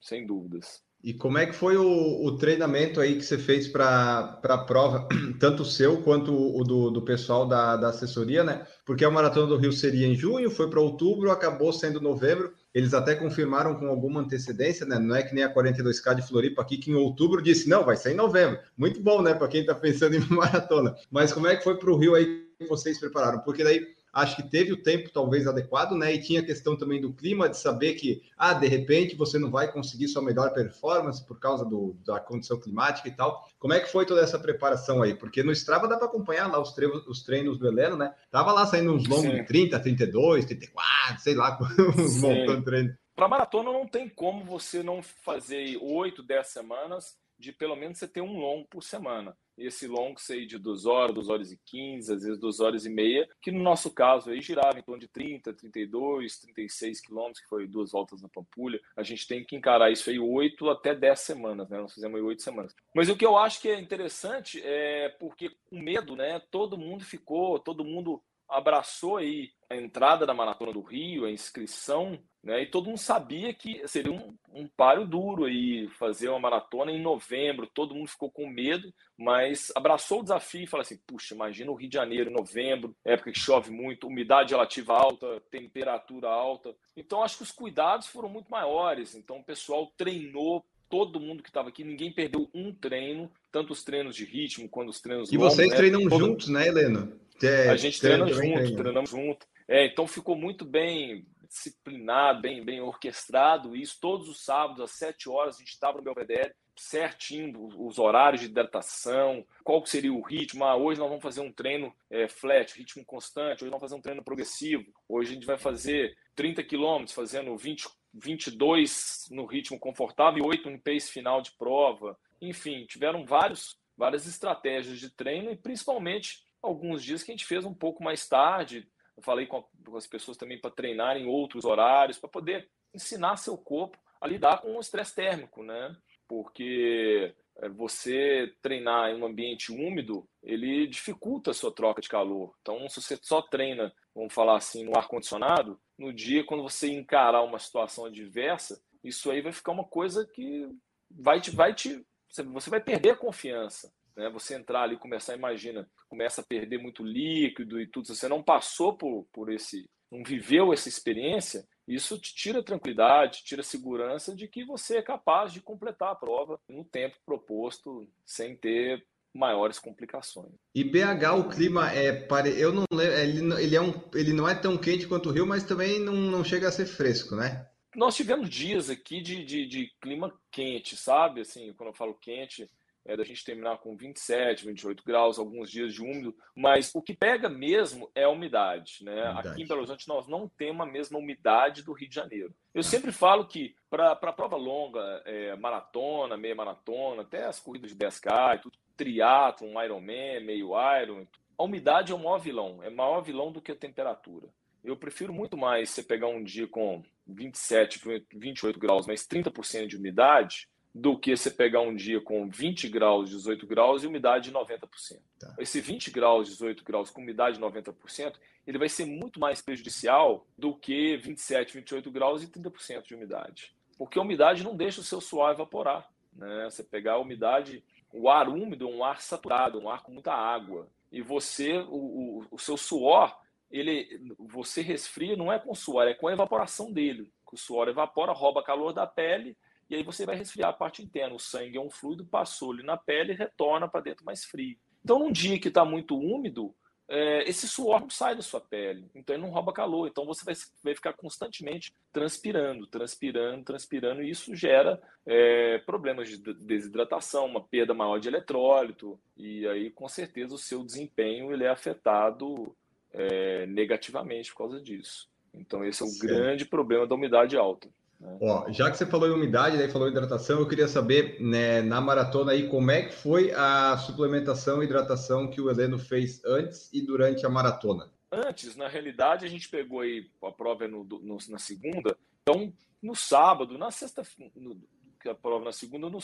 sem 0.00 0.26
dúvidas. 0.26 0.84
E 1.02 1.14
como 1.14 1.38
é 1.38 1.46
que 1.46 1.52
foi 1.52 1.76
o, 1.76 2.24
o 2.24 2.36
treinamento 2.36 3.00
aí 3.00 3.16
que 3.16 3.22
você 3.22 3.38
fez 3.38 3.68
para 3.68 4.40
a 4.42 4.58
prova, 4.58 5.06
tanto 5.38 5.62
o 5.62 5.66
seu 5.66 6.02
quanto 6.02 6.32
o 6.34 6.64
do, 6.64 6.90
do 6.90 7.02
pessoal 7.02 7.46
da, 7.46 7.76
da 7.76 7.90
assessoria, 7.90 8.42
né? 8.42 8.66
Porque 8.84 9.04
a 9.04 9.10
Maratona 9.10 9.46
do 9.46 9.56
Rio 9.56 9.72
seria 9.72 10.06
em 10.06 10.16
junho, 10.16 10.50
foi 10.50 10.68
para 10.68 10.80
outubro, 10.80 11.30
acabou 11.30 11.72
sendo 11.72 12.00
novembro. 12.00 12.52
Eles 12.74 12.92
até 12.92 13.14
confirmaram 13.14 13.74
com 13.74 13.88
alguma 13.88 14.20
antecedência, 14.20 14.84
né? 14.84 14.98
Não 14.98 15.14
é 15.14 15.22
que 15.22 15.34
nem 15.34 15.44
a 15.44 15.54
42K 15.54 16.14
de 16.14 16.26
Floripa 16.26 16.62
aqui, 16.62 16.76
que 16.76 16.90
em 16.90 16.94
outubro 16.94 17.42
disse, 17.42 17.68
não, 17.68 17.84
vai 17.84 17.96
ser 17.96 18.12
em 18.12 18.16
novembro. 18.16 18.58
Muito 18.76 19.00
bom, 19.02 19.22
né? 19.22 19.34
Para 19.34 19.48
quem 19.48 19.62
está 19.62 19.74
pensando 19.74 20.14
em 20.14 20.20
maratona. 20.28 20.94
Mas 21.10 21.32
como 21.32 21.46
é 21.46 21.56
que 21.56 21.64
foi 21.64 21.78
para 21.78 21.90
o 21.90 21.96
Rio 21.96 22.14
aí? 22.14 22.46
vocês 22.64 22.98
prepararam? 22.98 23.40
Porque 23.40 23.62
daí 23.62 23.86
acho 24.16 24.34
que 24.34 24.42
teve 24.42 24.72
o 24.72 24.82
tempo 24.82 25.10
talvez 25.12 25.46
adequado, 25.46 25.92
né? 25.94 26.14
E 26.14 26.22
tinha 26.22 26.40
a 26.40 26.44
questão 26.44 26.74
também 26.74 27.02
do 27.02 27.12
clima, 27.12 27.50
de 27.50 27.58
saber 27.58 27.94
que, 27.94 28.22
ah, 28.34 28.54
de 28.54 28.66
repente 28.66 29.14
você 29.14 29.38
não 29.38 29.50
vai 29.50 29.70
conseguir 29.70 30.08
sua 30.08 30.22
melhor 30.22 30.54
performance 30.54 31.22
por 31.22 31.38
causa 31.38 31.66
do, 31.66 31.94
da 32.02 32.18
condição 32.18 32.58
climática 32.58 33.08
e 33.08 33.12
tal. 33.12 33.46
Como 33.58 33.74
é 33.74 33.80
que 33.80 33.92
foi 33.92 34.06
toda 34.06 34.22
essa 34.22 34.38
preparação 34.38 35.02
aí? 35.02 35.14
Porque 35.14 35.42
no 35.42 35.52
Strava 35.52 35.86
dá 35.86 35.98
para 35.98 36.06
acompanhar 36.06 36.50
lá 36.50 36.58
os 36.58 36.72
treinos, 36.72 37.06
os 37.06 37.22
treinos 37.22 37.58
do 37.58 37.68
Heleno, 37.68 37.94
né? 37.94 38.14
Tava 38.30 38.52
lá 38.52 38.64
saindo 38.64 38.94
uns 38.94 39.06
longos 39.06 39.30
Sim. 39.30 39.36
de 39.36 39.44
30, 39.44 39.78
32, 39.80 40.46
34, 40.46 41.20
sei 41.20 41.34
lá, 41.34 41.58
uns 41.98 42.16
montando 42.16 42.64
treino. 42.64 42.96
Para 43.14 43.28
maratona 43.28 43.70
não 43.70 43.86
tem 43.86 44.08
como 44.08 44.44
você 44.44 44.82
não 44.82 45.02
fazer 45.02 45.76
8, 45.82 46.22
10 46.22 46.46
semanas 46.46 47.16
de 47.38 47.52
pelo 47.52 47.76
menos 47.76 47.98
você 47.98 48.08
ter 48.08 48.22
um 48.22 48.38
longo 48.38 48.66
por 48.66 48.82
semana. 48.82 49.36
Esse 49.56 49.86
longo 49.86 50.20
sei 50.20 50.46
de 50.46 50.58
2 50.58 50.86
horas, 50.86 51.14
2 51.14 51.28
horas 51.28 51.52
e 51.52 51.58
15, 51.64 52.12
às 52.12 52.22
vezes 52.22 52.38
2 52.38 52.60
horas 52.60 52.84
e 52.84 52.90
meia, 52.90 53.28
que 53.40 53.50
no 53.50 53.62
nosso 53.62 53.90
caso 53.90 54.30
aí 54.30 54.40
girava 54.40 54.78
em 54.78 54.82
torno 54.82 55.00
de 55.00 55.08
30, 55.08 55.52
32, 55.54 56.38
36 56.40 57.00
quilômetros, 57.00 57.40
que 57.40 57.48
foi 57.48 57.66
duas 57.66 57.92
voltas 57.92 58.20
na 58.20 58.28
Pampulha. 58.28 58.80
A 58.96 59.02
gente 59.02 59.26
tem 59.26 59.44
que 59.44 59.56
encarar 59.56 59.90
isso 59.90 60.10
aí 60.10 60.18
8 60.18 60.68
até 60.70 60.94
10 60.94 61.20
semanas, 61.20 61.68
né? 61.68 61.78
Nós 61.78 61.94
fizemos 61.94 62.16
aí 62.16 62.22
8 62.22 62.42
semanas. 62.42 62.74
Mas 62.94 63.08
o 63.08 63.16
que 63.16 63.24
eu 63.24 63.36
acho 63.36 63.60
que 63.60 63.68
é 63.68 63.80
interessante 63.80 64.60
é 64.62 65.08
porque 65.18 65.50
com 65.70 65.80
medo, 65.80 66.14
né? 66.14 66.40
Todo 66.50 66.78
mundo 66.78 67.04
ficou, 67.04 67.58
todo 67.58 67.84
mundo 67.84 68.22
abraçou 68.48 69.16
aí 69.16 69.50
a 69.68 69.76
entrada 69.76 70.24
da 70.24 70.34
Maratona 70.34 70.72
do 70.72 70.80
Rio, 70.80 71.24
a 71.24 71.30
inscrição, 71.30 72.18
né? 72.42 72.62
E 72.62 72.66
todo 72.66 72.86
mundo 72.86 72.98
sabia 72.98 73.52
que 73.52 73.86
seria 73.88 74.12
um, 74.12 74.36
um 74.52 74.68
páreo 74.68 75.04
duro 75.04 75.46
aí 75.46 75.88
fazer 75.98 76.28
uma 76.28 76.38
maratona 76.38 76.92
em 76.92 77.02
novembro. 77.02 77.66
Todo 77.66 77.94
mundo 77.94 78.08
ficou 78.08 78.30
com 78.30 78.48
medo, 78.48 78.92
mas 79.18 79.72
abraçou 79.74 80.20
o 80.20 80.22
desafio 80.22 80.62
e 80.62 80.66
falou 80.68 80.82
assim: 80.82 80.98
puxa, 81.04 81.34
imagina 81.34 81.72
o 81.72 81.74
Rio 81.74 81.88
de 81.88 81.96
Janeiro 81.96 82.30
em 82.30 82.34
novembro, 82.34 82.94
época 83.04 83.32
que 83.32 83.38
chove 83.38 83.72
muito, 83.72 84.06
umidade 84.06 84.52
relativa 84.54 84.94
alta, 84.94 85.42
temperatura 85.50 86.28
alta. 86.28 86.72
Então 86.96 87.22
acho 87.22 87.38
que 87.38 87.42
os 87.42 87.50
cuidados 87.50 88.06
foram 88.06 88.28
muito 88.28 88.48
maiores. 88.48 89.16
Então 89.16 89.38
o 89.38 89.44
pessoal 89.44 89.92
treinou 89.96 90.64
todo 90.88 91.18
mundo 91.18 91.42
que 91.42 91.50
estava 91.50 91.68
aqui, 91.68 91.82
ninguém 91.82 92.12
perdeu 92.12 92.48
um 92.54 92.72
treino, 92.72 93.30
tanto 93.50 93.72
os 93.72 93.82
treinos 93.82 94.14
de 94.14 94.24
ritmo 94.24 94.68
quanto 94.68 94.90
os 94.90 95.00
treinos 95.00 95.32
E 95.32 95.36
vocês 95.36 95.70
né? 95.70 95.76
treinam 95.76 96.08
todo... 96.08 96.24
juntos, 96.24 96.48
né, 96.48 96.68
Helena? 96.68 97.12
É, 97.42 97.70
a 97.70 97.76
gente 97.76 98.00
treina, 98.00 98.24
treina 98.24 98.42
junto, 98.42 98.58
treina. 98.58 98.76
treinamos 98.76 99.10
junto. 99.10 99.46
É, 99.68 99.86
então 99.86 100.06
ficou 100.06 100.36
muito 100.36 100.64
bem 100.64 101.26
disciplinado, 101.48 102.40
bem, 102.40 102.64
bem 102.64 102.80
orquestrado 102.80 103.74
isso. 103.74 103.98
Todos 104.00 104.28
os 104.28 104.44
sábados, 104.44 104.80
às 104.80 104.92
7 104.92 105.28
horas, 105.28 105.56
a 105.56 105.58
gente 105.58 105.70
estava 105.70 105.98
no 105.98 106.04
Belvedere, 106.04 106.52
certinho 106.76 107.68
os 107.78 107.98
horários 107.98 108.40
de 108.40 108.48
hidratação, 108.48 109.44
qual 109.64 109.84
seria 109.86 110.12
o 110.12 110.20
ritmo. 110.20 110.64
Ah, 110.64 110.76
hoje 110.76 111.00
nós 111.00 111.08
vamos 111.08 111.22
fazer 111.22 111.40
um 111.40 111.52
treino 111.52 111.92
é, 112.10 112.28
flat, 112.28 112.76
ritmo 112.76 113.04
constante, 113.04 113.64
hoje 113.64 113.70
nós 113.70 113.80
vamos 113.80 113.82
fazer 113.82 113.94
um 113.94 114.02
treino 114.02 114.22
progressivo, 114.22 114.84
hoje 115.08 115.30
a 115.30 115.34
gente 115.34 115.46
vai 115.46 115.56
fazer 115.56 116.16
30 116.34 116.62
quilômetros, 116.62 117.14
fazendo 117.14 117.56
20, 117.56 117.88
22 118.12 119.26
no 119.30 119.46
ritmo 119.46 119.78
confortável 119.78 120.44
e 120.44 120.46
8 120.46 120.70
no 120.70 120.78
pace 120.78 121.10
final 121.10 121.40
de 121.40 121.52
prova. 121.52 122.18
Enfim, 122.40 122.84
tiveram 122.84 123.24
vários, 123.24 123.78
várias 123.96 124.26
estratégias 124.26 125.00
de 125.00 125.08
treino 125.10 125.50
e 125.50 125.56
principalmente 125.56 126.45
alguns 126.66 127.02
dias 127.02 127.22
que 127.22 127.30
a 127.30 127.34
gente 127.34 127.46
fez 127.46 127.64
um 127.64 127.74
pouco 127.74 128.02
mais 128.02 128.28
tarde. 128.28 128.88
Eu 129.16 129.22
falei 129.22 129.46
com, 129.46 129.64
as 129.94 130.06
pessoas 130.06 130.36
também 130.36 130.60
para 130.60 130.70
treinar 130.70 131.16
em 131.16 131.26
outros 131.26 131.64
horários, 131.64 132.18
para 132.18 132.28
poder 132.28 132.68
ensinar 132.94 133.36
seu 133.36 133.56
corpo 133.56 133.98
a 134.20 134.26
lidar 134.26 134.60
com 134.60 134.76
o 134.76 134.80
estresse 134.80 135.14
térmico, 135.14 135.62
né? 135.62 135.96
Porque 136.28 137.34
é, 137.58 137.68
você 137.68 138.54
treinar 138.60 139.10
em 139.10 139.20
um 139.20 139.26
ambiente 139.26 139.72
úmido, 139.72 140.28
ele 140.42 140.86
dificulta 140.86 141.50
a 141.50 141.54
sua 141.54 141.72
troca 141.72 142.00
de 142.00 142.08
calor. 142.08 142.54
Então, 142.60 142.88
se 142.88 143.00
você 143.00 143.18
só 143.22 143.40
treina, 143.42 143.92
vamos 144.14 144.34
falar 144.34 144.56
assim, 144.56 144.84
no 144.84 144.96
ar-condicionado, 144.96 145.80
no 145.98 146.12
dia, 146.12 146.44
quando 146.44 146.62
você 146.62 146.90
encarar 146.90 147.42
uma 147.42 147.58
situação 147.58 148.06
adversa, 148.06 148.82
isso 149.02 149.30
aí 149.30 149.40
vai 149.40 149.52
ficar 149.52 149.72
uma 149.72 149.84
coisa 149.84 150.26
que 150.26 150.68
vai 151.10 151.40
te, 151.40 151.50
vai 151.50 151.74
te, 151.74 152.04
você 152.28 152.70
vai 152.70 152.80
perder 152.80 153.10
a 153.10 153.16
confiança. 153.16 153.92
Né? 154.16 154.30
Você 154.30 154.54
entrar 154.54 154.82
ali, 154.82 154.96
começar, 154.96 155.34
imagina, 155.34 155.88
começa 156.08 156.40
a 156.40 156.44
perder 156.44 156.78
muito 156.78 157.04
líquido 157.04 157.80
e 157.80 157.86
tudo, 157.86 158.06
se 158.06 158.16
você 158.16 158.28
não 158.28 158.42
passou 158.42 158.96
por, 158.96 159.26
por 159.32 159.52
esse, 159.52 159.88
não 160.10 160.24
viveu 160.24 160.72
essa 160.72 160.88
experiência, 160.88 161.66
isso 161.86 162.18
te 162.18 162.34
tira 162.34 162.62
tranquilidade, 162.62 163.44
tira 163.44 163.62
segurança 163.62 164.34
de 164.34 164.48
que 164.48 164.64
você 164.64 164.96
é 164.96 165.02
capaz 165.02 165.52
de 165.52 165.60
completar 165.60 166.12
a 166.12 166.16
prova 166.16 166.58
no 166.68 166.84
tempo 166.84 167.16
proposto, 167.24 168.08
sem 168.24 168.56
ter 168.56 169.06
maiores 169.32 169.78
complicações. 169.78 170.52
E 170.74 170.82
BH 170.82 171.34
o 171.38 171.48
clima 171.48 171.92
é 171.92 172.26
eu 172.56 172.72
não 172.72 172.84
ele, 172.98 173.62
ele 173.62 173.76
é 173.76 173.80
um 173.80 173.92
ele 174.14 174.32
não 174.32 174.48
é 174.48 174.54
tão 174.54 174.78
quente 174.78 175.06
quanto 175.06 175.28
o 175.28 175.32
Rio, 175.32 175.46
mas 175.46 175.62
também 175.62 176.00
não, 176.00 176.14
não 176.14 176.42
chega 176.42 176.68
a 176.68 176.72
ser 176.72 176.86
fresco, 176.86 177.36
né? 177.36 177.68
Nós 177.94 178.16
tivemos 178.16 178.48
dias 178.50 178.90
aqui 178.90 179.22
de, 179.22 179.44
de, 179.44 179.66
de 179.66 179.90
clima 180.00 180.32
quente, 180.50 180.96
sabe? 180.96 181.42
Assim, 181.42 181.72
quando 181.74 181.90
eu 181.90 181.94
falo 181.94 182.14
quente, 182.14 182.68
é 183.06 183.16
da 183.16 183.24
gente 183.24 183.44
terminar 183.44 183.78
com 183.78 183.96
27, 183.96 184.66
28 184.66 185.04
graus, 185.04 185.38
alguns 185.38 185.70
dias 185.70 185.94
de 185.94 186.02
úmido, 186.02 186.36
mas 186.54 186.90
o 186.94 187.00
que 187.00 187.14
pega 187.14 187.48
mesmo 187.48 188.10
é 188.14 188.24
a 188.24 188.28
umidade. 188.28 188.98
Né? 189.02 189.22
Aqui 189.36 189.62
em 189.62 189.66
Belo 189.66 189.80
Horizonte 189.80 190.08
nós 190.08 190.26
não 190.26 190.48
temos 190.48 190.86
a 190.86 190.90
mesma 190.90 191.18
umidade 191.18 191.82
do 191.82 191.92
Rio 191.92 192.08
de 192.08 192.14
Janeiro. 192.14 192.54
Eu 192.74 192.80
ah. 192.80 192.84
sempre 192.84 193.12
falo 193.12 193.46
que 193.46 193.74
para 193.88 194.12
a 194.12 194.32
prova 194.32 194.56
longa, 194.56 195.22
é, 195.24 195.56
maratona, 195.56 196.36
meia 196.36 196.54
maratona, 196.54 197.22
até 197.22 197.44
as 197.44 197.60
corridas 197.60 197.90
de 197.90 197.96
10K, 197.96 198.60
tudo, 198.60 198.78
triatlon, 198.96 199.68
um 199.68 199.82
Ironman, 199.82 200.44
meio 200.44 200.70
Iron, 201.02 201.26
a 201.58 201.64
umidade 201.64 202.12
é 202.12 202.14
o 202.14 202.18
maior 202.18 202.38
vilão, 202.38 202.82
é 202.82 202.90
maior 202.90 203.20
vilão 203.22 203.52
do 203.52 203.62
que 203.62 203.72
a 203.72 203.76
temperatura. 203.76 204.48
Eu 204.84 204.96
prefiro 204.96 205.32
muito 205.32 205.56
mais 205.56 205.90
você 205.90 206.02
pegar 206.02 206.28
um 206.28 206.44
dia 206.44 206.68
com 206.68 207.02
27, 207.26 208.00
28 208.32 208.78
graus, 208.78 209.06
mas 209.06 209.26
30% 209.26 209.86
de 209.88 209.96
umidade, 209.96 210.68
do 210.98 211.14
que 211.14 211.36
você 211.36 211.50
pegar 211.50 211.82
um 211.82 211.94
dia 211.94 212.22
com 212.22 212.48
20 212.48 212.88
graus, 212.88 213.28
18 213.28 213.66
graus 213.66 214.02
e 214.02 214.06
umidade 214.06 214.48
de 214.48 214.56
90%. 214.56 215.20
Tá. 215.38 215.54
Esse 215.58 215.78
20 215.78 216.10
graus, 216.10 216.48
18 216.48 216.82
graus 216.82 217.10
com 217.10 217.20
umidade 217.20 217.58
de 217.58 217.62
90%, 217.62 218.32
ele 218.66 218.78
vai 218.78 218.88
ser 218.88 219.04
muito 219.04 219.38
mais 219.38 219.60
prejudicial 219.60 220.46
do 220.56 220.74
que 220.74 221.18
27, 221.18 221.74
28 221.74 222.10
graus 222.10 222.42
e 222.42 222.46
30% 222.46 223.08
de 223.08 223.14
umidade. 223.14 223.76
Porque 223.98 224.18
a 224.18 224.22
umidade 224.22 224.64
não 224.64 224.74
deixa 224.74 225.02
o 225.02 225.04
seu 225.04 225.20
suor 225.20 225.50
evaporar. 225.50 226.10
Né? 226.32 226.64
Você 226.70 226.82
pegar 226.82 227.12
a 227.12 227.20
umidade, 227.20 227.84
o 228.10 228.30
ar 228.30 228.48
úmido 228.48 228.88
é 228.88 228.90
um 228.90 229.04
ar 229.04 229.20
saturado, 229.20 229.78
um 229.78 229.90
ar 229.90 230.02
com 230.02 230.12
muita 230.12 230.32
água. 230.32 230.88
E 231.12 231.20
você, 231.20 231.76
o, 231.76 231.94
o, 231.94 232.46
o 232.52 232.58
seu 232.58 232.78
suor, 232.78 233.38
ele, 233.70 234.34
você 234.38 234.80
resfria 234.80 235.36
não 235.36 235.52
é 235.52 235.58
com 235.58 235.74
suor, 235.74 236.08
é 236.08 236.14
com 236.14 236.28
a 236.28 236.32
evaporação 236.32 236.90
dele. 236.90 237.30
O 237.52 237.56
suor 237.58 237.86
evapora, 237.86 238.32
rouba 238.32 238.62
calor 238.62 238.94
da 238.94 239.06
pele 239.06 239.56
e 239.88 239.94
aí 239.94 240.02
você 240.02 240.26
vai 240.26 240.36
resfriar 240.36 240.70
a 240.70 240.72
parte 240.72 241.02
interna. 241.02 241.34
O 241.34 241.40
sangue 241.40 241.78
é 241.78 241.80
um 241.80 241.90
fluido, 241.90 242.24
passou 242.24 242.72
ali 242.72 242.82
na 242.82 242.96
pele 242.96 243.32
e 243.32 243.36
retorna 243.36 243.88
para 243.88 244.00
dentro 244.00 244.24
mais 244.24 244.44
frio. 244.44 244.76
Então, 245.04 245.18
num 245.18 245.30
dia 245.30 245.58
que 245.58 245.68
está 245.68 245.84
muito 245.84 246.18
úmido, 246.18 246.74
é, 247.08 247.48
esse 247.48 247.68
suor 247.68 248.00
não 248.00 248.10
sai 248.10 248.34
da 248.34 248.42
sua 248.42 248.60
pele, 248.60 249.08
então 249.14 249.34
ele 249.34 249.42
não 249.42 249.52
rouba 249.52 249.72
calor. 249.72 250.08
Então 250.08 250.26
você 250.26 250.44
vai, 250.44 250.54
vai 250.82 250.94
ficar 250.94 251.12
constantemente 251.12 251.94
transpirando, 252.12 252.86
transpirando, 252.86 253.64
transpirando, 253.64 254.22
e 254.22 254.30
isso 254.30 254.54
gera 254.56 255.00
é, 255.24 255.78
problemas 255.78 256.28
de 256.28 256.38
desidratação, 256.54 257.46
uma 257.46 257.62
perda 257.62 257.94
maior 257.94 258.18
de 258.18 258.28
eletrólito, 258.28 259.18
e 259.36 259.66
aí 259.68 259.90
com 259.90 260.08
certeza 260.08 260.54
o 260.54 260.58
seu 260.58 260.82
desempenho 260.82 261.52
ele 261.52 261.64
é 261.64 261.68
afetado 261.68 262.74
é, 263.12 263.66
negativamente 263.66 264.50
por 264.50 264.58
causa 264.58 264.80
disso. 264.80 265.30
Então 265.54 265.84
esse 265.84 266.02
é 266.02 266.06
o 266.06 266.08
Sim. 266.08 266.26
grande 266.26 266.64
problema 266.64 267.06
da 267.06 267.14
umidade 267.14 267.56
alta. 267.56 267.88
Né? 268.20 268.38
Ó, 268.40 268.70
já 268.70 268.90
que 268.90 268.96
você 268.96 269.06
falou 269.06 269.28
em 269.28 269.32
umidade, 269.32 269.76
daí 269.76 269.90
falou 269.90 270.08
em 270.08 270.10
hidratação, 270.10 270.60
eu 270.60 270.68
queria 270.68 270.88
saber, 270.88 271.40
né, 271.40 271.82
na 271.82 272.00
maratona 272.00 272.52
aí, 272.52 272.68
como 272.68 272.90
é 272.90 273.02
que 273.02 273.12
foi 273.12 273.52
a 273.52 273.96
suplementação 273.98 274.82
e 274.82 274.86
hidratação 274.86 275.50
que 275.50 275.60
o 275.60 275.70
Heleno 275.70 275.98
fez 275.98 276.44
antes 276.44 276.92
e 276.92 277.00
durante 277.00 277.44
a 277.44 277.50
maratona? 277.50 278.10
Antes, 278.32 278.76
na 278.76 278.88
realidade, 278.88 279.44
a 279.44 279.48
gente 279.48 279.68
pegou 279.68 280.00
aí 280.00 280.30
a 280.42 280.50
prova 280.50 280.88
no, 280.88 281.04
no, 281.04 281.38
na 281.48 281.58
segunda, 281.58 282.16
então 282.42 282.72
no 283.02 283.14
sábado, 283.14 283.78
na 283.78 283.90
sexta, 283.90 284.22
no, 284.54 284.80
a 285.28 285.34
prova 285.34 285.64
na 285.64 285.72
segunda, 285.72 286.08
no, 286.08 286.18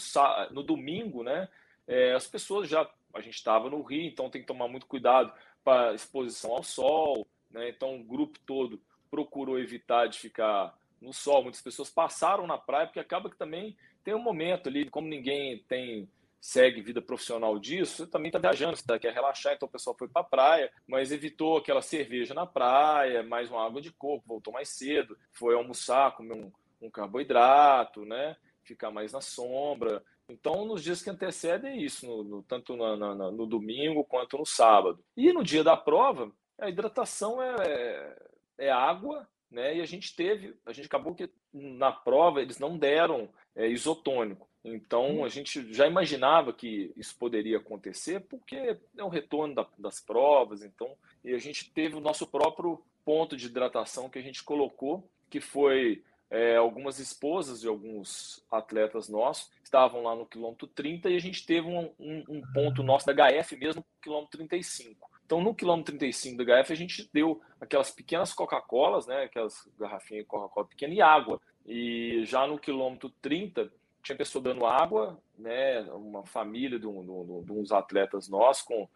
no 0.51 0.63
domingo, 0.63 1.23
né, 1.23 1.49
é, 1.87 2.15
as 2.15 2.27
pessoas 2.27 2.69
já, 2.69 2.89
a 3.15 3.21
gente 3.21 3.35
estava 3.35 3.69
no 3.69 3.83
Rio, 3.83 4.07
então 4.07 4.31
tem 4.31 4.41
que 4.41 4.47
tomar 4.47 4.69
muito 4.69 4.87
cuidado 4.87 5.33
para 5.63 5.95
exposição 5.95 6.53
ao 6.53 6.63
sol, 6.63 7.27
né, 7.51 7.69
então 7.69 8.01
o 8.01 8.05
grupo 8.05 8.39
todo 8.47 8.81
procurou 9.11 9.59
evitar 9.59 10.07
de 10.07 10.19
ficar 10.19 10.75
no 11.03 11.13
sol. 11.13 11.43
Muitas 11.43 11.61
pessoas 11.61 11.91
passaram 11.91 12.47
na 12.47 12.57
praia, 12.57 12.87
porque 12.87 13.01
acaba 13.01 13.29
que 13.29 13.37
também 13.37 13.77
tem 14.03 14.15
um 14.15 14.23
momento 14.23 14.69
ali, 14.69 14.89
como 14.89 15.07
ninguém 15.07 15.59
tem 15.69 16.09
segue 16.43 16.83
vida 16.83 17.01
profissional 17.01 17.57
disso, 17.57 17.99
você 17.99 18.07
também 18.11 18.29
está 18.29 18.39
viajando, 18.41 18.77
você 18.77 18.85
tá, 18.85 18.99
quer 18.99 19.13
relaxar, 19.13 19.55
então 19.55 19.69
o 19.69 19.71
pessoal 19.71 19.95
foi 19.97 20.09
para 20.09 20.23
a 20.23 20.25
praia, 20.25 20.73
mas 20.89 21.13
evitou 21.13 21.57
aquela 21.57 21.81
cerveja 21.81 22.35
na 22.35 22.45
praia, 22.45 23.23
mais 23.23 23.49
uma 23.49 23.65
água 23.65 23.81
de 23.81 23.93
coco, 23.93 24.25
voltou 24.27 24.53
mais 24.53 24.69
cedo, 24.69 25.17
foi 25.31 25.55
almoçar, 25.55 26.17
comer 26.17 26.35
um, 26.35 26.51
um 26.81 26.91
carboidrato, 26.91 28.05
né? 28.05 28.37
Ficar 28.65 28.91
mais 28.91 29.13
na 29.13 29.21
sombra. 29.21 30.03
Então, 30.29 30.65
nos 30.65 30.83
dias 30.83 31.01
que 31.01 31.11
antecedem 31.11 31.75
é 31.75 31.77
isso, 31.77 32.07
no, 32.07 32.25
no, 32.25 32.43
tanto 32.43 32.75
no, 32.75 33.47
domingo 33.47 34.05
quanto 34.05 34.37
no 34.37 34.45
sábado. 34.45 34.99
E 35.17 35.33
no 35.33 35.45
dia 35.45 35.63
da 35.63 35.77
prova, 35.77 36.33
a 36.59 36.69
hidratação 36.69 37.41
é, 37.41 38.17
é 38.59 38.71
água, 38.71 39.29
né? 39.53 39.77
E 39.77 39.81
a 39.81 39.87
gente 39.87 40.17
teve, 40.17 40.55
a 40.67 40.73
gente 40.73 40.87
acabou 40.87 41.15
que 41.15 41.31
na 41.53 41.93
prova 41.93 42.41
eles 42.41 42.59
não 42.59 42.77
deram 42.77 43.29
é, 43.55 43.69
isotônico. 43.69 44.49
Então 44.65 45.19
hum. 45.19 45.25
a 45.25 45.29
gente 45.29 45.73
já 45.73 45.87
imaginava 45.87 46.53
que 46.53 46.93
isso 46.97 47.17
poderia 47.19 47.59
acontecer, 47.59 48.21
porque 48.21 48.57
é 48.97 49.05
o 49.05 49.09
retorno 49.09 49.55
da, 49.55 49.67
das 49.79 50.01
provas. 50.01 50.63
Então, 50.63 50.97
e 51.25 51.35
a 51.35 51.39
gente 51.39 51.71
teve 51.71 51.95
o 51.95 52.01
nosso 52.01 52.27
próprio 52.27 52.83
ponto 53.05 53.37
de 53.37 53.47
hidratação 53.47 54.09
que 54.09 54.19
a 54.19 54.23
gente 54.23 54.43
colocou, 54.43 55.09
que 55.29 55.41
foi 55.41 56.03
é, 56.31 56.57
algumas 56.57 56.99
esposas 56.99 57.61
de 57.61 57.69
alguns 57.69 58.43
atletas 58.51 59.09
nossos 59.09 59.51
estavam 59.63 60.03
lá 60.03 60.15
no 60.15 60.27
quilômetro 60.27 60.67
30 60.67 61.11
e 61.11 61.17
a 61.17 61.19
gente 61.19 61.45
teve 61.45 61.67
um, 61.67 61.91
um, 61.99 62.25
um 62.29 62.43
ponto 62.53 62.83
nosso 62.83 63.07
da 63.07 63.13
HF 63.13 63.57
mesmo 63.57 63.85
quilômetro 64.01 64.39
35. 64.39 65.11
Então, 65.33 65.41
no 65.41 65.55
quilômetro 65.55 65.97
35 65.97 66.45
da 66.45 66.63
HF, 66.63 66.75
a 66.75 66.77
gente 66.77 67.09
deu 67.11 67.41
aquelas 67.59 67.91
pequenas 67.91 68.35
Coca-Colas, 68.35 69.07
né, 69.07 69.23
aquelas 69.23 69.67
garrafinhas 69.79 70.25
de 70.25 70.29
Coca-Cola 70.29 70.67
pequena 70.67 70.93
e 70.93 71.01
água. 71.01 71.41
E 71.65 72.23
já 72.27 72.47
no 72.47 72.59
quilômetro 72.59 73.09
30, 73.23 73.73
tinha 74.03 74.15
pessoa 74.15 74.45
dando 74.45 74.67
água, 74.67 75.19
né, 75.39 75.81
uma 75.93 76.23
família 76.27 76.79
de, 76.79 76.87
um, 76.87 77.43
de 77.47 77.51
uns 77.51 77.73
atletas 77.73 78.29
nossos, 78.29 78.63
com 78.63 78.87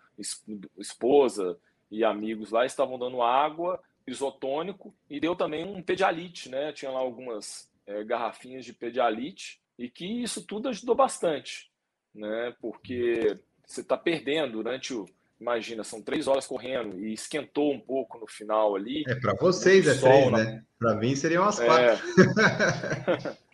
esposa 0.76 1.59
e 1.91 2.05
amigos 2.05 2.51
lá, 2.51 2.66
estavam 2.66 2.99
dando 2.99 3.22
água, 3.22 3.82
isotônico, 4.07 4.95
e 5.09 5.18
deu 5.18 5.34
também 5.34 5.64
um 5.64 5.82
pedialite, 5.82 6.51
né, 6.51 6.70
tinha 6.70 6.91
lá 6.91 6.99
algumas 6.99 7.72
é, 7.87 8.05
garrafinhas 8.05 8.66
de 8.66 8.74
pedialite, 8.74 9.59
e 9.78 9.89
que 9.89 10.05
isso 10.05 10.47
tudo 10.47 10.68
ajudou 10.68 10.95
bastante, 10.95 11.72
né, 12.14 12.55
porque 12.61 13.39
você 13.66 13.80
está 13.80 13.97
perdendo 13.97 14.53
durante 14.62 14.93
o, 14.93 15.07
imagina, 15.41 15.84
são 15.84 16.03
três 16.03 16.26
horas 16.26 16.47
correndo 16.47 16.99
e 17.01 17.12
esquentou 17.12 17.72
um 17.72 17.80
pouco 17.80 18.18
no 18.18 18.26
final 18.26 18.74
ali. 18.74 19.05
É, 19.07 19.14
para 19.14 19.34
vocês 19.34 19.87
é 19.87 19.95
três, 19.95 20.32
né? 20.32 20.64
Para 20.78 20.95
mim 20.95 21.14
seriam 21.14 21.43
umas 21.43 21.61
é. 21.61 21.66
quatro. 21.66 22.07
É. 23.32 23.37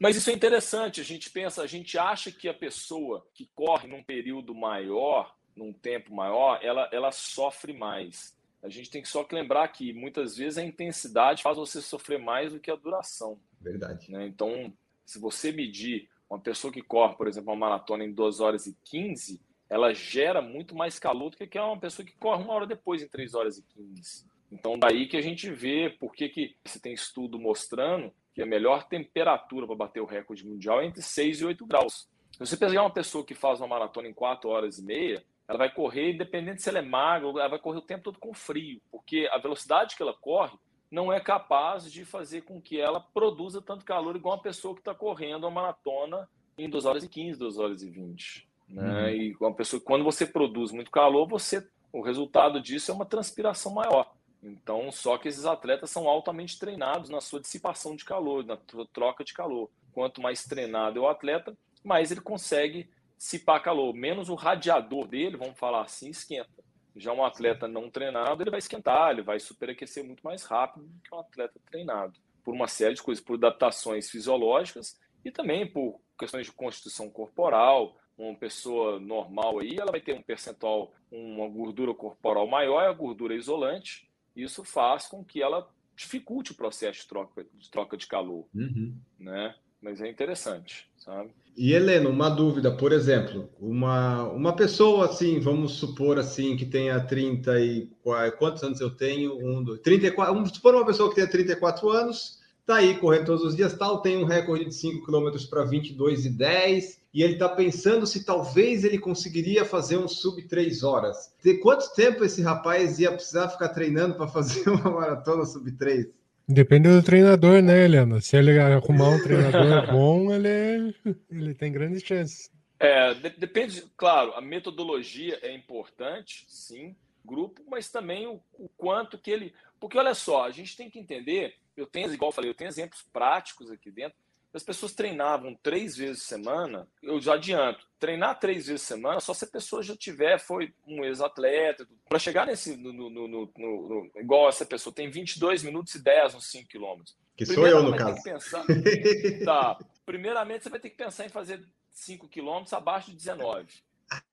Mas 0.00 0.14
isso 0.16 0.30
é 0.30 0.32
interessante, 0.32 1.00
a 1.00 1.04
gente 1.04 1.28
pensa, 1.28 1.60
a 1.60 1.66
gente 1.66 1.98
acha 1.98 2.30
que 2.30 2.48
a 2.48 2.54
pessoa 2.54 3.26
que 3.34 3.50
corre 3.52 3.88
num 3.88 4.02
período 4.02 4.54
maior, 4.54 5.34
num 5.56 5.72
tempo 5.72 6.14
maior, 6.14 6.60
ela, 6.62 6.88
ela 6.92 7.10
sofre 7.10 7.72
mais. 7.72 8.36
A 8.62 8.68
gente 8.68 8.90
tem 8.90 9.02
que 9.02 9.08
só 9.08 9.26
lembrar 9.30 9.66
que 9.68 9.92
muitas 9.92 10.36
vezes 10.36 10.58
a 10.58 10.64
intensidade 10.64 11.42
faz 11.42 11.56
você 11.56 11.80
sofrer 11.80 12.18
mais 12.18 12.52
do 12.52 12.60
que 12.60 12.70
a 12.70 12.76
duração. 12.76 13.40
Verdade. 13.60 14.10
Né? 14.10 14.26
Então, 14.26 14.72
se 15.04 15.18
você 15.18 15.50
medir 15.50 16.08
uma 16.30 16.38
pessoa 16.38 16.72
que 16.72 16.82
corre, 16.82 17.16
por 17.16 17.26
exemplo, 17.26 17.50
uma 17.50 17.58
maratona 17.58 18.04
em 18.04 18.12
2 18.12 18.40
horas 18.40 18.66
e 18.66 18.76
15, 18.84 19.40
ela 19.68 19.92
gera 19.92 20.40
muito 20.40 20.74
mais 20.74 20.98
calor 20.98 21.30
do 21.30 21.36
que 21.36 21.58
uma 21.58 21.78
pessoa 21.78 22.04
que 22.04 22.16
corre 22.16 22.42
uma 22.42 22.54
hora 22.54 22.66
depois, 22.66 23.02
em 23.02 23.08
3 23.08 23.34
horas 23.34 23.58
e 23.58 23.62
15. 23.62 24.26
Então, 24.50 24.78
daí 24.78 25.06
que 25.06 25.16
a 25.16 25.20
gente 25.20 25.50
vê 25.50 25.90
por 25.90 26.14
que, 26.14 26.28
que 26.28 26.56
você 26.64 26.80
tem 26.80 26.94
estudo 26.94 27.38
mostrando 27.38 28.12
que 28.34 28.40
a 28.40 28.46
melhor 28.46 28.84
temperatura 28.88 29.66
para 29.66 29.76
bater 29.76 30.00
o 30.00 30.06
recorde 30.06 30.46
mundial 30.46 30.80
é 30.80 30.86
entre 30.86 31.02
6 31.02 31.40
e 31.40 31.44
8 31.44 31.66
graus. 31.66 32.08
Se 32.32 32.38
você 32.38 32.56
pegar 32.56 32.82
uma 32.82 32.90
pessoa 32.90 33.24
que 33.24 33.34
faz 33.34 33.60
uma 33.60 33.68
maratona 33.68 34.08
em 34.08 34.14
4 34.14 34.48
horas 34.48 34.78
e 34.78 34.84
meia, 34.84 35.22
ela 35.46 35.58
vai 35.58 35.72
correr, 35.72 36.12
independente 36.12 36.62
se 36.62 36.68
ela 36.68 36.78
é 36.78 36.82
magra, 36.82 37.28
ela 37.28 37.48
vai 37.48 37.58
correr 37.58 37.78
o 37.78 37.82
tempo 37.82 38.04
todo 38.04 38.18
com 38.18 38.32
frio, 38.32 38.80
porque 38.90 39.28
a 39.32 39.38
velocidade 39.38 39.96
que 39.96 40.02
ela 40.02 40.14
corre 40.14 40.56
não 40.90 41.12
é 41.12 41.20
capaz 41.20 41.90
de 41.90 42.04
fazer 42.04 42.42
com 42.42 42.60
que 42.60 42.80
ela 42.80 43.00
produza 43.00 43.60
tanto 43.60 43.84
calor 43.84 44.16
igual 44.16 44.36
uma 44.36 44.42
pessoa 44.42 44.74
que 44.74 44.80
está 44.80 44.94
correndo 44.94 45.44
uma 45.44 45.50
maratona 45.50 46.28
em 46.56 46.68
2 46.68 46.84
horas 46.86 47.04
e 47.04 47.08
15, 47.08 47.38
2 47.38 47.58
horas 47.58 47.82
e 47.82 47.90
20. 47.90 48.47
Né? 48.68 48.82
Uhum. 48.82 49.08
E 49.08 49.36
uma 49.40 49.54
pessoa, 49.54 49.80
quando 49.80 50.04
você 50.04 50.26
produz 50.26 50.72
muito 50.72 50.90
calor, 50.90 51.26
você, 51.26 51.66
o 51.92 52.00
resultado 52.00 52.60
disso 52.60 52.90
é 52.90 52.94
uma 52.94 53.06
transpiração 53.06 53.72
maior. 53.72 54.12
Então, 54.42 54.92
só 54.92 55.18
que 55.18 55.28
esses 55.28 55.44
atletas 55.44 55.90
são 55.90 56.08
altamente 56.08 56.58
treinados 56.58 57.10
na 57.10 57.20
sua 57.20 57.40
dissipação 57.40 57.96
de 57.96 58.04
calor, 58.04 58.44
na 58.44 58.56
troca 58.92 59.24
de 59.24 59.32
calor. 59.32 59.68
Quanto 59.92 60.22
mais 60.22 60.44
treinado 60.44 60.98
é 60.98 61.02
o 61.02 61.08
atleta, 61.08 61.56
mais 61.82 62.10
ele 62.10 62.20
consegue 62.20 62.88
dissipar 63.16 63.62
calor. 63.62 63.92
Menos 63.92 64.28
o 64.28 64.34
radiador 64.34 65.08
dele, 65.08 65.36
vamos 65.36 65.58
falar 65.58 65.82
assim, 65.82 66.10
esquenta. 66.10 66.62
Já 66.94 67.12
um 67.12 67.24
atleta 67.24 67.66
não 67.66 67.90
treinado, 67.90 68.42
ele 68.42 68.50
vai 68.50 68.58
esquentar, 68.58 69.10
ele 69.10 69.22
vai 69.22 69.38
superaquecer 69.40 70.04
muito 70.04 70.22
mais 70.22 70.44
rápido 70.44 70.86
do 70.86 71.00
que 71.00 71.14
um 71.14 71.18
atleta 71.18 71.60
treinado. 71.68 72.18
Por 72.44 72.54
uma 72.54 72.68
série 72.68 72.94
de 72.94 73.02
coisas, 73.02 73.22
por 73.22 73.34
adaptações 73.34 74.08
fisiológicas 74.10 74.98
e 75.24 75.30
também 75.30 75.66
por 75.66 76.00
questões 76.18 76.46
de 76.46 76.52
constituição 76.52 77.10
corporal, 77.10 77.96
uma 78.18 78.34
pessoa 78.34 78.98
normal 78.98 79.60
aí, 79.60 79.76
ela 79.78 79.92
vai 79.92 80.00
ter 80.00 80.14
um 80.14 80.22
percentual, 80.22 80.92
uma 81.10 81.48
gordura 81.48 81.94
corporal 81.94 82.46
maior, 82.48 82.84
a 82.84 82.92
gordura 82.92 83.34
isolante. 83.34 84.08
Isso 84.34 84.64
faz 84.64 85.06
com 85.06 85.24
que 85.24 85.40
ela 85.40 85.68
dificulte 85.96 86.52
o 86.52 86.54
processo 86.54 87.02
de 87.02 87.08
troca 87.08 87.46
de, 87.54 87.70
troca 87.70 87.96
de 87.96 88.06
calor, 88.06 88.46
uhum. 88.54 88.94
né? 89.18 89.54
Mas 89.80 90.00
é 90.00 90.08
interessante, 90.08 90.88
sabe? 90.96 91.30
E 91.56 91.72
Helena, 91.72 92.08
uma 92.08 92.28
dúvida, 92.28 92.70
por 92.76 92.92
exemplo, 92.92 93.48
uma, 93.60 94.24
uma 94.24 94.54
pessoa 94.54 95.06
assim, 95.06 95.40
vamos 95.40 95.72
supor 95.72 96.18
assim, 96.18 96.56
que 96.56 96.64
tenha 96.64 97.00
30 97.00 97.60
e 97.60 97.90
quantos 98.38 98.62
anos 98.62 98.80
eu 98.80 98.90
tenho? 98.90 99.36
Um, 99.36 99.62
dois, 99.62 99.80
34, 99.80 100.34
vamos 100.34 100.50
supor 100.50 100.74
uma 100.74 100.86
pessoa 100.86 101.08
que 101.08 101.16
tenha 101.16 101.28
34 101.28 101.88
anos, 101.90 102.38
tá 102.68 102.76
aí 102.76 102.98
correndo 102.98 103.24
todos 103.24 103.42
os 103.42 103.56
dias, 103.56 103.72
tal, 103.72 104.02
tem 104.02 104.18
um 104.18 104.26
recorde 104.26 104.66
de 104.66 104.74
5 104.74 105.06
km 105.06 105.30
para 105.48 105.64
22 105.64 106.26
e 106.26 106.28
10, 106.28 107.00
e 107.14 107.22
ele 107.22 107.32
está 107.32 107.48
pensando 107.48 108.06
se 108.06 108.26
talvez 108.26 108.84
ele 108.84 108.98
conseguiria 108.98 109.64
fazer 109.64 109.96
um 109.96 110.06
sub 110.06 110.42
3 110.42 110.82
horas. 110.82 111.32
De 111.42 111.54
quanto 111.54 111.90
tempo 111.94 112.22
esse 112.22 112.42
rapaz 112.42 112.98
ia 112.98 113.10
precisar 113.10 113.48
ficar 113.48 113.70
treinando 113.70 114.16
para 114.16 114.28
fazer 114.28 114.68
uma 114.68 114.90
maratona 114.90 115.46
sub 115.46 115.72
3? 115.72 116.08
Depende 116.46 116.90
do 116.90 117.02
treinador, 117.02 117.62
né, 117.62 117.86
Helena? 117.86 118.20
Se 118.20 118.36
ele 118.36 118.58
arrumar 118.58 119.08
um 119.08 119.20
treinador 119.24 119.90
bom, 119.90 120.30
ele, 120.30 120.94
ele 121.30 121.54
tem 121.54 121.72
grandes 121.72 122.02
chances. 122.02 122.50
É, 122.78 123.14
de, 123.14 123.30
depende, 123.30 123.82
claro, 123.96 124.34
a 124.34 124.42
metodologia 124.42 125.38
é 125.40 125.54
importante, 125.54 126.44
sim, 126.48 126.94
grupo, 127.24 127.62
mas 127.66 127.88
também 127.90 128.26
o, 128.26 128.42
o, 128.58 128.68
quanto 128.76 129.16
que 129.16 129.30
ele. 129.30 129.54
Porque 129.80 129.96
olha 129.96 130.14
só, 130.14 130.44
a 130.44 130.50
gente 130.50 130.76
tem 130.76 130.90
que 130.90 130.98
entender, 130.98 131.54
eu 131.78 131.86
tenho, 131.86 132.12
igual 132.12 132.30
eu 132.30 132.34
falei, 132.34 132.50
eu 132.50 132.54
tenho 132.54 132.68
exemplos 132.68 133.02
práticos 133.12 133.70
aqui 133.70 133.90
dentro 133.90 134.16
as 134.52 134.62
pessoas 134.62 134.94
treinavam 134.94 135.54
três 135.54 135.96
vezes 135.96 136.22
por 136.22 136.28
semana, 136.28 136.88
eu 137.02 137.20
já 137.20 137.34
adianto, 137.34 137.86
treinar 137.98 138.38
três 138.38 138.66
vezes 138.66 138.82
por 138.82 138.88
semana 138.88 139.20
só 139.20 139.34
se 139.34 139.44
a 139.44 139.48
pessoa 139.48 139.82
já 139.82 139.96
tiver, 139.96 140.38
foi 140.38 140.72
um 140.86 141.04
ex-atleta. 141.04 141.86
Para 142.08 142.18
chegar 142.18 142.46
nesse, 142.46 142.76
no, 142.76 142.92
no, 142.92 143.10
no, 143.10 143.28
no, 143.28 144.10
igual 144.16 144.48
essa 144.48 144.64
pessoa, 144.64 144.94
tem 144.94 145.10
22 145.10 145.62
minutos 145.62 145.94
e 145.94 146.02
10 146.02 146.34
nos 146.34 146.50
5 146.50 146.68
quilômetros. 146.68 147.16
Que 147.36 147.44
sou 147.44 147.66
eu, 147.66 147.82
no 147.82 147.96
caso. 147.96 148.22
Pensar, 148.22 148.64
tá, 149.44 149.78
primeiramente, 150.06 150.64
você 150.64 150.70
vai 150.70 150.80
ter 150.80 150.90
que 150.90 150.96
pensar 150.96 151.26
em 151.26 151.30
fazer 151.30 151.62
5 151.90 152.26
quilômetros 152.28 152.72
abaixo 152.72 153.10
de 153.10 153.16
19. 153.16 153.66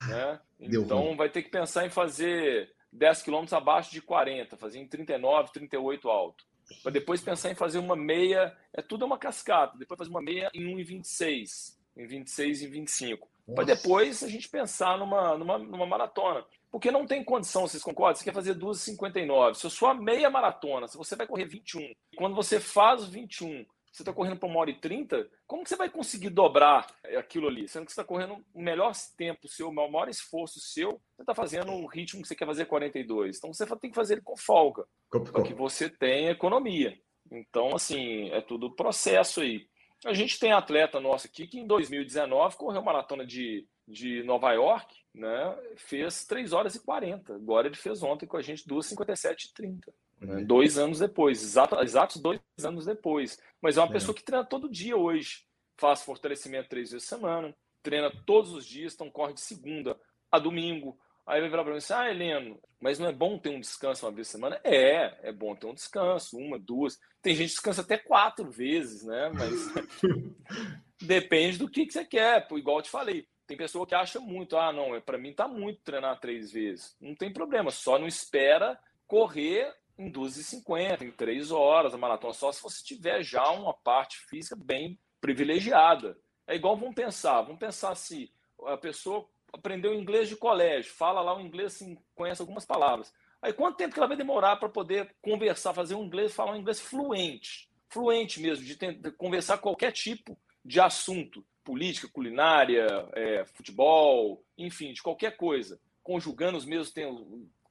Né? 0.07 0.39
Então, 0.57 1.17
vai 1.17 1.29
ter 1.29 1.43
que 1.43 1.49
pensar 1.49 1.85
em 1.85 1.89
fazer 1.89 2.73
10 2.93 3.23
quilômetros 3.23 3.53
abaixo 3.53 3.91
de 3.91 4.01
40, 4.01 4.55
fazer 4.55 4.79
em 4.79 4.87
39, 4.87 5.51
38 5.51 6.09
alto 6.09 6.45
para 6.81 6.91
depois 6.91 7.21
pensar 7.21 7.51
em 7.51 7.55
fazer 7.55 7.79
uma 7.79 7.95
meia, 7.95 8.55
é 8.73 8.81
tudo 8.81 9.05
uma 9.05 9.17
cascata, 9.17 9.77
depois 9.77 9.97
fazer 9.97 10.09
uma 10.09 10.21
meia 10.21 10.49
em 10.53 10.75
1,26, 10.75 11.75
em 11.97 12.05
26 12.05 12.61
e 12.63 12.67
25. 12.67 13.27
Para 13.53 13.63
depois 13.63 14.23
a 14.23 14.27
gente 14.27 14.49
pensar 14.49 14.97
numa, 14.97 15.37
numa, 15.37 15.57
numa 15.57 15.85
maratona. 15.85 16.43
Porque 16.71 16.91
não 16.91 17.05
tem 17.05 17.23
condição, 17.23 17.67
vocês 17.67 17.83
concordam? 17.83 18.15
Você 18.15 18.23
quer 18.23 18.33
fazer 18.33 18.55
2,59. 18.55 19.53
Se 19.53 19.67
a 19.67 19.69
sua 19.69 19.93
meia 19.93 20.29
maratona, 20.29 20.87
se 20.87 20.97
você 20.97 21.15
vai 21.15 21.27
correr 21.27 21.45
21, 21.45 21.93
quando 22.17 22.35
você 22.35 22.59
faz 22.59 23.05
21 23.05 23.65
você 23.95 24.01
está 24.01 24.13
correndo 24.13 24.37
para 24.37 24.49
uma 24.49 24.59
hora 24.59 24.69
e 24.69 24.79
trinta, 24.79 25.29
como 25.47 25.63
que 25.63 25.69
você 25.69 25.75
vai 25.75 25.89
conseguir 25.89 26.29
dobrar 26.29 26.85
aquilo 27.17 27.47
ali? 27.47 27.67
Sendo 27.67 27.85
que 27.85 27.93
você 27.93 28.01
está 28.01 28.03
correndo 28.03 28.43
o 28.53 28.61
melhor 28.61 28.93
tempo 29.17 29.47
seu, 29.47 29.69
o 29.69 29.73
maior 29.73 30.09
esforço 30.09 30.59
seu, 30.59 31.01
você 31.15 31.21
está 31.21 31.33
fazendo 31.33 31.71
o 31.71 31.85
ritmo 31.85 32.21
que 32.21 32.27
você 32.27 32.35
quer 32.35 32.45
fazer 32.45 32.65
42. 32.65 33.37
Então 33.37 33.53
você 33.53 33.65
tem 33.77 33.89
que 33.89 33.95
fazer 33.95 34.15
ele 34.15 34.21
com 34.21 34.35
folga, 34.35 34.85
para 35.09 35.43
que 35.43 35.53
você 35.53 35.89
tenha 35.89 36.31
economia. 36.31 36.97
Então, 37.31 37.75
assim, 37.75 38.29
é 38.31 38.41
tudo 38.41 38.75
processo 38.75 39.41
aí. 39.41 39.67
A 40.05 40.13
gente 40.13 40.39
tem 40.39 40.51
atleta 40.51 40.99
nosso 40.99 41.27
aqui 41.27 41.47
que 41.47 41.59
em 41.59 41.65
2019 41.65 42.57
correu 42.57 42.83
maratona 42.83 43.25
de, 43.25 43.67
de 43.87 44.23
Nova 44.23 44.51
York, 44.51 44.93
né? 45.13 45.57
Fez 45.77 46.25
3 46.25 46.53
horas 46.53 46.75
e 46.75 46.83
40. 46.83 47.33
Agora 47.33 47.67
ele 47.67 47.75
fez 47.75 48.03
ontem 48.03 48.27
com 48.27 48.37
a 48.37 48.41
gente 48.41 48.67
2,57 48.67 49.45
e 49.45 49.53
30. 49.53 49.93
Né? 50.19 50.43
Dois 50.43 50.77
anos 50.77 50.99
depois, 50.99 51.41
exato, 51.41 51.75
exatos 51.81 52.21
dois 52.21 52.39
anos 52.63 52.85
depois. 52.85 53.39
Mas 53.61 53.77
é 53.77 53.81
uma 53.81 53.89
é. 53.89 53.93
pessoa 53.93 54.15
que 54.15 54.23
treina 54.23 54.45
todo 54.45 54.69
dia 54.69 54.95
hoje. 54.95 55.45
Faz 55.77 56.03
fortalecimento 56.03 56.69
três 56.69 56.91
vezes 56.91 57.07
por 57.07 57.15
semana, 57.15 57.55
treina 57.83 58.09
todos 58.25 58.53
os 58.53 58.65
dias, 58.65 58.93
então 58.93 59.09
corre 59.09 59.33
de 59.33 59.41
segunda 59.41 59.99
a 60.31 60.39
domingo. 60.39 60.97
Aí 61.25 61.41
vai 61.41 61.49
virar 61.49 61.63
para 61.63 61.71
mim 61.73 61.79
assim: 61.79 61.93
ah, 61.93 62.09
Heleno, 62.09 62.59
mas 62.79 62.97
não 62.97 63.07
é 63.07 63.11
bom 63.11 63.37
ter 63.37 63.49
um 63.49 63.59
descanso 63.59 64.05
uma 64.05 64.11
vez 64.11 64.27
por 64.27 64.31
semana? 64.33 64.61
É, 64.63 65.29
é 65.29 65.31
bom 65.33 65.55
ter 65.55 65.67
um 65.67 65.73
descanso, 65.73 66.37
uma, 66.37 66.57
duas. 66.57 66.97
Tem 67.21 67.35
gente 67.35 67.47
que 67.47 67.55
descansa 67.55 67.81
até 67.81 67.97
quatro 67.97 68.49
vezes, 68.49 69.03
né? 69.03 69.31
Mas, 69.33 69.51
Depende 71.01 71.57
do 71.57 71.69
que, 71.69 71.85
que 71.85 71.93
você 71.93 72.05
quer, 72.05 72.47
igual 72.51 72.77
eu 72.77 72.83
te 72.83 72.89
falei. 72.89 73.27
Tem 73.45 73.57
pessoa 73.57 73.85
que 73.85 73.93
acha 73.93 74.19
muito, 74.19 74.57
ah, 74.57 74.71
não, 74.71 74.95
é, 74.95 74.99
para 74.99 75.17
mim 75.17 75.33
tá 75.33 75.47
muito 75.47 75.81
treinar 75.83 76.19
três 76.19 76.51
vezes. 76.51 76.95
Não 76.99 77.13
tem 77.13 77.31
problema, 77.31 77.69
só 77.69 77.99
não 77.99 78.07
espera 78.07 78.79
correr 79.05 79.71
em 79.97 80.11
2h50, 80.11 81.01
em 81.01 81.11
3 81.11 81.51
horas 81.51 81.93
a 81.93 81.97
maratona, 81.97 82.33
só 82.33 82.51
se 82.51 82.61
você 82.61 82.83
tiver 82.83 83.23
já 83.23 83.49
uma 83.49 83.73
parte 83.73 84.19
física 84.19 84.55
bem 84.55 84.99
privilegiada. 85.21 86.17
É 86.47 86.55
igual 86.55 86.77
vamos 86.77 86.95
pensar, 86.95 87.41
vamos 87.41 87.59
pensar 87.59 87.95
se 87.95 88.31
a 88.65 88.77
pessoa 88.77 89.27
aprendeu 89.51 89.93
inglês 89.93 90.29
de 90.29 90.35
colégio, 90.35 90.93
fala 90.93 91.21
lá 91.21 91.35
o 91.35 91.41
inglês, 91.41 91.75
assim, 91.75 91.97
conhece 92.13 92.41
algumas 92.41 92.65
palavras. 92.65 93.13
Aí 93.41 93.53
quanto 93.53 93.77
tempo 93.77 93.93
que 93.93 93.99
ela 93.99 94.07
vai 94.07 94.17
demorar 94.17 94.57
para 94.57 94.69
poder 94.69 95.15
conversar, 95.21 95.73
fazer 95.73 95.95
um 95.95 96.03
inglês, 96.03 96.33
falar 96.33 96.53
um 96.53 96.57
inglês 96.57 96.79
fluente, 96.79 97.69
fluente 97.89 98.41
mesmo, 98.41 98.65
de, 98.65 98.75
tentar, 98.75 99.11
conversar 99.11 99.57
qualquer 99.59 99.91
tipo 99.91 100.37
de 100.63 100.79
assunto, 100.79 101.45
política, 101.63 102.07
culinária, 102.07 102.87
é, 103.13 103.45
futebol, 103.45 104.43
enfim, 104.57 104.93
de 104.93 105.01
qualquer 105.01 105.37
coisa, 105.37 105.79
conjugando 106.03 106.57
os 106.57 106.65
mesmos 106.65 106.91
tempos, 106.91 107.25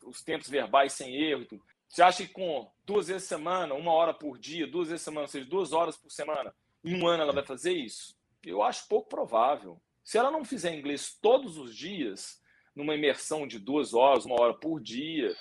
os 0.05 0.23
tempos 0.23 0.49
verbais 0.49 0.93
sem 0.93 1.15
erro. 1.15 1.47
Você 1.95 2.03
acha 2.03 2.27
que 2.27 2.33
com 2.33 2.69
duas 2.85 3.07
vezes 3.07 3.23
por 3.23 3.29
semana, 3.29 3.73
uma 3.73 3.93
hora 3.93 4.13
por 4.13 4.37
dia, 4.37 4.67
duas 4.67 4.89
vezes 4.89 5.05
por 5.05 5.11
semana, 5.11 5.27
ou 5.27 5.29
seja, 5.29 5.47
duas 5.47 5.73
horas 5.73 5.97
por 5.97 6.11
semana, 6.11 6.53
em 6.83 7.01
um 7.01 7.07
ano 7.07 7.23
ela 7.23 7.33
vai 7.33 7.45
fazer 7.45 7.73
isso? 7.73 8.19
Eu 8.45 8.65
acho 8.65 8.89
pouco 8.89 9.09
provável. 9.09 9.81
Se 10.03 10.19
ela 10.19 10.29
não 10.29 10.45
fizer 10.45 10.75
inglês 10.75 11.17
todos 11.23 11.57
os 11.57 11.73
dias, 11.73 12.43
numa 12.75 12.97
imersão 12.97 13.47
de 13.47 13.61
duas 13.61 13.95
horas, 13.95 14.25
uma 14.25 14.35
hora 14.43 14.55
por 14.55 14.81
dia, 14.81 15.37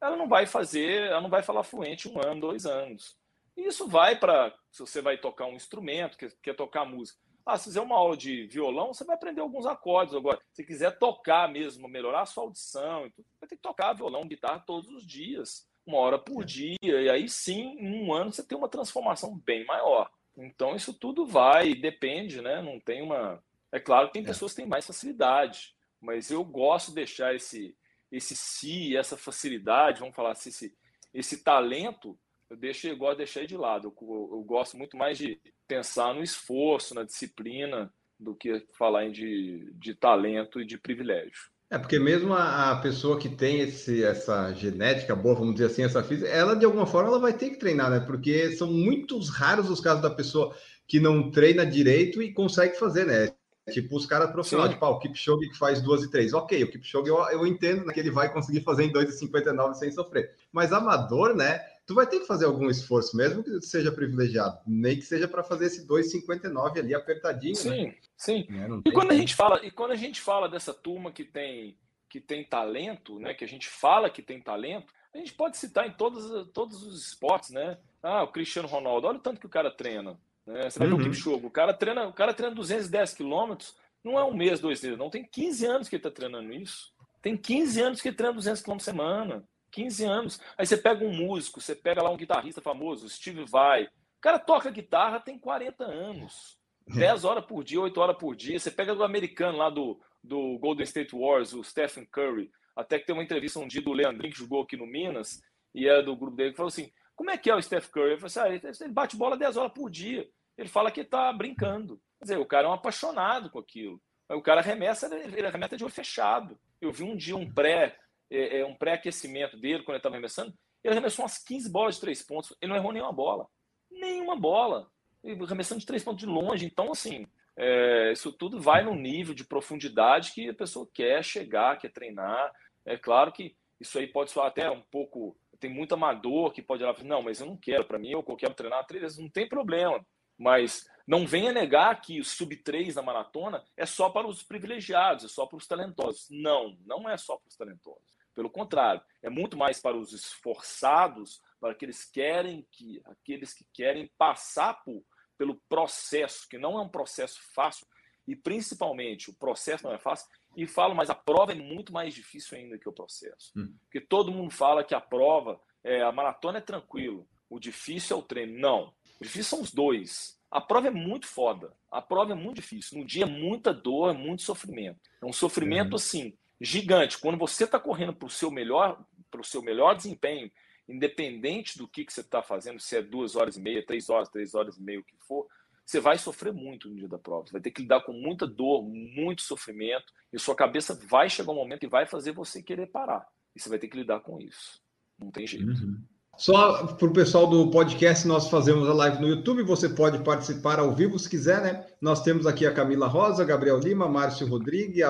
ela 0.00 0.14
não 0.14 0.28
vai 0.28 0.46
fazer, 0.46 1.08
ela 1.08 1.20
não 1.20 1.28
vai 1.28 1.42
falar 1.42 1.64
fluente 1.64 2.08
um 2.08 2.24
ano, 2.24 2.40
dois 2.40 2.66
anos. 2.66 3.18
E 3.56 3.66
isso 3.66 3.88
vai 3.88 4.14
para, 4.14 4.56
se 4.70 4.78
você 4.78 5.02
vai 5.02 5.18
tocar 5.18 5.46
um 5.46 5.56
instrumento, 5.56 6.16
quer, 6.16 6.30
quer 6.40 6.54
tocar 6.54 6.84
música. 6.84 7.18
Ah, 7.44 7.58
se 7.58 7.64
fizer 7.64 7.80
uma 7.80 7.96
aula 7.96 8.16
de 8.16 8.46
violão, 8.46 8.94
você 8.94 9.02
vai 9.02 9.16
aprender 9.16 9.40
alguns 9.40 9.66
acordes. 9.66 10.14
Agora, 10.14 10.40
se 10.52 10.62
quiser 10.62 11.00
tocar 11.00 11.50
mesmo, 11.50 11.88
melhorar 11.88 12.20
a 12.20 12.26
sua 12.26 12.44
audição, 12.44 13.10
vai 13.40 13.48
ter 13.48 13.56
que 13.56 13.62
tocar 13.62 13.92
violão, 13.92 14.24
guitarra 14.24 14.62
todos 14.64 14.88
os 14.88 15.04
dias, 15.04 15.66
uma 15.86 15.98
hora 15.98 16.18
por 16.18 16.42
é. 16.42 16.46
dia. 16.46 16.76
E 16.82 17.08
aí 17.08 17.28
sim, 17.28 17.76
em 17.78 18.02
um 18.02 18.12
ano, 18.12 18.32
você 18.32 18.42
tem 18.42 18.58
uma 18.58 18.68
transformação 18.68 19.36
bem 19.38 19.64
maior. 19.64 20.10
Então, 20.36 20.76
isso 20.76 20.92
tudo 20.92 21.24
vai, 21.26 21.74
depende, 21.74 22.42
né? 22.42 22.60
Não 22.60 22.78
tem 22.78 23.00
uma. 23.00 23.42
É 23.72 23.80
claro 23.80 24.08
que 24.08 24.14
tem 24.14 24.22
é. 24.22 24.26
pessoas 24.26 24.52
que 24.52 24.60
têm 24.60 24.68
mais 24.68 24.86
facilidade, 24.86 25.74
mas 26.00 26.30
eu 26.30 26.44
gosto 26.44 26.88
de 26.88 26.96
deixar 26.96 27.34
esse, 27.34 27.76
esse 28.10 28.36
si, 28.36 28.96
essa 28.96 29.16
facilidade, 29.16 30.00
vamos 30.00 30.14
falar 30.14 30.32
assim, 30.32 30.50
esse, 30.50 30.76
esse 31.12 31.42
talento, 31.42 32.18
eu, 32.50 32.56
deixo, 32.56 32.86
eu 32.86 32.96
gosto 32.96 33.12
de 33.12 33.24
deixar 33.24 33.46
de 33.46 33.56
lado. 33.56 33.94
Eu, 34.00 34.28
eu 34.32 34.42
gosto 34.42 34.76
muito 34.76 34.96
mais 34.96 35.16
de 35.16 35.40
pensar 35.66 36.14
no 36.14 36.22
esforço, 36.22 36.94
na 36.94 37.02
disciplina, 37.02 37.92
do 38.18 38.34
que 38.34 38.66
falar 38.78 39.10
de, 39.10 39.72
de 39.74 39.94
talento 39.94 40.60
e 40.60 40.64
de 40.64 40.78
privilégio. 40.78 41.50
É, 41.68 41.78
porque 41.78 41.98
mesmo 41.98 42.32
a, 42.32 42.70
a, 42.70 42.76
pessoa 42.76 43.18
que 43.18 43.28
tem 43.28 43.60
esse, 43.60 44.04
essa 44.04 44.52
genética 44.52 45.16
boa, 45.16 45.34
vamos 45.34 45.54
dizer 45.54 45.66
assim, 45.66 45.82
essa 45.82 46.02
física, 46.02 46.28
ela 46.28 46.54
de 46.54 46.64
alguma 46.64 46.86
forma 46.86 47.08
ela 47.08 47.18
vai 47.18 47.32
ter 47.32 47.50
que 47.50 47.58
treinar, 47.58 47.90
né? 47.90 47.98
Porque 47.98 48.52
são 48.52 48.72
muitos 48.72 49.30
raros 49.30 49.68
os 49.68 49.80
casos 49.80 50.00
da 50.00 50.10
pessoa 50.10 50.54
que 50.86 51.00
não 51.00 51.28
treina 51.30 51.66
direito 51.66 52.22
e 52.22 52.32
consegue 52.32 52.78
fazer, 52.78 53.04
né? 53.04 53.32
Tipo 53.72 53.96
os 53.96 54.06
caras 54.06 54.30
profissionais, 54.30 54.70
tipo, 54.70 54.84
ah, 54.84 54.90
o 54.90 55.00
Kipchoge 55.00 55.48
que 55.48 55.58
faz 55.58 55.82
2 55.82 56.04
e 56.04 56.10
3. 56.10 56.34
Ok, 56.34 56.62
o 56.62 56.70
Kipchoge 56.70 57.08
eu, 57.08 57.18
eu 57.30 57.44
entendo 57.44 57.84
né, 57.84 57.92
que 57.92 57.98
ele 57.98 58.12
vai 58.12 58.32
conseguir 58.32 58.60
fazer 58.60 58.84
em 58.84 58.92
2,59 58.92 59.74
sem 59.74 59.90
sofrer. 59.90 60.30
Mas 60.52 60.72
amador, 60.72 61.34
né? 61.34 61.60
Tu 61.86 61.94
vai 61.94 62.06
ter 62.06 62.20
que 62.20 62.26
fazer 62.26 62.46
algum 62.46 62.68
esforço, 62.68 63.16
mesmo 63.16 63.42
que 63.42 63.60
seja 63.60 63.92
privilegiado, 63.92 64.58
nem 64.66 64.96
que 64.96 65.02
seja 65.02 65.28
para 65.28 65.42
fazer 65.42 65.66
esse 65.66 65.86
2,59 65.86 66.78
ali 66.78 66.94
apertadinho. 66.94 67.54
Sim, 67.54 67.86
né? 67.86 67.94
sim. 68.16 68.46
É, 68.50 68.88
e 68.88 68.92
quando 68.92 69.12
a 69.12 69.14
gente 69.14 69.34
fala, 69.34 69.64
e 69.64 69.70
quando 69.70 69.92
a 69.92 69.96
gente 69.96 70.20
fala 70.20 70.48
dessa 70.48 70.74
turma 70.74 71.12
que 71.12 71.24
tem 71.24 71.78
que 72.08 72.20
tem 72.20 72.44
talento, 72.44 73.18
né, 73.18 73.34
que 73.34 73.44
a 73.44 73.48
gente 73.48 73.68
fala 73.68 74.08
que 74.08 74.22
tem 74.22 74.40
talento, 74.40 74.94
a 75.12 75.18
gente 75.18 75.32
pode 75.32 75.56
citar 75.56 75.88
em 75.88 75.92
todos, 75.92 76.48
todos 76.52 76.82
os 76.82 77.08
esportes, 77.08 77.50
né? 77.50 77.78
Ah, 78.02 78.22
o 78.22 78.28
Cristiano 78.28 78.68
Ronaldo, 78.68 79.08
olha 79.08 79.18
o 79.18 79.20
tanto 79.20 79.40
que 79.40 79.46
o 79.46 79.50
cara 79.50 79.70
treina. 79.70 80.18
Né? 80.46 80.70
Você 80.70 80.78
vai 80.78 80.88
uhum. 80.88 80.96
ver 80.96 81.02
o 81.02 81.10
Kipchoge, 81.10 81.44
o 81.44 81.50
cara 81.50 81.74
treina, 81.74 82.06
o 82.06 82.12
cara 82.12 82.32
treina 82.32 82.54
210 82.54 83.14
quilômetros, 83.14 83.74
não 84.04 84.18
é 84.18 84.24
um 84.24 84.34
mês, 84.34 84.60
dois 84.60 84.80
meses, 84.80 84.96
não. 84.96 85.10
Tem 85.10 85.24
15 85.24 85.66
anos 85.66 85.88
que 85.88 85.96
ele 85.96 86.00
está 86.00 86.10
treinando 86.10 86.52
isso. 86.52 86.92
Tem 87.20 87.36
15 87.36 87.80
anos 87.80 88.00
que 88.00 88.08
ele 88.08 88.16
treina 88.16 88.34
200 88.34 88.62
quilômetros 88.62 88.86
por 88.86 88.92
semana. 88.92 89.44
15 89.70 90.04
anos. 90.04 90.40
Aí 90.56 90.66
você 90.66 90.76
pega 90.76 91.04
um 91.04 91.12
músico, 91.12 91.60
você 91.60 91.74
pega 91.74 92.02
lá 92.02 92.10
um 92.10 92.16
guitarrista 92.16 92.60
famoso, 92.60 93.08
Steve 93.08 93.44
Vai. 93.44 93.84
O 93.84 94.20
cara 94.20 94.38
toca 94.38 94.70
guitarra 94.70 95.20
tem 95.20 95.38
40 95.38 95.84
anos. 95.84 96.58
10 96.88 97.24
horas 97.24 97.44
por 97.44 97.64
dia, 97.64 97.80
8 97.80 98.00
horas 98.00 98.16
por 98.16 98.36
dia. 98.36 98.58
Você 98.58 98.70
pega 98.70 98.94
do 98.94 99.04
americano 99.04 99.58
lá 99.58 99.68
do, 99.70 100.00
do 100.22 100.58
Golden 100.58 100.84
State 100.84 101.14
Wars, 101.14 101.52
o 101.52 101.62
Stephen 101.64 102.06
Curry. 102.06 102.50
Até 102.76 102.98
que 102.98 103.06
tem 103.06 103.14
uma 103.14 103.24
entrevista 103.24 103.58
um 103.58 103.66
dia 103.66 103.82
do 103.82 103.92
Leandrinho 103.92 104.32
que 104.32 104.38
jogou 104.38 104.62
aqui 104.62 104.76
no 104.76 104.86
Minas, 104.86 105.40
e 105.74 105.88
é 105.88 106.02
do 106.02 106.16
grupo 106.16 106.36
dele, 106.36 106.50
que 106.50 106.56
falou 106.56 106.68
assim: 106.68 106.90
como 107.16 107.30
é 107.30 107.38
que 107.38 107.50
é 107.50 107.54
o 107.54 107.62
Steph 107.62 107.88
Curry? 107.88 108.12
Eu 108.12 108.18
falei 108.18 108.58
assim: 108.58 108.82
ah, 108.82 108.84
ele 108.84 108.92
bate 108.92 109.16
bola 109.16 109.36
10 109.36 109.56
horas 109.56 109.72
por 109.72 109.90
dia. 109.90 110.28
Ele 110.56 110.68
fala 110.68 110.90
que 110.90 111.00
está 111.00 111.32
brincando. 111.32 112.00
Quer 112.18 112.24
dizer, 112.24 112.38
o 112.38 112.46
cara 112.46 112.66
é 112.66 112.70
um 112.70 112.74
apaixonado 112.74 113.50
com 113.50 113.58
aquilo. 113.58 114.00
O 114.28 114.42
cara 114.42 114.60
arremessa, 114.60 115.06
ele 115.14 115.46
arremessa 115.46 115.76
de 115.76 115.84
olho 115.84 115.92
fechado. 115.92 116.58
Eu 116.80 116.92
vi 116.92 117.04
um 117.04 117.16
dia 117.16 117.36
um 117.36 117.50
pré 117.50 117.96
é, 118.30 118.60
é, 118.60 118.66
um 118.66 118.74
pré-aquecimento 118.74 119.56
dele, 119.56 119.82
quando 119.82 119.90
ele 119.90 119.98
estava 119.98 120.14
arremessando, 120.14 120.54
ele 120.82 120.94
arremessou 120.94 121.24
umas 121.24 121.38
15 121.38 121.70
bolas 121.70 121.94
de 121.96 122.00
três 122.00 122.22
pontos. 122.22 122.56
Ele 122.60 122.70
não 122.70 122.76
errou 122.76 122.92
nenhuma 122.92 123.12
bola. 123.12 123.46
Nenhuma 123.90 124.36
bola. 124.36 124.88
Ele 125.22 125.42
arremessando 125.42 125.80
de 125.80 125.86
três 125.86 126.04
pontos 126.04 126.20
de 126.20 126.26
longe. 126.26 126.64
Então, 126.64 126.92
assim, 126.92 127.26
é, 127.56 128.12
isso 128.12 128.32
tudo 128.32 128.60
vai 128.60 128.84
no 128.84 128.94
nível 128.94 129.34
de 129.34 129.44
profundidade 129.44 130.32
que 130.32 130.48
a 130.48 130.54
pessoa 130.54 130.88
quer 130.92 131.24
chegar, 131.24 131.78
quer 131.78 131.90
treinar. 131.90 132.52
É 132.84 132.96
claro 132.96 133.32
que 133.32 133.56
isso 133.80 133.98
aí 133.98 134.06
pode 134.06 134.30
soar 134.30 134.46
até 134.46 134.70
um 134.70 134.82
pouco. 134.82 135.36
Tem 135.58 135.72
muito 135.72 135.94
amador 135.94 136.52
que 136.52 136.62
pode 136.62 136.84
e 136.84 137.04
não, 137.04 137.22
mas 137.22 137.40
eu 137.40 137.46
não 137.46 137.56
quero. 137.56 137.84
Para 137.84 137.98
mim, 137.98 138.10
eu 138.10 138.22
quero 138.22 138.54
treinar 138.54 138.86
três 138.86 139.02
vezes, 139.02 139.18
não 139.18 139.30
tem 139.30 139.48
problema. 139.48 140.04
Mas 140.38 140.86
não 141.06 141.26
venha 141.26 141.52
negar 141.52 141.98
que 142.00 142.20
o 142.20 142.24
sub-3 142.24 142.94
na 142.94 143.02
maratona 143.02 143.64
é 143.76 143.86
só 143.86 144.10
para 144.10 144.26
os 144.26 144.42
privilegiados, 144.42 145.24
é 145.24 145.28
só 145.28 145.46
para 145.46 145.56
os 145.56 145.66
talentosos. 145.66 146.26
Não, 146.30 146.76
não 146.84 147.08
é 147.08 147.16
só 147.16 147.36
para 147.36 147.48
os 147.48 147.56
talentosos. 147.56 148.15
Pelo 148.36 148.50
contrário, 148.50 149.00
é 149.22 149.30
muito 149.30 149.56
mais 149.56 149.80
para 149.80 149.96
os 149.96 150.12
esforçados, 150.12 151.40
para 151.58 151.72
aqueles 151.72 152.04
que 152.04 152.20
querem 152.20 152.68
que 152.70 153.00
aqueles 153.06 153.54
que 153.54 153.64
querem 153.72 154.12
passar 154.18 154.74
por, 154.84 155.02
pelo 155.38 155.58
processo, 155.70 156.46
que 156.46 156.58
não 156.58 156.78
é 156.78 156.82
um 156.82 156.88
processo 156.88 157.40
fácil, 157.54 157.86
e 158.28 158.36
principalmente 158.36 159.30
o 159.30 159.34
processo 159.34 159.84
não 159.84 159.94
é 159.94 159.98
fácil, 159.98 160.28
e 160.54 160.66
falo, 160.66 160.94
mas 160.94 161.08
a 161.08 161.14
prova 161.14 161.52
é 161.52 161.54
muito 161.54 161.94
mais 161.94 162.12
difícil 162.12 162.58
ainda 162.58 162.78
que 162.78 162.88
o 162.88 162.92
processo. 162.92 163.52
Hum. 163.56 163.74
Porque 163.84 164.02
todo 164.02 164.30
mundo 164.30 164.50
fala 164.50 164.84
que 164.84 164.94
a 164.94 165.00
prova, 165.00 165.58
é, 165.82 166.02
a 166.02 166.12
maratona 166.12 166.58
é 166.58 166.60
tranquilo, 166.60 167.26
o 167.48 167.58
difícil 167.58 168.16
é 168.16 168.20
o 168.20 168.22
treino. 168.22 168.58
Não, 168.58 168.94
o 169.18 169.24
difícil 169.24 169.44
são 169.44 169.62
os 169.62 169.72
dois. 169.72 170.38
A 170.50 170.60
prova 170.60 170.88
é 170.88 170.90
muito 170.90 171.26
foda. 171.26 171.74
A 171.90 172.02
prova 172.02 172.32
é 172.32 172.34
muito 172.34 172.56
difícil. 172.56 172.98
No 172.98 173.06
dia 173.06 173.24
é 173.24 173.26
muita 173.26 173.72
dor, 173.72 174.10
é 174.10 174.18
muito 174.18 174.42
sofrimento. 174.42 175.00
É 175.22 175.24
um 175.24 175.32
sofrimento 175.32 175.90
uhum. 175.90 175.96
assim 175.96 176.36
gigante. 176.60 177.18
Quando 177.18 177.38
você 177.38 177.64
está 177.64 177.78
correndo 177.78 178.14
para 178.14 178.26
o 178.26 178.30
seu 178.30 178.50
melhor, 178.50 179.04
para 179.30 179.40
o 179.40 179.44
seu 179.44 179.62
melhor 179.62 179.94
desempenho, 179.94 180.50
independente 180.88 181.76
do 181.76 181.88
que, 181.88 182.04
que 182.04 182.12
você 182.12 182.20
está 182.20 182.42
fazendo, 182.42 182.80
se 182.80 182.96
é 182.96 183.02
duas 183.02 183.36
horas 183.36 183.56
e 183.56 183.60
meia, 183.60 183.84
três 183.84 184.08
horas, 184.08 184.28
três 184.28 184.54
horas 184.54 184.76
e 184.76 184.82
meia, 184.82 185.00
o 185.00 185.04
que 185.04 185.16
for, 185.26 185.46
você 185.84 186.00
vai 186.00 186.18
sofrer 186.18 186.52
muito 186.52 186.88
no 186.88 186.96
dia 186.96 187.08
da 187.08 187.18
prova. 187.18 187.46
Você 187.46 187.52
vai 187.52 187.60
ter 187.60 187.70
que 187.70 187.82
lidar 187.82 188.00
com 188.02 188.12
muita 188.12 188.46
dor, 188.46 188.82
muito 188.82 189.42
sofrimento, 189.42 190.06
e 190.32 190.38
sua 190.38 190.54
cabeça 190.54 190.98
vai 191.08 191.30
chegar 191.30 191.52
um 191.52 191.56
momento 191.56 191.84
e 191.84 191.88
vai 191.88 192.06
fazer 192.06 192.32
você 192.32 192.62
querer 192.62 192.86
parar. 192.86 193.26
E 193.54 193.60
você 193.60 193.68
vai 193.68 193.78
ter 193.78 193.88
que 193.88 193.96
lidar 193.96 194.20
com 194.20 194.40
isso. 194.40 194.80
Não 195.18 195.30
tem 195.30 195.46
jeito. 195.46 195.68
Uhum. 195.68 196.02
Só 196.36 196.86
para 196.88 197.08
o 197.08 197.12
pessoal 197.12 197.46
do 197.46 197.70
podcast, 197.70 198.26
nós 198.26 198.50
fazemos 198.50 198.86
a 198.88 198.92
live 198.92 199.20
no 199.20 199.28
YouTube. 199.28 199.62
Você 199.62 199.88
pode 199.88 200.22
participar 200.22 200.78
ao 200.78 200.94
vivo 200.94 201.18
se 201.18 201.30
quiser, 201.30 201.62
né? 201.62 201.86
Nós 202.00 202.22
temos 202.22 202.46
aqui 202.46 202.66
a 202.66 202.74
Camila 202.74 203.06
Rosa, 203.06 203.44
Gabriel 203.44 203.78
Lima, 203.78 204.06
Márcio 204.06 204.46
Rodrigues, 204.46 205.02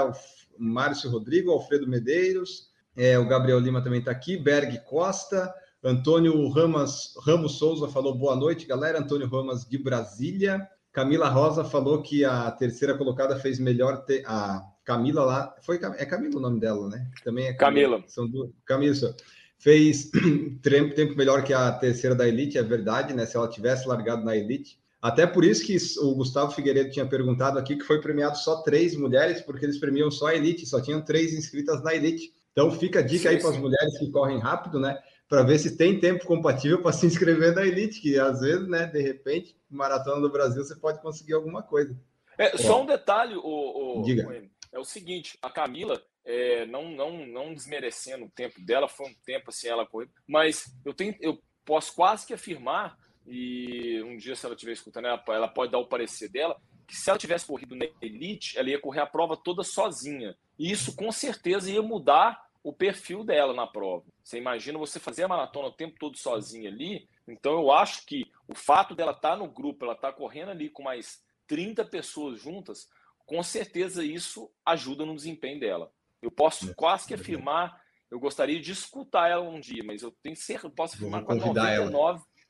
Márcio 0.58 1.10
Rodrigo, 1.10 1.50
Alfredo 1.50 1.88
Medeiros, 1.88 2.70
é, 2.96 3.18
o 3.18 3.26
Gabriel 3.26 3.58
Lima 3.58 3.82
também 3.82 3.98
está 4.00 4.10
aqui, 4.10 4.36
Berg 4.36 4.80
Costa, 4.84 5.52
Antônio 5.84 6.48
Ramos, 6.48 7.14
Ramos 7.24 7.58
Souza 7.58 7.88
falou 7.88 8.16
boa 8.16 8.34
noite, 8.34 8.66
galera. 8.66 8.98
Antônio 8.98 9.28
Ramos 9.28 9.64
de 9.64 9.78
Brasília. 9.78 10.66
Camila 10.92 11.28
Rosa 11.28 11.62
falou 11.62 12.02
que 12.02 12.24
a 12.24 12.50
terceira 12.50 12.96
colocada 12.96 13.38
fez 13.38 13.60
melhor. 13.60 14.04
Te... 14.04 14.24
A 14.26 14.62
Camila 14.84 15.24
lá. 15.24 15.54
Foi, 15.62 15.78
é 15.98 16.04
Camila 16.04 16.38
o 16.38 16.40
nome 16.40 16.58
dela, 16.58 16.88
né? 16.88 17.06
Também 17.22 17.46
é 17.46 17.52
Camila. 17.52 17.90
Camila. 17.90 18.08
São 18.08 18.26
duas. 18.26 18.50
Camila. 18.64 19.14
Fez 19.58 20.10
tempo 20.60 21.16
melhor 21.16 21.44
que 21.44 21.52
a 21.52 21.70
terceira 21.70 22.16
da 22.16 22.26
Elite, 22.26 22.58
é 22.58 22.62
verdade, 22.62 23.14
né? 23.14 23.24
Se 23.24 23.36
ela 23.36 23.48
tivesse 23.48 23.86
largado 23.86 24.24
na 24.24 24.36
Elite. 24.36 24.80
Até 25.06 25.24
por 25.24 25.44
isso 25.44 25.64
que 25.64 25.76
o 26.00 26.16
Gustavo 26.16 26.50
Figueiredo 26.50 26.90
tinha 26.90 27.06
perguntado 27.06 27.60
aqui 27.60 27.76
que 27.76 27.84
foi 27.84 28.00
premiado 28.00 28.36
só 28.38 28.62
três 28.62 28.96
mulheres, 28.96 29.40
porque 29.40 29.64
eles 29.64 29.78
premiam 29.78 30.10
só 30.10 30.26
a 30.26 30.34
Elite, 30.34 30.66
só 30.66 30.82
tinham 30.82 31.00
três 31.00 31.32
inscritas 31.32 31.80
na 31.80 31.94
Elite. 31.94 32.34
Então 32.50 32.72
fica 32.72 32.98
a 32.98 33.02
dica 33.02 33.28
sim, 33.30 33.36
aí 33.36 33.40
para 33.40 33.50
as 33.50 33.56
mulheres 33.56 33.96
que 34.00 34.10
correm 34.10 34.40
rápido, 34.40 34.80
né? 34.80 35.00
Para 35.28 35.44
ver 35.44 35.60
se 35.60 35.76
tem 35.76 36.00
tempo 36.00 36.26
compatível 36.26 36.82
para 36.82 36.90
se 36.92 37.06
inscrever 37.06 37.54
na 37.54 37.64
Elite, 37.64 38.00
que 38.00 38.18
às 38.18 38.40
vezes, 38.40 38.66
né, 38.66 38.86
de 38.86 39.00
repente, 39.00 39.56
maratona 39.70 40.20
do 40.20 40.32
Brasil, 40.32 40.64
você 40.64 40.74
pode 40.74 41.00
conseguir 41.00 41.34
alguma 41.34 41.62
coisa. 41.62 41.96
É, 42.36 42.58
só 42.58 42.82
um 42.82 42.86
detalhe, 42.86 43.36
o, 43.36 44.00
o, 44.00 44.02
Diga. 44.02 44.28
é 44.72 44.78
o 44.78 44.84
seguinte, 44.84 45.38
a 45.40 45.48
Camila, 45.48 46.02
é, 46.24 46.66
não, 46.66 46.90
não, 46.90 47.24
não 47.24 47.54
desmerecendo 47.54 48.24
o 48.24 48.30
tempo 48.30 48.60
dela, 48.60 48.88
foi 48.88 49.06
um 49.06 49.14
tempo 49.24 49.50
assim, 49.50 49.68
ela 49.68 49.86
correu, 49.86 50.08
mas 50.26 50.64
eu, 50.84 50.92
tenho, 50.92 51.14
eu 51.20 51.38
posso 51.64 51.94
quase 51.94 52.26
que 52.26 52.34
afirmar, 52.34 52.98
e 53.26 54.02
um 54.02 54.16
dia 54.16 54.36
se 54.36 54.46
ela 54.46 54.54
estiver 54.54 54.72
escutando, 54.72 55.06
ela, 55.06 55.22
ela 55.28 55.48
pode 55.48 55.72
dar 55.72 55.78
o 55.78 55.86
parecer 55.86 56.28
dela, 56.28 56.60
que 56.86 56.96
se 56.96 57.10
ela 57.10 57.18
tivesse 57.18 57.46
corrido 57.46 57.74
na 57.74 57.86
Elite, 58.00 58.56
ela 58.56 58.70
ia 58.70 58.80
correr 58.80 59.00
a 59.00 59.06
prova 59.06 59.36
toda 59.36 59.64
sozinha. 59.64 60.36
E 60.58 60.70
isso 60.70 60.94
com 60.94 61.10
certeza 61.10 61.70
ia 61.70 61.82
mudar 61.82 62.46
o 62.62 62.72
perfil 62.72 63.24
dela 63.24 63.52
na 63.52 63.66
prova. 63.66 64.04
Você 64.22 64.38
imagina 64.38 64.78
você 64.78 64.98
fazer 64.98 65.24
a 65.24 65.28
maratona 65.28 65.68
o 65.68 65.72
tempo 65.72 65.96
todo 65.98 66.16
sozinha 66.16 66.68
ali, 66.68 67.08
então 67.26 67.52
eu 67.52 67.72
acho 67.72 68.04
que 68.06 68.30
o 68.48 68.54
fato 68.54 68.94
dela 68.94 69.12
estar 69.12 69.36
no 69.36 69.48
grupo, 69.48 69.84
ela 69.84 69.94
estar 69.94 70.12
correndo 70.12 70.50
ali 70.50 70.68
com 70.68 70.82
mais 70.82 71.20
30 71.46 71.84
pessoas 71.84 72.40
juntas, 72.40 72.88
com 73.24 73.42
certeza 73.42 74.04
isso 74.04 74.50
ajuda 74.64 75.04
no 75.04 75.14
desempenho 75.14 75.60
dela. 75.60 75.90
Eu 76.22 76.30
posso 76.30 76.70
É, 76.70 76.74
quase 76.74 77.06
que 77.06 77.14
afirmar, 77.14 77.80
eu 78.10 78.18
gostaria 78.18 78.60
de 78.60 78.72
escutar 78.72 79.28
ela 79.30 79.42
um 79.42 79.60
dia, 79.60 79.82
mas 79.84 80.02
eu 80.02 80.10
tenho 80.22 80.36
certeza, 80.36 80.66
eu 80.66 80.70
posso 80.70 80.94
afirmar 80.94 81.22
com 81.22 81.38
convidar 81.38 81.70
ela. 81.70 81.90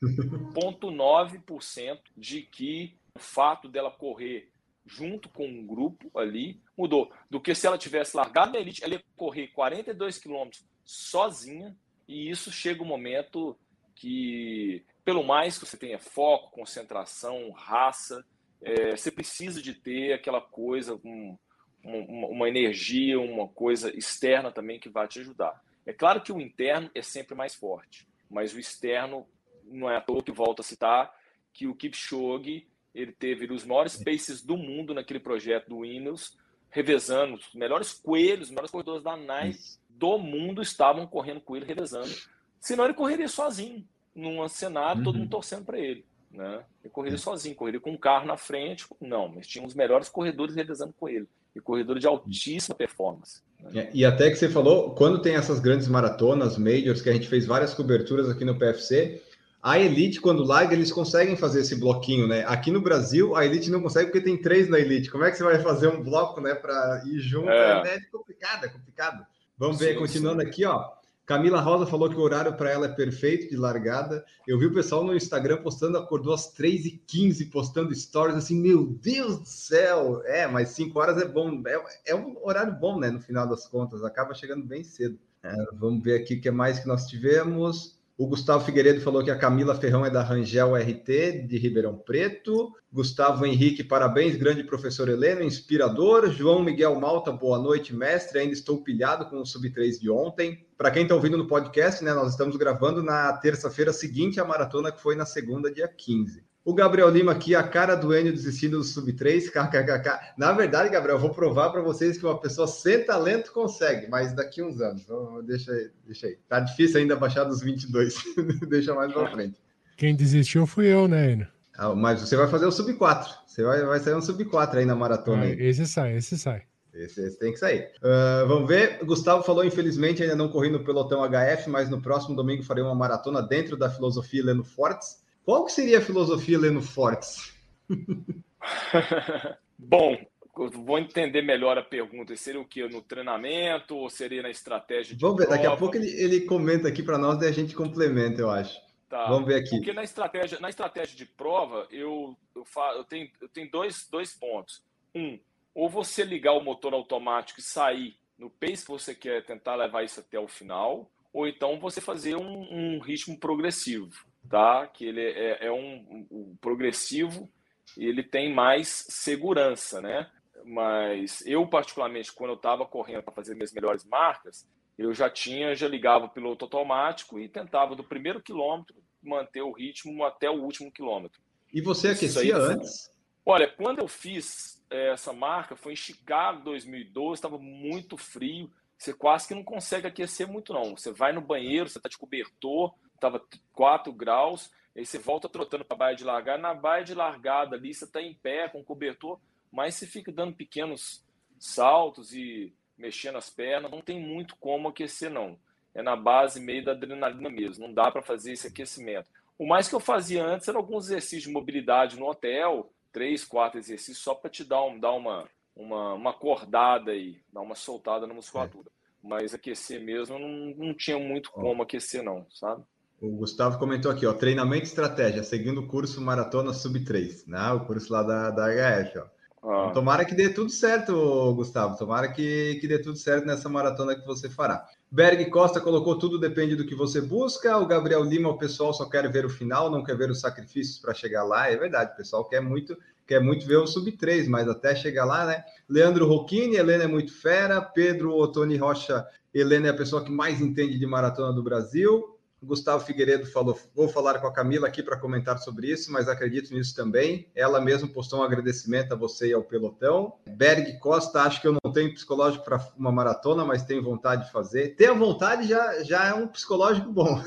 99,9% 0.03 1.99
de 2.15 2.41
que 2.43 2.95
o 3.15 3.19
fato 3.19 3.67
dela 3.67 3.91
correr 3.91 4.51
junto 4.85 5.27
com 5.29 5.45
um 5.45 5.65
grupo 5.65 6.09
ali 6.17 6.61
mudou. 6.77 7.11
Do 7.29 7.41
que 7.41 7.53
se 7.53 7.67
ela 7.67 7.77
tivesse 7.77 8.15
largado 8.15 8.53
na 8.53 8.59
elite, 8.59 8.83
ela 8.83 8.93
ia 8.93 9.03
correr 9.15 9.47
42 9.49 10.17
quilômetros 10.17 10.65
sozinha, 10.85 11.75
e 12.07 12.29
isso 12.29 12.51
chega 12.51 12.81
um 12.81 12.87
momento 12.87 13.57
que, 13.93 14.85
pelo 15.03 15.23
mais 15.23 15.57
que 15.57 15.65
você 15.65 15.75
tenha 15.75 15.99
foco, 15.99 16.51
concentração, 16.51 17.51
raça, 17.51 18.25
é, 18.61 18.95
você 18.95 19.11
precisa 19.11 19.61
de 19.61 19.73
ter 19.73 20.13
aquela 20.13 20.39
coisa, 20.39 20.95
um, 21.03 21.37
uma, 21.83 22.27
uma 22.27 22.47
energia, 22.47 23.19
uma 23.19 23.47
coisa 23.47 23.95
externa 23.97 24.51
também 24.51 24.79
que 24.79 24.89
vai 24.89 25.07
te 25.07 25.19
ajudar. 25.19 25.61
É 25.85 25.91
claro 25.91 26.21
que 26.21 26.31
o 26.31 26.39
interno 26.39 26.89
é 26.95 27.01
sempre 27.01 27.35
mais 27.35 27.53
forte, 27.53 28.07
mas 28.29 28.53
o 28.53 28.59
externo 28.59 29.27
não 29.71 29.89
é 29.89 29.97
à 29.97 30.01
toa 30.01 30.23
que 30.23 30.31
volta 30.31 30.61
a 30.61 30.65
citar 30.65 31.11
que 31.53 31.67
o 31.67 31.75
Kipchoge 31.75 32.67
ele 32.93 33.11
teve 33.11 33.51
os 33.53 33.63
maiores 33.63 33.95
paces 34.01 34.41
do 34.41 34.57
mundo 34.57 34.93
naquele 34.93 35.19
projeto 35.19 35.69
do 35.69 35.85
Ineos, 35.85 36.35
revezando 36.69 37.35
os 37.35 37.53
melhores 37.53 37.93
coelhos, 37.93 38.45
os 38.47 38.49
melhores 38.51 38.71
corredores 38.71 39.03
da 39.03 39.15
Nike 39.15 39.59
do 39.89 40.17
mundo 40.17 40.61
estavam 40.61 41.05
correndo 41.07 41.41
com 41.41 41.55
ele, 41.55 41.65
revezando. 41.65 42.13
Senão 42.59 42.85
ele 42.85 42.93
correria 42.93 43.27
sozinho, 43.27 43.87
num 44.15 44.47
cenário, 44.47 45.03
todo 45.03 45.15
Uhum. 45.15 45.21
mundo 45.21 45.29
torcendo 45.31 45.65
para 45.65 45.79
ele. 45.79 46.05
Né? 46.31 46.63
Ele 46.83 46.91
correria 46.91 47.17
sozinho, 47.17 47.55
correria 47.55 47.79
com 47.79 47.91
um 47.91 47.97
carro 47.97 48.25
na 48.27 48.35
frente. 48.37 48.85
Não, 48.99 49.27
mas 49.29 49.47
tinha 49.47 49.65
os 49.65 49.73
melhores 49.73 50.09
corredores 50.09 50.55
revezando 50.55 50.93
com 50.99 51.07
ele. 51.07 51.27
E 51.55 51.59
corredor 51.61 51.97
de 51.97 52.05
altíssima 52.05 52.75
performance. 52.75 53.41
né? 53.59 53.81
É, 53.83 53.89
E 53.93 54.05
até 54.05 54.29
que 54.29 54.35
você 54.35 54.49
falou, 54.49 54.93
quando 54.93 55.21
tem 55.21 55.35
essas 55.35 55.59
grandes 55.59 55.87
maratonas, 55.87 56.57
majors, 56.57 57.01
que 57.01 57.09
a 57.09 57.13
gente 57.13 57.27
fez 57.27 57.45
várias 57.45 57.73
coberturas 57.73 58.29
aqui 58.29 58.43
no 58.45 58.57
PFC, 58.59 59.23
a 59.61 59.79
Elite, 59.79 60.21
quando 60.21 60.43
larga, 60.43 60.73
eles 60.73 60.91
conseguem 60.91 61.35
fazer 61.35 61.61
esse 61.61 61.75
bloquinho, 61.75 62.27
né? 62.27 62.45
Aqui 62.47 62.71
no 62.71 62.81
Brasil, 62.81 63.35
a 63.35 63.45
Elite 63.45 63.69
não 63.69 63.81
consegue 63.81 64.11
porque 64.11 64.23
tem 64.23 64.37
três 64.37 64.69
na 64.69 64.79
Elite. 64.79 65.09
Como 65.09 65.23
é 65.23 65.31
que 65.31 65.37
você 65.37 65.43
vai 65.43 65.59
fazer 65.59 65.87
um 65.87 66.03
bloco, 66.03 66.39
né, 66.39 66.53
para 66.55 67.01
ir 67.05 67.19
junto? 67.19 67.49
É. 67.49 67.95
É, 67.95 67.99
complicado, 68.11 68.65
é 68.65 68.69
complicado. 68.69 69.25
Vamos 69.57 69.79
ver, 69.79 69.93
Sim, 69.93 69.99
continuando 69.99 70.41
sim. 70.41 70.47
aqui, 70.47 70.65
ó. 70.65 70.97
Camila 71.27 71.59
Rosa 71.59 71.85
falou 71.85 72.09
que 72.09 72.15
o 72.15 72.21
horário 72.21 72.53
para 72.55 72.71
ela 72.71 72.85
é 72.85 72.95
perfeito 72.95 73.49
de 73.49 73.57
largada. 73.57 74.23
Eu 74.47 74.57
vi 74.57 74.67
o 74.67 74.73
pessoal 74.73 75.03
no 75.03 75.13
Instagram 75.13 75.57
postando, 75.57 75.97
acordou 75.97 76.33
às 76.33 76.53
3h15, 76.55 77.51
postando 77.51 77.93
stories 77.93 78.37
assim, 78.37 78.57
meu 78.57 78.85
Deus 78.85 79.39
do 79.39 79.45
céu! 79.45 80.21
É, 80.23 80.47
mas 80.47 80.69
5 80.69 80.97
horas 80.97 81.21
é 81.21 81.27
bom, 81.27 81.61
é, 81.67 82.11
é 82.11 82.15
um 82.15 82.37
horário 82.41 82.71
bom, 82.71 82.97
né? 82.97 83.11
No 83.11 83.19
final 83.19 83.45
das 83.45 83.67
contas, 83.67 84.05
acaba 84.05 84.33
chegando 84.33 84.63
bem 84.63 84.85
cedo. 84.85 85.19
É, 85.43 85.53
vamos 85.73 86.01
ver 86.01 86.21
aqui 86.21 86.35
o 86.35 86.41
que 86.41 86.49
mais 86.49 86.79
que 86.79 86.87
nós 86.87 87.07
tivemos. 87.07 87.96
O 88.17 88.25
Gustavo 88.25 88.65
Figueiredo 88.65 88.99
falou 88.99 89.23
que 89.23 89.29
a 89.29 89.37
Camila 89.37 89.75
Ferrão 89.75 90.03
é 90.03 90.09
da 90.09 90.23
Rangel 90.23 90.75
RT, 90.75 91.45
de 91.47 91.57
Ribeirão 91.59 91.95
Preto. 91.95 92.73
Gustavo 92.91 93.45
Henrique, 93.45 93.83
parabéns, 93.83 94.35
grande 94.35 94.63
professor 94.63 95.07
Heleno, 95.07 95.43
inspirador. 95.43 96.31
João 96.31 96.63
Miguel 96.63 96.99
Malta, 96.99 97.31
boa 97.31 97.59
noite, 97.59 97.95
mestre. 97.95 98.39
Ainda 98.39 98.53
estou 98.53 98.83
pilhado 98.83 99.29
com 99.29 99.37
o 99.39 99.45
Sub-3 99.45 99.99
de 99.99 100.09
ontem. 100.09 100.65
Para 100.75 100.89
quem 100.89 101.03
está 101.03 101.13
ouvindo 101.13 101.37
no 101.37 101.45
podcast, 101.45 102.03
né, 102.03 102.11
nós 102.11 102.31
estamos 102.31 102.55
gravando 102.55 103.03
na 103.03 103.33
terça-feira 103.33 103.93
seguinte 103.93 104.39
à 104.39 104.45
maratona, 104.45 104.91
que 104.91 104.99
foi 104.99 105.15
na 105.15 105.25
segunda, 105.25 105.71
dia 105.71 105.87
15. 105.87 106.46
O 106.67 106.73
Gabriel 106.73 107.07
Lima 107.07 107.31
aqui, 107.31 107.55
a 107.55 107.63
cara 107.63 107.95
do 107.95 108.13
Enio 108.13 108.33
desistindo 108.33 108.77
do 108.77 108.83
Sub-3, 108.83 109.49
kkkk. 109.49 110.33
Na 110.37 110.51
verdade, 110.51 110.89
Gabriel, 110.89 111.15
eu 111.15 111.21
vou 111.21 111.29
provar 111.29 111.69
para 111.69 111.81
vocês 111.81 112.17
que 112.17 112.25
uma 112.25 112.37
pessoa 112.37 112.67
sem 112.67 113.05
talento 113.05 113.53
consegue, 113.53 114.09
mas 114.09 114.33
daqui 114.33 114.61
uns 114.61 114.81
anos. 114.81 115.03
Então, 115.03 115.41
deixa 115.45 115.71
aí, 115.71 115.89
deixa 116.05 116.27
aí. 116.27 116.37
Tá 116.45 116.59
difícil 116.59 116.99
ainda 116.99 117.15
baixar 117.15 117.45
dos 117.45 117.61
22. 117.61 118.15
deixa 118.67 118.93
mais 118.93 119.13
para 119.13 119.31
frente. 119.31 119.55
Quem 119.95 120.13
desistiu 120.13 120.67
fui 120.67 120.87
eu, 120.87 121.07
né, 121.07 121.31
Enio? 121.31 121.47
Ah, 121.77 121.95
mas 121.95 122.19
você 122.19 122.35
vai 122.35 122.49
fazer 122.49 122.65
o 122.65 122.71
Sub-4. 122.73 123.29
Você 123.45 123.63
vai, 123.63 123.85
vai 123.85 123.99
sair 124.01 124.15
um 124.15 124.21
Sub-4 124.21 124.75
aí 124.75 124.85
na 124.85 124.93
maratona. 124.93 125.43
Ah, 125.43 125.49
esse 125.49 125.87
sai, 125.87 126.17
esse 126.17 126.37
sai. 126.37 126.63
Esse, 126.93 127.21
esse 127.21 127.39
tem 127.39 127.53
que 127.53 127.59
sair. 127.59 127.91
Ah, 128.03 128.43
vamos 128.45 128.67
ver. 128.67 128.99
Gustavo 129.05 129.41
falou, 129.41 129.63
infelizmente, 129.63 130.21
ainda 130.21 130.35
não 130.35 130.49
corri 130.49 130.69
no 130.69 130.83
pelotão 130.83 131.23
HF, 131.23 131.69
mas 131.69 131.89
no 131.89 132.01
próximo 132.01 132.35
domingo 132.35 132.61
farei 132.61 132.83
uma 132.83 132.93
maratona 132.93 133.41
dentro 133.41 133.77
da 133.77 133.89
filosofia 133.89 134.43
Leno 134.43 134.65
Fortes. 134.65 135.25
Qual 135.47 135.63
que 135.63 135.71
seria 135.71 135.99
a 135.99 136.01
filosofia 136.01 136.59
Leno 136.59 136.81
Fortes? 136.81 137.53
Bom, 139.79 140.17
eu 140.57 140.69
vou 140.71 140.99
entender 140.99 141.41
melhor 141.41 141.77
a 141.77 141.81
pergunta. 141.81 142.35
Seria 142.35 142.59
o 142.59 142.67
que? 142.67 142.85
No 142.89 143.01
treinamento 143.01 143.95
ou 143.95 144.09
seria 144.09 144.41
na 144.41 144.49
estratégia 144.49 145.15
de 145.15 145.21
Vamos 145.21 145.37
ver, 145.37 145.47
daqui 145.47 145.65
a 145.65 145.69
prova? 145.69 145.77
pouco 145.77 145.95
ele, 145.95 146.09
ele 146.21 146.41
comenta 146.41 146.89
aqui 146.89 147.01
para 147.01 147.17
nós 147.17 147.41
e 147.41 147.45
a 147.45 147.51
gente 147.53 147.73
complementa, 147.73 148.41
eu 148.41 148.49
acho. 148.49 148.77
Tá. 149.07 149.29
Vamos 149.29 149.47
ver 149.47 149.55
aqui. 149.61 149.69
Porque 149.69 149.93
na 149.93 150.03
estratégia, 150.03 150.59
na 150.59 150.67
estratégia 150.67 151.15
de 151.15 151.25
prova, 151.25 151.87
eu, 151.91 152.35
eu, 152.53 152.65
fa, 152.65 152.91
eu 152.97 153.05
tenho, 153.05 153.29
eu 153.39 153.47
tenho 153.47 153.71
dois, 153.71 154.05
dois 154.11 154.33
pontos. 154.33 154.83
Um, 155.15 155.39
ou 155.73 155.87
você 155.89 156.25
ligar 156.25 156.57
o 156.57 156.61
motor 156.61 156.93
automático 156.93 157.61
e 157.61 157.63
sair 157.63 158.17
no 158.37 158.49
pace 158.49 158.83
que 158.83 158.91
você 158.91 159.15
quer 159.15 159.45
tentar 159.45 159.75
levar 159.75 160.03
isso 160.03 160.19
até 160.19 160.37
o 160.37 160.45
final, 160.49 161.09
ou 161.31 161.47
então 161.47 161.79
você 161.79 162.01
fazer 162.01 162.35
um, 162.35 162.67
um 162.69 162.99
ritmo 162.99 163.39
progressivo, 163.39 164.11
tá? 164.49 164.87
Que 164.87 165.05
ele 165.05 165.21
é, 165.21 165.67
é 165.67 165.71
um, 165.71 166.27
um 166.31 166.57
progressivo 166.59 167.49
e 167.97 168.05
ele 168.05 168.23
tem 168.23 168.53
mais 168.53 169.05
segurança, 169.09 170.01
né? 170.01 170.29
Mas 170.65 171.45
eu, 171.45 171.65
particularmente, 171.67 172.33
quando 172.33 172.51
eu 172.51 172.55
estava 172.55 172.85
correndo 172.85 173.23
para 173.23 173.33
fazer 173.33 173.55
minhas 173.55 173.71
melhores 173.71 174.03
marcas, 174.03 174.67
eu 174.97 175.13
já 175.13 175.29
tinha, 175.29 175.75
já 175.75 175.87
ligava 175.87 176.25
o 176.25 176.29
piloto 176.29 176.65
automático 176.65 177.39
e 177.39 177.47
tentava 177.47 177.95
do 177.95 178.03
primeiro 178.03 178.41
quilômetro 178.41 178.95
manter 179.21 179.61
o 179.61 179.71
ritmo 179.71 180.23
até 180.23 180.49
o 180.49 180.61
último 180.61 180.91
quilômetro. 180.91 181.39
E 181.73 181.81
você 181.81 182.09
aí, 182.09 182.13
aquecia 182.13 182.41
sim. 182.41 182.51
antes? 182.51 183.11
Olha, 183.45 183.67
quando 183.67 183.99
eu 183.99 184.07
fiz 184.07 184.83
eh, 184.89 185.13
essa 185.13 185.31
marca, 185.31 185.75
foi 185.75 185.93
em 185.93 185.97
Chicago 185.97 186.63
2012, 186.63 187.35
estava 187.35 187.57
muito 187.57 188.17
frio, 188.17 188.69
você 188.97 189.13
quase 189.13 189.47
que 189.47 189.55
não 189.55 189.63
consegue 189.63 190.07
aquecer 190.07 190.47
muito 190.47 190.73
não. 190.73 190.97
Você 190.97 191.11
vai 191.11 191.31
no 191.31 191.41
banheiro, 191.41 191.87
você 191.87 191.99
está 191.99 192.09
de 192.09 192.17
cobertor, 192.17 192.93
estava 193.17 193.41
4 193.73 194.11
graus, 194.13 194.71
aí 194.95 195.05
você 195.05 195.17
volta 195.17 195.49
trotando 195.49 195.83
para 195.83 195.95
a 195.95 195.97
baia 195.97 196.15
de 196.15 196.23
largada, 196.23 196.61
na 196.61 196.73
baia 196.73 197.03
de 197.03 197.13
largada 197.13 197.75
ali 197.75 197.93
você 197.93 198.05
está 198.05 198.21
em 198.21 198.33
pé 198.33 198.69
com 198.69 198.83
cobertor, 198.83 199.39
mas 199.71 199.95
você 199.95 200.07
fica 200.07 200.31
dando 200.31 200.55
pequenos 200.55 201.25
saltos 201.59 202.33
e 202.33 202.73
mexendo 202.97 203.37
as 203.37 203.49
pernas, 203.49 203.91
não 203.91 204.01
tem 204.01 204.19
muito 204.19 204.55
como 204.57 204.87
aquecer 204.87 205.29
não. 205.29 205.59
É 205.93 206.01
na 206.01 206.15
base 206.15 206.59
meio 206.59 206.83
da 206.83 206.91
adrenalina 206.91 207.49
mesmo, 207.49 207.87
não 207.87 207.93
dá 207.93 208.11
para 208.11 208.21
fazer 208.21 208.53
esse 208.53 208.67
aquecimento. 208.67 209.29
O 209.57 209.67
mais 209.67 209.87
que 209.87 209.95
eu 209.95 209.99
fazia 209.99 210.43
antes 210.43 210.67
era 210.67 210.77
alguns 210.77 211.05
exercícios 211.05 211.43
de 211.43 211.51
mobilidade 211.51 212.19
no 212.19 212.27
hotel, 212.27 212.91
três, 213.11 213.43
quatro 213.43 213.79
exercícios 213.79 214.19
só 214.19 214.35
para 214.35 214.49
te 214.49 214.63
dar, 214.63 214.83
um, 214.83 214.99
dar 214.99 215.13
uma, 215.13 215.49
uma, 215.75 216.13
uma 216.13 216.29
acordada 216.29 217.11
aí, 217.11 217.41
dar 217.51 217.61
uma 217.61 217.73
soltada 217.73 218.27
na 218.27 218.33
musculatura. 218.33 218.91
Mas 219.23 219.53
aquecer 219.53 219.99
mesmo 219.99 220.37
não, 220.37 220.49
não 220.75 220.93
tinha 220.93 221.17
muito 221.17 221.51
como 221.51 221.81
aquecer 221.81 222.21
não, 222.21 222.45
sabe? 222.51 222.83
O 223.19 223.29
Gustavo 223.31 223.79
comentou 223.79 224.11
aqui, 224.11 224.25
ó, 224.27 224.33
treinamento 224.33 224.83
e 224.83 224.87
estratégia, 224.87 225.43
seguindo 225.43 225.81
o 225.81 225.87
curso 225.87 226.21
Maratona 226.21 226.71
Sub 226.71 226.99
3, 226.99 227.47
né? 227.47 227.71
O 227.71 227.79
curso 227.79 228.13
lá 228.13 228.21
da, 228.21 228.51
da 228.51 228.67
HF, 228.67 229.17
ó. 229.17 229.37
Ah, 229.63 229.91
Tomara 229.91 230.23
que 230.23 230.35
dê 230.35 230.49
tudo 230.49 230.69
certo, 230.69 231.53
Gustavo. 231.55 231.97
Tomara 231.97 232.27
que, 232.31 232.77
que 232.79 232.87
dê 232.87 232.99
tudo 232.99 233.17
certo 233.17 233.45
nessa 233.45 233.67
maratona 233.67 234.15
que 234.15 234.25
você 234.25 234.49
fará. 234.49 234.85
Berg 235.11 235.49
Costa 235.49 235.81
colocou 235.81 236.17
tudo 236.17 236.39
depende 236.39 236.75
do 236.75 236.85
que 236.85 236.93
você 236.93 237.19
busca. 237.19 237.77
O 237.77 237.85
Gabriel 237.85 238.23
Lima, 238.23 238.49
o 238.49 238.57
pessoal 238.57 238.93
só 238.93 239.05
quer 239.09 239.29
ver 239.31 239.45
o 239.45 239.49
final, 239.49 239.89
não 239.89 240.03
quer 240.03 240.15
ver 240.15 240.29
os 240.29 240.39
sacrifícios 240.39 240.99
para 240.99 241.13
chegar 241.13 241.43
lá. 241.43 241.69
É 241.69 241.75
verdade, 241.75 242.13
o 242.13 242.15
pessoal 242.15 242.45
quer 242.45 242.61
muito, 242.61 242.95
quer 243.25 243.41
muito 243.41 243.65
ver 243.65 243.77
o 243.77 243.87
sub 243.87 244.09
3, 244.11 244.47
mas 244.47 244.69
até 244.69 244.95
chegar 244.95 245.25
lá, 245.25 245.45
né? 245.45 245.65
Leandro 245.89 246.27
Rocchini, 246.27 246.75
Helena 246.75 247.05
é 247.05 247.07
muito 247.07 247.33
fera. 247.33 247.81
Pedro 247.81 248.35
Otoni 248.37 248.77
Rocha, 248.77 249.27
Helena 249.53 249.87
é 249.87 249.89
a 249.89 249.97
pessoa 249.97 250.23
que 250.23 250.31
mais 250.31 250.61
entende 250.61 250.99
de 250.99 251.05
maratona 251.07 251.51
do 251.51 251.63
Brasil. 251.63 252.36
Gustavo 252.61 253.05
Figueiredo 253.05 253.45
falou: 253.45 253.79
vou 253.93 254.09
falar 254.09 254.39
com 254.39 254.47
a 254.47 254.53
Camila 254.53 254.87
aqui 254.87 255.03
para 255.03 255.19
comentar 255.19 255.57
sobre 255.59 255.91
isso, 255.91 256.11
mas 256.11 256.27
acredito 256.27 256.73
nisso 256.73 256.95
também. 256.95 257.47
Ela 257.55 257.79
mesma 257.79 258.07
postou 258.07 258.39
um 258.39 258.43
agradecimento 258.43 259.13
a 259.13 259.15
você 259.15 259.49
e 259.49 259.53
ao 259.53 259.63
pelotão. 259.63 260.33
Berg 260.49 260.97
Costa, 260.99 261.41
acho 261.41 261.61
que 261.61 261.67
eu 261.67 261.77
não 261.83 261.91
tenho 261.91 262.13
psicológico 262.13 262.65
para 262.65 262.85
uma 262.97 263.11
maratona, 263.11 263.63
mas 263.63 263.83
tenho 263.83 264.03
vontade 264.03 264.45
de 264.45 264.51
fazer. 264.51 264.95
Ter 264.95 265.07
a 265.07 265.13
vontade 265.13 265.67
já, 265.67 266.03
já 266.03 266.25
é 266.25 266.33
um 266.33 266.47
psicológico 266.47 267.11
bom, 267.11 267.41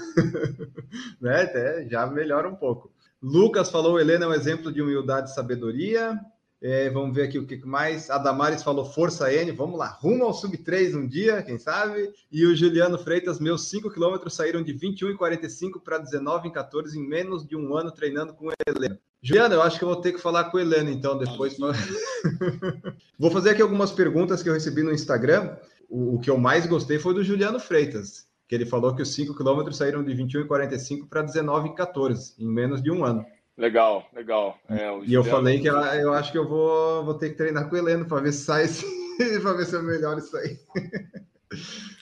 né? 1.20 1.86
Já 1.88 2.06
melhora 2.06 2.48
um 2.48 2.56
pouco. 2.56 2.92
Lucas 3.22 3.70
falou: 3.70 4.00
Helena 4.00 4.24
é 4.24 4.28
um 4.28 4.34
exemplo 4.34 4.72
de 4.72 4.80
humildade 4.80 5.30
e 5.30 5.34
sabedoria. 5.34 6.18
É, 6.62 6.90
vamos 6.90 7.14
ver 7.14 7.22
aqui 7.22 7.38
o 7.38 7.46
que 7.46 7.64
mais. 7.64 8.10
A 8.10 8.18
Damares 8.18 8.62
falou 8.62 8.84
Força 8.84 9.32
N, 9.32 9.50
vamos 9.52 9.78
lá, 9.78 9.88
rumo 9.88 10.24
ao 10.24 10.34
sub 10.34 10.56
3 10.58 10.94
um 10.94 11.06
dia, 11.06 11.42
quem 11.42 11.58
sabe? 11.58 12.12
E 12.30 12.44
o 12.44 12.54
Juliano 12.54 12.98
Freitas, 12.98 13.40
meus 13.40 13.68
5 13.70 13.90
quilômetros 13.90 14.34
saíram 14.34 14.62
de 14.62 14.74
21,45 14.74 15.80
para 15.82 15.98
19,14 16.02 16.96
em 16.96 17.08
menos 17.08 17.46
de 17.46 17.56
um 17.56 17.74
ano 17.74 17.90
treinando 17.90 18.34
com 18.34 18.48
o 18.48 18.52
Helena. 18.66 18.98
Juliano, 19.22 19.54
eu 19.54 19.62
acho 19.62 19.78
que 19.78 19.84
eu 19.84 19.88
vou 19.88 20.00
ter 20.00 20.12
que 20.12 20.20
falar 20.20 20.44
com 20.44 20.58
o 20.58 20.60
Helena 20.60 20.90
então 20.90 21.16
depois. 21.16 21.56
vou 23.18 23.30
fazer 23.30 23.50
aqui 23.50 23.62
algumas 23.62 23.90
perguntas 23.90 24.42
que 24.42 24.48
eu 24.48 24.54
recebi 24.54 24.82
no 24.82 24.92
Instagram. 24.92 25.56
O, 25.88 26.16
o 26.16 26.20
que 26.20 26.28
eu 26.28 26.36
mais 26.36 26.66
gostei 26.66 26.98
foi 26.98 27.14
do 27.14 27.24
Juliano 27.24 27.58
Freitas, 27.58 28.26
que 28.46 28.54
ele 28.54 28.66
falou 28.66 28.94
que 28.94 29.02
os 29.02 29.14
5 29.14 29.34
quilômetros 29.34 29.78
saíram 29.78 30.04
de 30.04 30.14
21,45 30.14 31.08
para 31.08 31.24
19,14 31.24 32.34
em 32.38 32.46
menos 32.46 32.82
de 32.82 32.90
um 32.90 33.02
ano. 33.02 33.24
Legal, 33.60 34.08
legal. 34.14 34.58
É, 34.70 34.88
e 35.04 35.12
eu 35.12 35.22
falei 35.22 35.60
que 35.60 35.68
eu, 35.68 35.76
eu, 35.76 36.14
acho 36.14 36.32
que 36.32 36.38
eu 36.38 36.48
vou, 36.48 37.04
vou 37.04 37.12
ter 37.12 37.28
que 37.28 37.36
treinar 37.36 37.68
com 37.68 37.74
o 37.74 37.78
Heleno 37.78 38.08
para 38.08 38.22
ver 38.22 38.32
se 38.32 38.44
sai 38.44 38.64
para 39.42 39.52
ver 39.52 39.66
se 39.66 39.76
eu 39.76 39.82
melhoro 39.82 40.18
isso 40.18 40.34
aí. 40.34 40.58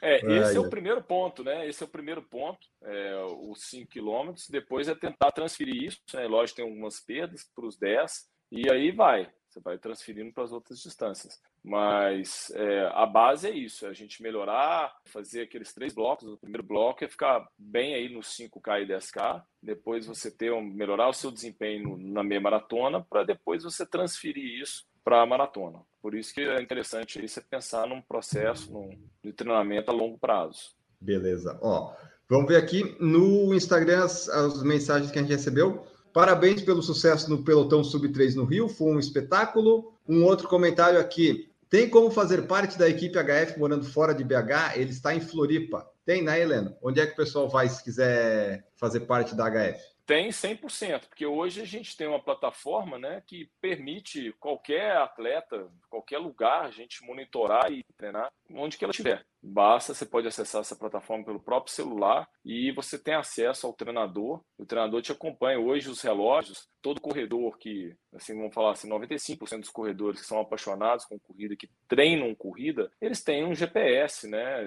É, 0.01 0.19
esse 0.39 0.57
é 0.57 0.61
o 0.61 0.71
primeiro 0.71 1.03
ponto, 1.03 1.43
né? 1.43 1.69
Esse 1.69 1.83
é 1.83 1.87
o 1.87 1.91
primeiro 1.91 2.23
ponto, 2.23 2.61
é, 2.85 3.27
os 3.41 3.61
5 3.71 3.91
quilômetros. 3.91 4.49
Depois 4.49 4.87
é 4.87 4.95
tentar 4.95 5.33
transferir 5.33 5.83
isso, 5.83 5.99
né? 6.15 6.29
Lógico, 6.29 6.59
tem 6.59 6.65
algumas 6.65 7.01
perdas 7.01 7.45
para 7.53 7.67
os 7.67 7.77
10, 7.77 8.29
e 8.53 8.71
aí 8.71 8.93
vai. 8.93 9.29
Você 9.49 9.61
vai 9.61 9.79
transferindo 9.79 10.33
para 10.33 10.45
as 10.45 10.53
outras 10.53 10.79
distâncias. 10.79 11.41
Mas 11.65 12.51
é, 12.55 12.91
a 12.93 13.07
base 13.07 13.49
é 13.49 13.51
isso: 13.51 13.87
é 13.87 13.89
a 13.89 13.93
gente 13.95 14.23
melhorar, 14.23 14.95
fazer 15.07 15.43
aqueles 15.43 15.73
três 15.73 15.95
blocos. 15.95 16.29
O 16.29 16.37
primeiro 16.37 16.63
bloco 16.63 17.03
é 17.03 17.09
ficar 17.09 17.49
bem 17.59 17.95
aí 17.95 18.13
no 18.13 18.21
5K 18.21 18.83
e 18.83 18.87
10K. 18.87 19.43
Depois 19.63 20.07
você 20.07 20.31
ter 20.31 20.53
um, 20.53 20.63
melhorar 20.63 21.09
o 21.09 21.15
seu 21.15 21.31
desempenho 21.31 21.97
na 21.97 22.23
meia 22.23 22.41
maratona, 22.41 23.03
para 23.03 23.25
depois 23.25 23.65
você 23.65 23.87
transferir 23.87 24.61
isso 24.61 24.87
para 25.03 25.23
a 25.23 25.27
maratona. 25.27 25.81
Por 26.03 26.15
isso 26.15 26.35
que 26.35 26.43
é 26.43 26.61
interessante 26.61 27.19
é 27.19 27.41
pensar 27.41 27.87
num 27.87 28.03
processo 28.03 28.71
num, 28.71 28.91
de 29.23 29.33
treinamento 29.33 29.91
a 29.91 29.95
longo 29.95 30.19
prazo. 30.19 30.77
Beleza. 31.01 31.59
Ó, 31.63 31.95
vamos 32.29 32.49
ver 32.49 32.57
aqui 32.57 32.97
no 33.01 33.55
Instagram 33.55 34.05
as, 34.05 34.29
as 34.29 34.63
mensagens 34.63 35.11
que 35.11 35.19
a 35.19 35.23
gente 35.23 35.31
recebeu. 35.31 35.87
Parabéns 36.19 36.61
pelo 36.63 36.83
sucesso 36.83 37.31
no 37.31 37.45
Pelotão 37.45 37.85
Sub-3 37.85 38.35
no 38.35 38.43
Rio, 38.45 38.69
foi 38.69 38.91
um 38.91 38.99
espetáculo. 38.99 39.95
Um 40.05 40.25
outro 40.25 40.49
comentário 40.49 40.99
aqui. 40.99 41.49
Tem 41.71 41.89
como 41.89 42.11
fazer 42.11 42.49
parte 42.49 42.77
da 42.77 42.89
equipe 42.89 43.17
HF 43.17 43.57
morando 43.57 43.85
fora 43.85 44.13
de 44.13 44.25
BH? 44.25 44.75
Ele 44.75 44.91
está 44.91 45.15
em 45.15 45.21
Floripa. 45.21 45.89
Tem, 46.05 46.21
né, 46.21 46.41
Helena? 46.41 46.77
Onde 46.83 47.01
é 47.01 47.07
que 47.07 47.13
o 47.13 47.17
pessoal 47.17 47.49
vai 47.49 47.69
se 47.69 47.85
quiser 47.85 48.67
fazer 48.75 49.07
parte 49.07 49.37
da 49.37 49.49
HF? 49.49 49.81
Tem 50.05 50.31
100%, 50.31 51.03
porque 51.09 51.25
hoje 51.25 51.61
a 51.61 51.65
gente 51.65 51.97
tem 51.97 52.09
uma 52.09 52.19
plataforma 52.19 52.99
né, 52.99 53.23
que 53.25 53.49
permite 53.61 54.35
qualquer 54.41 54.97
atleta, 54.97 55.69
qualquer 55.89 56.19
lugar, 56.19 56.65
a 56.65 56.71
gente 56.73 57.05
monitorar 57.05 57.71
e 57.71 57.85
treinar 57.97 58.29
onde 58.53 58.77
que 58.77 58.85
ela 58.85 58.91
estiver. 58.91 59.25
Basta, 59.43 59.95
você 59.95 60.05
pode 60.05 60.27
acessar 60.27 60.61
essa 60.61 60.77
plataforma 60.77 61.25
pelo 61.25 61.41
próprio 61.41 61.73
celular 61.73 62.29
e 62.45 62.73
você 62.73 62.99
tem 62.99 63.15
acesso 63.15 63.67
ao 63.67 63.73
treinador. 63.73 64.43
O 64.59 64.67
treinador 64.67 65.01
te 65.01 65.13
acompanha. 65.13 65.61
Hoje, 65.61 65.89
os 65.89 66.01
relógios, 66.01 66.69
todo 66.83 67.01
corredor 67.01 67.57
que, 67.59 67.95
assim, 68.15 68.37
vamos 68.37 68.55
falar 68.55 68.73
assim, 68.73 68.89
95% 68.89 69.61
dos 69.61 69.71
corredores 69.71 70.21
que 70.21 70.27
são 70.27 70.41
apaixonados 70.41 71.05
com 71.05 71.19
corrida, 71.19 71.57
que 71.57 71.71
treinam 71.87 72.35
corrida, 72.35 72.91
eles 73.01 73.23
têm 73.23 73.45
um 73.45 73.55
GPS, 73.55 74.29
né? 74.29 74.65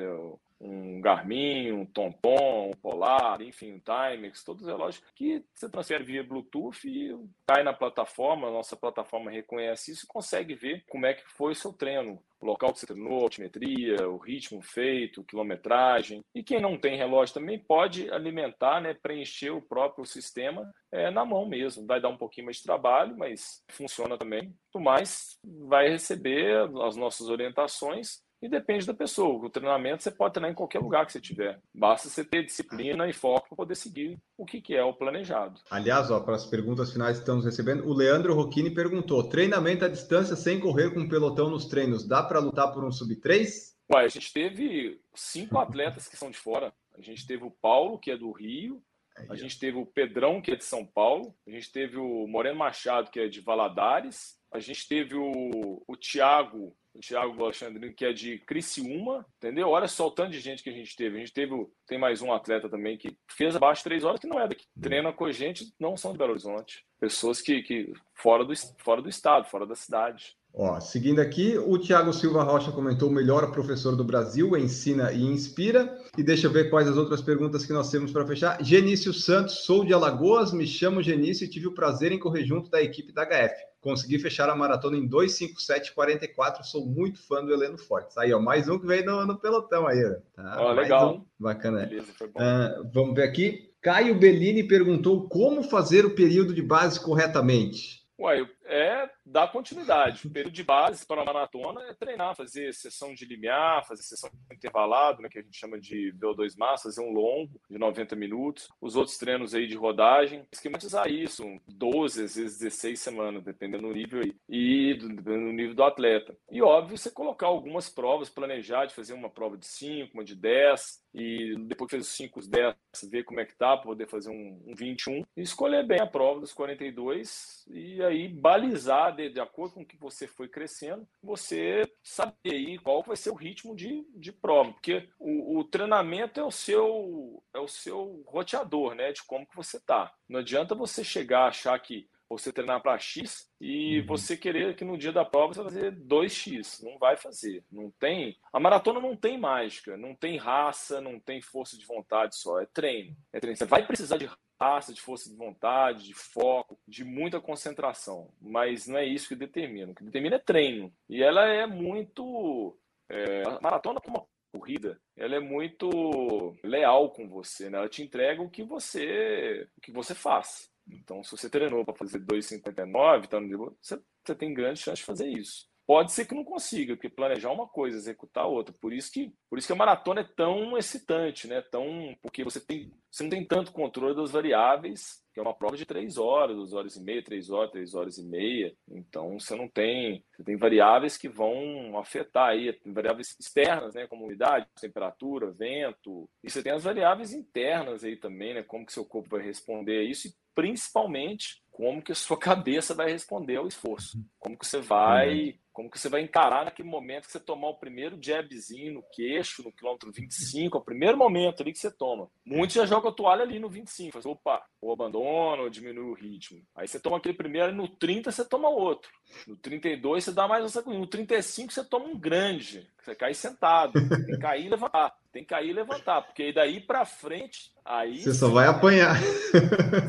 um 0.61 1.01
Garmin, 1.01 1.71
um 1.71 1.85
TomTom, 1.85 2.69
um 2.69 2.77
Polar, 2.79 3.41
enfim, 3.41 3.73
um 3.73 3.79
Timex, 3.79 4.43
todos 4.43 4.61
os 4.61 4.67
relógios 4.67 5.03
que 5.15 5.43
você 5.53 5.67
transfere 5.67 6.03
via 6.03 6.23
Bluetooth 6.23 6.87
e 6.87 7.17
cai 7.47 7.63
na 7.63 7.73
plataforma, 7.73 8.47
a 8.47 8.51
nossa 8.51 8.77
plataforma 8.77 9.31
reconhece 9.31 9.91
isso 9.91 10.05
e 10.05 10.07
consegue 10.07 10.53
ver 10.53 10.85
como 10.87 11.05
é 11.05 11.13
que 11.13 11.23
foi 11.31 11.53
o 11.53 11.55
seu 11.55 11.73
treino, 11.73 12.21
o 12.41 12.45
local 12.45 12.73
que 12.73 12.79
você 12.79 12.87
treinou, 12.87 13.19
a 13.19 13.23
altimetria, 13.23 14.09
o 14.09 14.17
ritmo 14.17 14.61
feito, 14.61 15.23
quilometragem. 15.23 16.21
E 16.33 16.43
quem 16.43 16.59
não 16.59 16.77
tem 16.77 16.97
relógio 16.97 17.35
também 17.35 17.59
pode 17.59 18.11
alimentar, 18.11 18.81
né, 18.81 18.93
preencher 18.93 19.51
o 19.51 19.61
próprio 19.61 20.05
sistema 20.05 20.69
é, 20.91 21.11
na 21.11 21.23
mão 21.23 21.47
mesmo. 21.47 21.85
Vai 21.85 22.01
dar 22.01 22.09
um 22.09 22.17
pouquinho 22.17 22.45
mais 22.45 22.57
de 22.57 22.63
trabalho, 22.63 23.15
mas 23.17 23.63
funciona 23.69 24.17
também. 24.17 24.43
Muito 24.43 24.83
mais 24.83 25.37
vai 25.43 25.89
receber 25.89 26.67
as 26.83 26.95
nossas 26.95 27.29
orientações 27.29 28.21
e 28.41 28.49
depende 28.49 28.85
da 28.85 28.93
pessoa. 28.93 29.45
O 29.45 29.49
treinamento 29.49 30.03
você 30.03 30.11
pode 30.11 30.33
treinar 30.33 30.51
em 30.51 30.55
qualquer 30.55 30.79
lugar 30.79 31.05
que 31.05 31.11
você 31.11 31.21
tiver. 31.21 31.59
Basta 31.73 32.09
você 32.09 32.23
ter 32.23 32.43
disciplina 32.43 33.07
e 33.07 33.13
foco 33.13 33.49
para 33.49 33.55
poder 33.55 33.75
seguir 33.75 34.17
o 34.37 34.45
que, 34.45 34.61
que 34.61 34.75
é 34.75 34.83
o 34.83 34.93
planejado. 34.93 35.59
Aliás, 35.69 36.09
ó, 36.09 36.19
para 36.19 36.35
as 36.35 36.45
perguntas 36.45 36.91
finais 36.91 37.17
que 37.17 37.23
estamos 37.23 37.45
recebendo, 37.45 37.87
o 37.87 37.93
Leandro 37.93 38.33
Rocchini 38.33 38.73
perguntou: 38.73 39.23
treinamento 39.29 39.85
à 39.85 39.87
distância 39.87 40.35
sem 40.35 40.59
correr 40.59 40.93
com 40.93 41.07
pelotão 41.07 41.49
nos 41.49 41.65
treinos, 41.65 42.07
dá 42.07 42.23
para 42.23 42.39
lutar 42.39 42.73
por 42.73 42.83
um 42.83 42.91
sub-3? 42.91 43.71
Ué, 43.93 44.05
a 44.05 44.07
gente 44.07 44.31
teve 44.31 45.01
cinco 45.13 45.59
atletas 45.59 46.07
que 46.07 46.17
são 46.17 46.31
de 46.31 46.37
fora. 46.37 46.73
A 46.97 47.01
gente 47.01 47.27
teve 47.27 47.43
o 47.43 47.51
Paulo, 47.51 47.99
que 47.99 48.11
é 48.11 48.17
do 48.17 48.31
Rio, 48.31 48.81
a 49.29 49.35
gente 49.35 49.59
teve 49.59 49.77
o 49.77 49.85
Pedrão, 49.85 50.41
que 50.41 50.51
é 50.51 50.55
de 50.55 50.63
São 50.63 50.85
Paulo. 50.85 51.35
A 51.47 51.51
gente 51.51 51.71
teve 51.71 51.97
o 51.97 52.27
Moreno 52.27 52.57
Machado, 52.57 53.11
que 53.11 53.19
é 53.19 53.27
de 53.27 53.41
Valadares. 53.41 54.37
A 54.51 54.59
gente 54.59 54.87
teve 54.87 55.15
o, 55.15 55.83
o 55.87 55.95
Thiago, 55.95 56.75
o 56.93 56.99
Thiago 56.99 57.43
Alexandrino, 57.43 57.93
que 57.93 58.05
é 58.05 58.13
de 58.13 58.39
Criciúma, 58.39 59.25
entendeu? 59.37 59.69
Olha 59.69 59.87
só 59.87 60.07
o 60.07 60.11
tanto 60.11 60.31
de 60.31 60.39
gente 60.39 60.63
que 60.63 60.69
a 60.69 60.73
gente 60.73 60.95
teve. 60.95 61.17
A 61.17 61.19
gente 61.19 61.33
teve, 61.33 61.67
tem 61.87 61.97
mais 61.97 62.21
um 62.21 62.33
atleta 62.33 62.69
também 62.69 62.97
que 62.97 63.15
fez 63.29 63.55
abaixo 63.55 63.79
de 63.79 63.85
três 63.85 64.03
horas, 64.03 64.19
que 64.19 64.27
não 64.27 64.39
é 64.39 64.47
daqui. 64.47 64.65
Treina 64.79 65.13
com 65.13 65.25
a 65.25 65.31
gente, 65.31 65.73
não 65.79 65.95
são 65.95 66.11
de 66.11 66.17
Belo 66.17 66.31
Horizonte. 66.31 66.85
Pessoas 66.99 67.41
que, 67.41 67.61
que 67.63 67.93
fora, 68.13 68.43
do, 68.45 68.53
fora 68.77 69.01
do 69.01 69.09
estado, 69.09 69.47
fora 69.47 69.65
da 69.65 69.75
cidade. 69.75 70.35
Ó, 70.53 70.79
seguindo 70.81 71.21
aqui, 71.21 71.57
o 71.57 71.77
Tiago 71.77 72.11
Silva 72.11 72.43
Rocha 72.43 72.73
comentou 72.73 73.09
o 73.09 73.13
melhor 73.13 73.51
professor 73.51 73.95
do 73.95 74.03
Brasil, 74.03 74.57
ensina 74.57 75.11
e 75.13 75.23
inspira. 75.23 75.97
E 76.17 76.23
deixa 76.23 76.47
eu 76.47 76.51
ver 76.51 76.69
quais 76.69 76.89
as 76.89 76.97
outras 76.97 77.21
perguntas 77.21 77.65
que 77.65 77.71
nós 77.71 77.89
temos 77.89 78.11
para 78.11 78.27
fechar. 78.27 78.61
Genício 78.61 79.13
Santos, 79.13 79.63
sou 79.65 79.85
de 79.85 79.93
Alagoas, 79.93 80.51
me 80.51 80.67
chamo 80.67 81.01
Genício 81.01 81.45
e 81.45 81.49
tive 81.49 81.67
o 81.67 81.73
prazer 81.73 82.11
em 82.11 82.19
correr 82.19 82.43
junto 82.43 82.69
da 82.69 82.81
equipe 82.81 83.13
da 83.13 83.25
HF. 83.25 83.70
Consegui 83.81 84.19
fechar 84.19 84.47
a 84.47 84.55
maratona 84.55 84.95
em 84.95 85.07
2:57:44. 85.07 86.63
Sou 86.63 86.85
muito 86.85 87.19
fã 87.27 87.43
do 87.43 87.51
Heleno 87.51 87.77
Fortes. 87.77 88.15
Aí, 88.17 88.31
ó, 88.31 88.39
mais 88.39 88.69
um 88.69 88.77
que 88.77 88.85
veio 88.85 89.03
no, 89.03 89.25
no 89.25 89.39
pelotão 89.39 89.87
aí. 89.87 89.99
Tá? 90.35 90.55
Ó, 90.59 90.71
legal. 90.71 91.15
Um. 91.15 91.25
Bacana. 91.39 91.87
Beleza, 91.87 92.13
uh, 92.23 92.89
vamos 92.93 93.15
ver 93.15 93.23
aqui. 93.23 93.71
Caio 93.81 94.13
Bellini 94.13 94.63
perguntou 94.63 95.27
como 95.27 95.63
fazer 95.63 96.05
o 96.05 96.13
período 96.13 96.53
de 96.53 96.61
base 96.61 96.99
corretamente. 96.99 98.01
Ué, 98.19 98.47
é 98.65 99.09
dar 99.31 99.51
continuidade. 99.51 100.27
O 100.27 100.29
período 100.29 100.53
de 100.53 100.63
base 100.63 101.05
para 101.05 101.21
a 101.21 101.25
maratona 101.25 101.81
é 101.83 101.93
treinar, 101.93 102.35
fazer 102.35 102.73
sessão 102.73 103.13
de 103.13 103.25
limiar, 103.25 103.85
fazer 103.87 104.03
sessão 104.03 104.29
intervalado, 104.51 105.21
né, 105.21 105.29
que 105.29 105.39
a 105.39 105.41
gente 105.41 105.57
chama 105.57 105.79
de 105.79 106.13
VO2 106.13 106.55
max, 106.57 106.83
fazer 106.83 107.01
um 107.01 107.11
longo 107.11 107.59
de 107.69 107.77
90 107.77 108.15
minutos. 108.15 108.67
Os 108.81 108.95
outros 108.95 109.17
treinos 109.17 109.55
aí 109.55 109.67
de 109.67 109.75
rodagem, 109.75 110.45
esquematizar 110.51 111.09
isso, 111.09 111.43
12, 111.67 112.25
às 112.25 112.35
vezes 112.35 112.59
16 112.59 112.99
semanas, 112.99 113.43
dependendo 113.43 113.87
do 113.87 113.93
nível 113.93 114.21
aí, 114.21 114.35
e 114.49 114.93
do, 114.95 115.07
do 115.09 115.37
nível 115.37 115.75
do 115.75 115.83
atleta. 115.83 116.35
E 116.51 116.61
óbvio, 116.61 116.97
você 116.97 117.09
colocar 117.09 117.47
algumas 117.47 117.89
provas, 117.89 118.29
planejar 118.29 118.85
de 118.85 118.93
fazer 118.93 119.13
uma 119.13 119.29
prova 119.29 119.57
de 119.57 119.65
5, 119.65 120.13
uma 120.13 120.23
de 120.23 120.35
10, 120.35 121.01
e 121.13 121.55
depois 121.67 121.89
que 121.89 121.97
fez 121.97 122.07
os 122.07 122.15
5, 122.15 122.39
os 122.39 122.47
10, 122.47 122.75
ver 123.09 123.23
como 123.23 123.39
é 123.39 123.45
que 123.45 123.55
tá, 123.55 123.77
poder 123.77 124.07
fazer 124.07 124.29
um, 124.29 124.61
um 124.67 124.75
21, 124.75 125.23
e 125.35 125.41
escolher 125.41 125.85
bem 125.85 125.99
a 125.99 126.07
prova 126.07 126.39
dos 126.39 126.53
42, 126.53 127.65
e 127.69 128.01
aí 128.03 128.27
balizar 128.27 129.15
de, 129.29 129.33
de 129.35 129.39
acordo 129.39 129.75
com 129.75 129.81
o 129.81 129.85
que 129.85 129.97
você 129.97 130.27
foi 130.27 130.47
crescendo, 130.47 131.07
você 131.21 131.91
saber 132.03 132.53
aí 132.53 132.77
qual 132.79 133.03
vai 133.03 133.15
ser 133.15 133.29
o 133.29 133.35
ritmo 133.35 133.75
de, 133.75 134.05
de 134.15 134.31
prova, 134.31 134.71
porque 134.73 135.09
o, 135.19 135.59
o 135.59 135.63
treinamento 135.63 136.39
é 136.39 136.43
o 136.43 136.51
seu 136.51 137.43
é 137.53 137.59
o 137.59 137.67
seu 137.67 138.23
roteador, 138.27 138.95
né, 138.95 139.11
de 139.11 139.23
como 139.23 139.45
que 139.45 139.55
você 139.55 139.79
tá. 139.79 140.13
Não 140.27 140.39
adianta 140.39 140.75
você 140.75 141.03
chegar 141.03 141.41
a 141.41 141.47
achar 141.47 141.79
que 141.79 142.09
você 142.31 142.51
treinar 142.51 142.81
para 142.81 142.97
X 142.97 143.49
e 143.59 143.99
uhum. 143.99 144.05
você 144.05 144.37
querer 144.37 144.75
que 144.75 144.85
no 144.85 144.97
dia 144.97 145.11
da 145.11 145.25
prova 145.25 145.53
você 145.53 145.63
fazer 145.63 145.91
2X. 145.91 146.81
Não 146.81 146.97
vai 146.97 147.17
fazer. 147.17 147.63
Não 147.69 147.91
tem. 147.99 148.37
A 148.53 148.59
maratona 148.59 149.01
não 149.01 149.15
tem 149.15 149.37
mágica, 149.37 149.97
não 149.97 150.15
tem 150.15 150.37
raça, 150.37 151.01
não 151.01 151.19
tem 151.19 151.41
força 151.41 151.77
de 151.77 151.85
vontade 151.85 152.37
só. 152.37 152.61
É 152.61 152.65
treino. 152.65 153.15
É 153.33 153.39
treino. 153.39 153.57
Você 153.57 153.65
vai 153.65 153.85
precisar 153.85 154.17
de 154.17 154.29
raça, 154.61 154.93
de 154.93 155.01
força 155.01 155.27
de 155.27 155.35
vontade, 155.35 156.05
de 156.05 156.13
foco, 156.13 156.77
de 156.87 157.03
muita 157.03 157.41
concentração. 157.41 158.31
Mas 158.39 158.87
não 158.87 158.97
é 158.97 159.05
isso 159.05 159.27
que 159.27 159.35
determina. 159.35 159.91
O 159.91 159.95
que 159.95 160.03
determina 160.03 160.35
é 160.35 160.39
treino. 160.39 160.93
E 161.09 161.23
ela 161.23 161.47
é 161.47 161.65
muito. 161.65 162.77
É, 163.09 163.43
maratona, 163.59 163.99
como 163.99 164.29
corrida, 164.53 164.99
ela 165.15 165.35
é 165.35 165.39
muito 165.39 166.55
leal 166.63 167.09
com 167.11 167.27
você, 167.27 167.69
né? 167.69 167.77
Ela 167.77 167.89
te 167.89 168.03
entrega 168.03 168.41
o 168.41 168.49
que 168.49 168.63
você, 168.63 169.67
o 169.77 169.81
que 169.81 169.91
você 169.91 170.13
faz. 170.13 170.69
Então, 170.87 171.23
se 171.23 171.31
você 171.31 171.49
treinou 171.49 171.85
para 171.85 171.95
fazer 171.95 172.19
2,59, 172.19 173.27
tá 173.27 173.39
você, 173.39 174.01
você 174.23 174.35
tem 174.35 174.53
grande 174.53 174.81
chance 174.81 174.97
de 174.97 175.05
fazer 175.05 175.27
isso. 175.27 175.70
Pode 175.91 176.13
ser 176.13 176.23
que 176.23 176.33
não 176.33 176.45
consiga, 176.45 176.95
porque 176.95 177.09
planejar 177.09 177.51
uma 177.51 177.67
coisa, 177.67 177.97
executar 177.97 178.47
outra. 178.47 178.73
Por 178.79 178.93
isso 178.93 179.11
que, 179.11 179.33
por 179.49 179.59
isso 179.59 179.67
que 179.67 179.73
a 179.73 179.75
maratona 179.75 180.21
é 180.21 180.23
tão 180.23 180.77
excitante, 180.77 181.49
né? 181.49 181.61
Tão, 181.61 182.15
porque 182.21 182.45
você 182.45 182.61
tem, 182.61 182.93
você 183.11 183.23
não 183.23 183.29
tem 183.29 183.43
tanto 183.43 183.73
controle 183.73 184.15
das 184.15 184.31
variáveis, 184.31 185.21
que 185.33 185.39
é 185.41 185.43
uma 185.43 185.53
prova 185.53 185.75
de 185.75 185.85
três 185.85 186.17
horas, 186.17 186.55
duas 186.55 186.71
horas 186.71 186.95
e 186.95 187.03
meia, 187.03 187.21
três 187.21 187.49
horas, 187.49 187.71
três 187.71 187.93
horas 187.93 188.17
e 188.17 188.23
meia. 188.23 188.73
Então 188.89 189.37
você 189.37 189.53
não 189.53 189.67
tem, 189.67 190.23
você 190.33 190.45
tem 190.45 190.55
variáveis 190.55 191.17
que 191.17 191.27
vão 191.27 191.99
afetar 191.99 192.51
aí, 192.51 192.73
variáveis 192.85 193.35
externas, 193.37 193.93
né? 193.93 194.07
Como 194.07 194.23
umidade, 194.23 194.67
temperatura, 194.79 195.51
vento. 195.51 196.29
E 196.41 196.49
você 196.49 196.63
tem 196.63 196.71
as 196.71 196.85
variáveis 196.85 197.33
internas 197.33 198.05
aí 198.05 198.15
também, 198.15 198.53
né? 198.53 198.63
Como 198.63 198.85
que 198.85 198.93
seu 198.93 199.03
corpo 199.03 199.31
vai 199.31 199.41
responder 199.41 199.99
a 199.99 200.03
isso 200.03 200.29
e 200.29 200.33
principalmente 200.55 201.61
como 201.69 202.01
que 202.01 202.11
a 202.11 202.15
sua 202.15 202.37
cabeça 202.39 202.93
vai 202.93 203.11
responder 203.11 203.57
ao 203.57 203.67
esforço. 203.67 204.17
Como 204.39 204.57
que 204.57 204.65
você 204.65 204.79
vai 204.79 205.59
como 205.81 205.89
que 205.89 205.99
você 205.99 206.09
vai 206.09 206.21
encarar 206.21 206.65
naquele 206.65 206.87
momento 206.87 207.25
que 207.25 207.31
você 207.31 207.39
tomar 207.39 207.69
o 207.69 207.79
primeiro 207.79 208.15
jabzinho 208.21 208.93
no 208.93 209.03
queixo, 209.11 209.63
no 209.63 209.71
quilômetro 209.71 210.11
25, 210.11 210.77
é 210.77 210.79
o 210.79 210.83
primeiro 210.83 211.17
momento 211.17 211.61
ali 211.61 211.71
que 211.71 211.79
você 211.79 211.89
toma. 211.89 212.29
Muitos 212.45 212.75
já 212.75 212.85
jogam 212.85 213.09
a 213.09 213.13
toalha 213.13 213.41
ali 213.41 213.57
no 213.57 213.67
25, 213.67 214.13
faz, 214.13 214.25
opa, 214.27 214.63
ou 214.79 214.93
abandona, 214.93 215.63
ou 215.63 215.69
diminui 215.71 216.11
o 216.11 216.13
ritmo. 216.13 216.61
Aí 216.75 216.87
você 216.87 216.99
toma 216.99 217.17
aquele 217.17 217.33
primeiro, 217.33 217.73
no 217.73 217.87
30 217.87 218.31
você 218.31 218.45
toma 218.45 218.69
outro. 218.69 219.09
No 219.47 219.57
32 219.57 220.23
você 220.23 220.31
dá 220.31 220.47
mais 220.47 220.63
uma 220.63 220.69
sacudida. 220.69 221.01
No 221.01 221.07
35 221.07 221.73
você 221.73 221.83
toma 221.83 222.05
um 222.05 222.19
grande, 222.19 222.87
você 223.01 223.15
cai 223.15 223.33
sentado. 223.33 223.93
Tem 223.93 224.25
que 224.25 224.37
cair 224.37 224.67
e 224.67 224.69
levantar. 224.69 225.15
Tem 225.31 225.43
que 225.43 225.49
cair 225.49 225.69
e 225.69 225.73
levantar, 225.73 226.21
porque 226.21 226.53
daí 226.53 226.79
para 226.79 227.05
frente, 227.05 227.71
aí 227.83 228.21
você 228.21 228.33
só 228.33 228.49
vai 228.49 228.67
apanhar. 228.67 229.17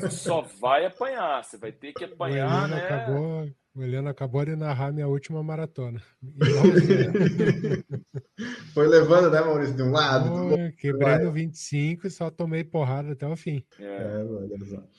Você 0.00 0.10
só 0.10 0.42
vai 0.42 0.84
apanhar, 0.84 1.42
você 1.42 1.56
vai 1.56 1.72
ter 1.72 1.94
que 1.94 2.04
apanhar, 2.04 2.68
né? 2.68 2.84
Acabou 2.84 3.48
o 3.74 3.82
Heleno 3.82 4.08
acabou 4.08 4.44
de 4.44 4.54
narrar 4.54 4.92
minha 4.92 5.08
última 5.08 5.42
maratona. 5.42 6.00
Foi 8.74 8.86
levando, 8.86 9.30
né, 9.30 9.40
Maurício? 9.40 9.74
De 9.74 9.82
um 9.82 9.90
lado. 9.90 10.48
Foi, 10.48 10.72
quebrei 10.72 11.18
no 11.18 11.32
25 11.32 12.06
e 12.06 12.10
só 12.10 12.30
tomei 12.30 12.64
porrada 12.64 13.12
até 13.12 13.26
o 13.26 13.36
fim. 13.36 13.64
É. 13.78 13.84
É, 13.84 14.24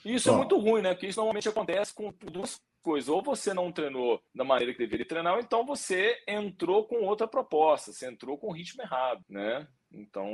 isso 0.06 0.30
é 0.30 0.36
muito 0.36 0.60
ruim, 0.60 0.82
né? 0.82 0.94
Porque 0.94 1.08
isso 1.08 1.20
normalmente 1.20 1.48
acontece 1.48 1.94
com 1.94 2.14
duas 2.32 2.60
coisas. 2.82 3.10
Ou 3.10 3.24
você 3.24 3.54
não 3.54 3.72
treinou 3.72 4.20
da 4.34 4.44
maneira 4.44 4.74
que 4.74 4.80
deveria 4.80 5.08
treinar, 5.08 5.34
ou 5.34 5.40
então 5.40 5.66
você 5.66 6.18
entrou 6.28 6.88
com 6.88 7.06
outra 7.06 7.28
proposta, 7.28 7.92
você 7.92 8.08
entrou 8.08 8.38
com 8.38 8.48
o 8.48 8.54
ritmo 8.54 8.82
errado, 8.82 9.22
né? 9.30 9.68
Então, 9.92 10.28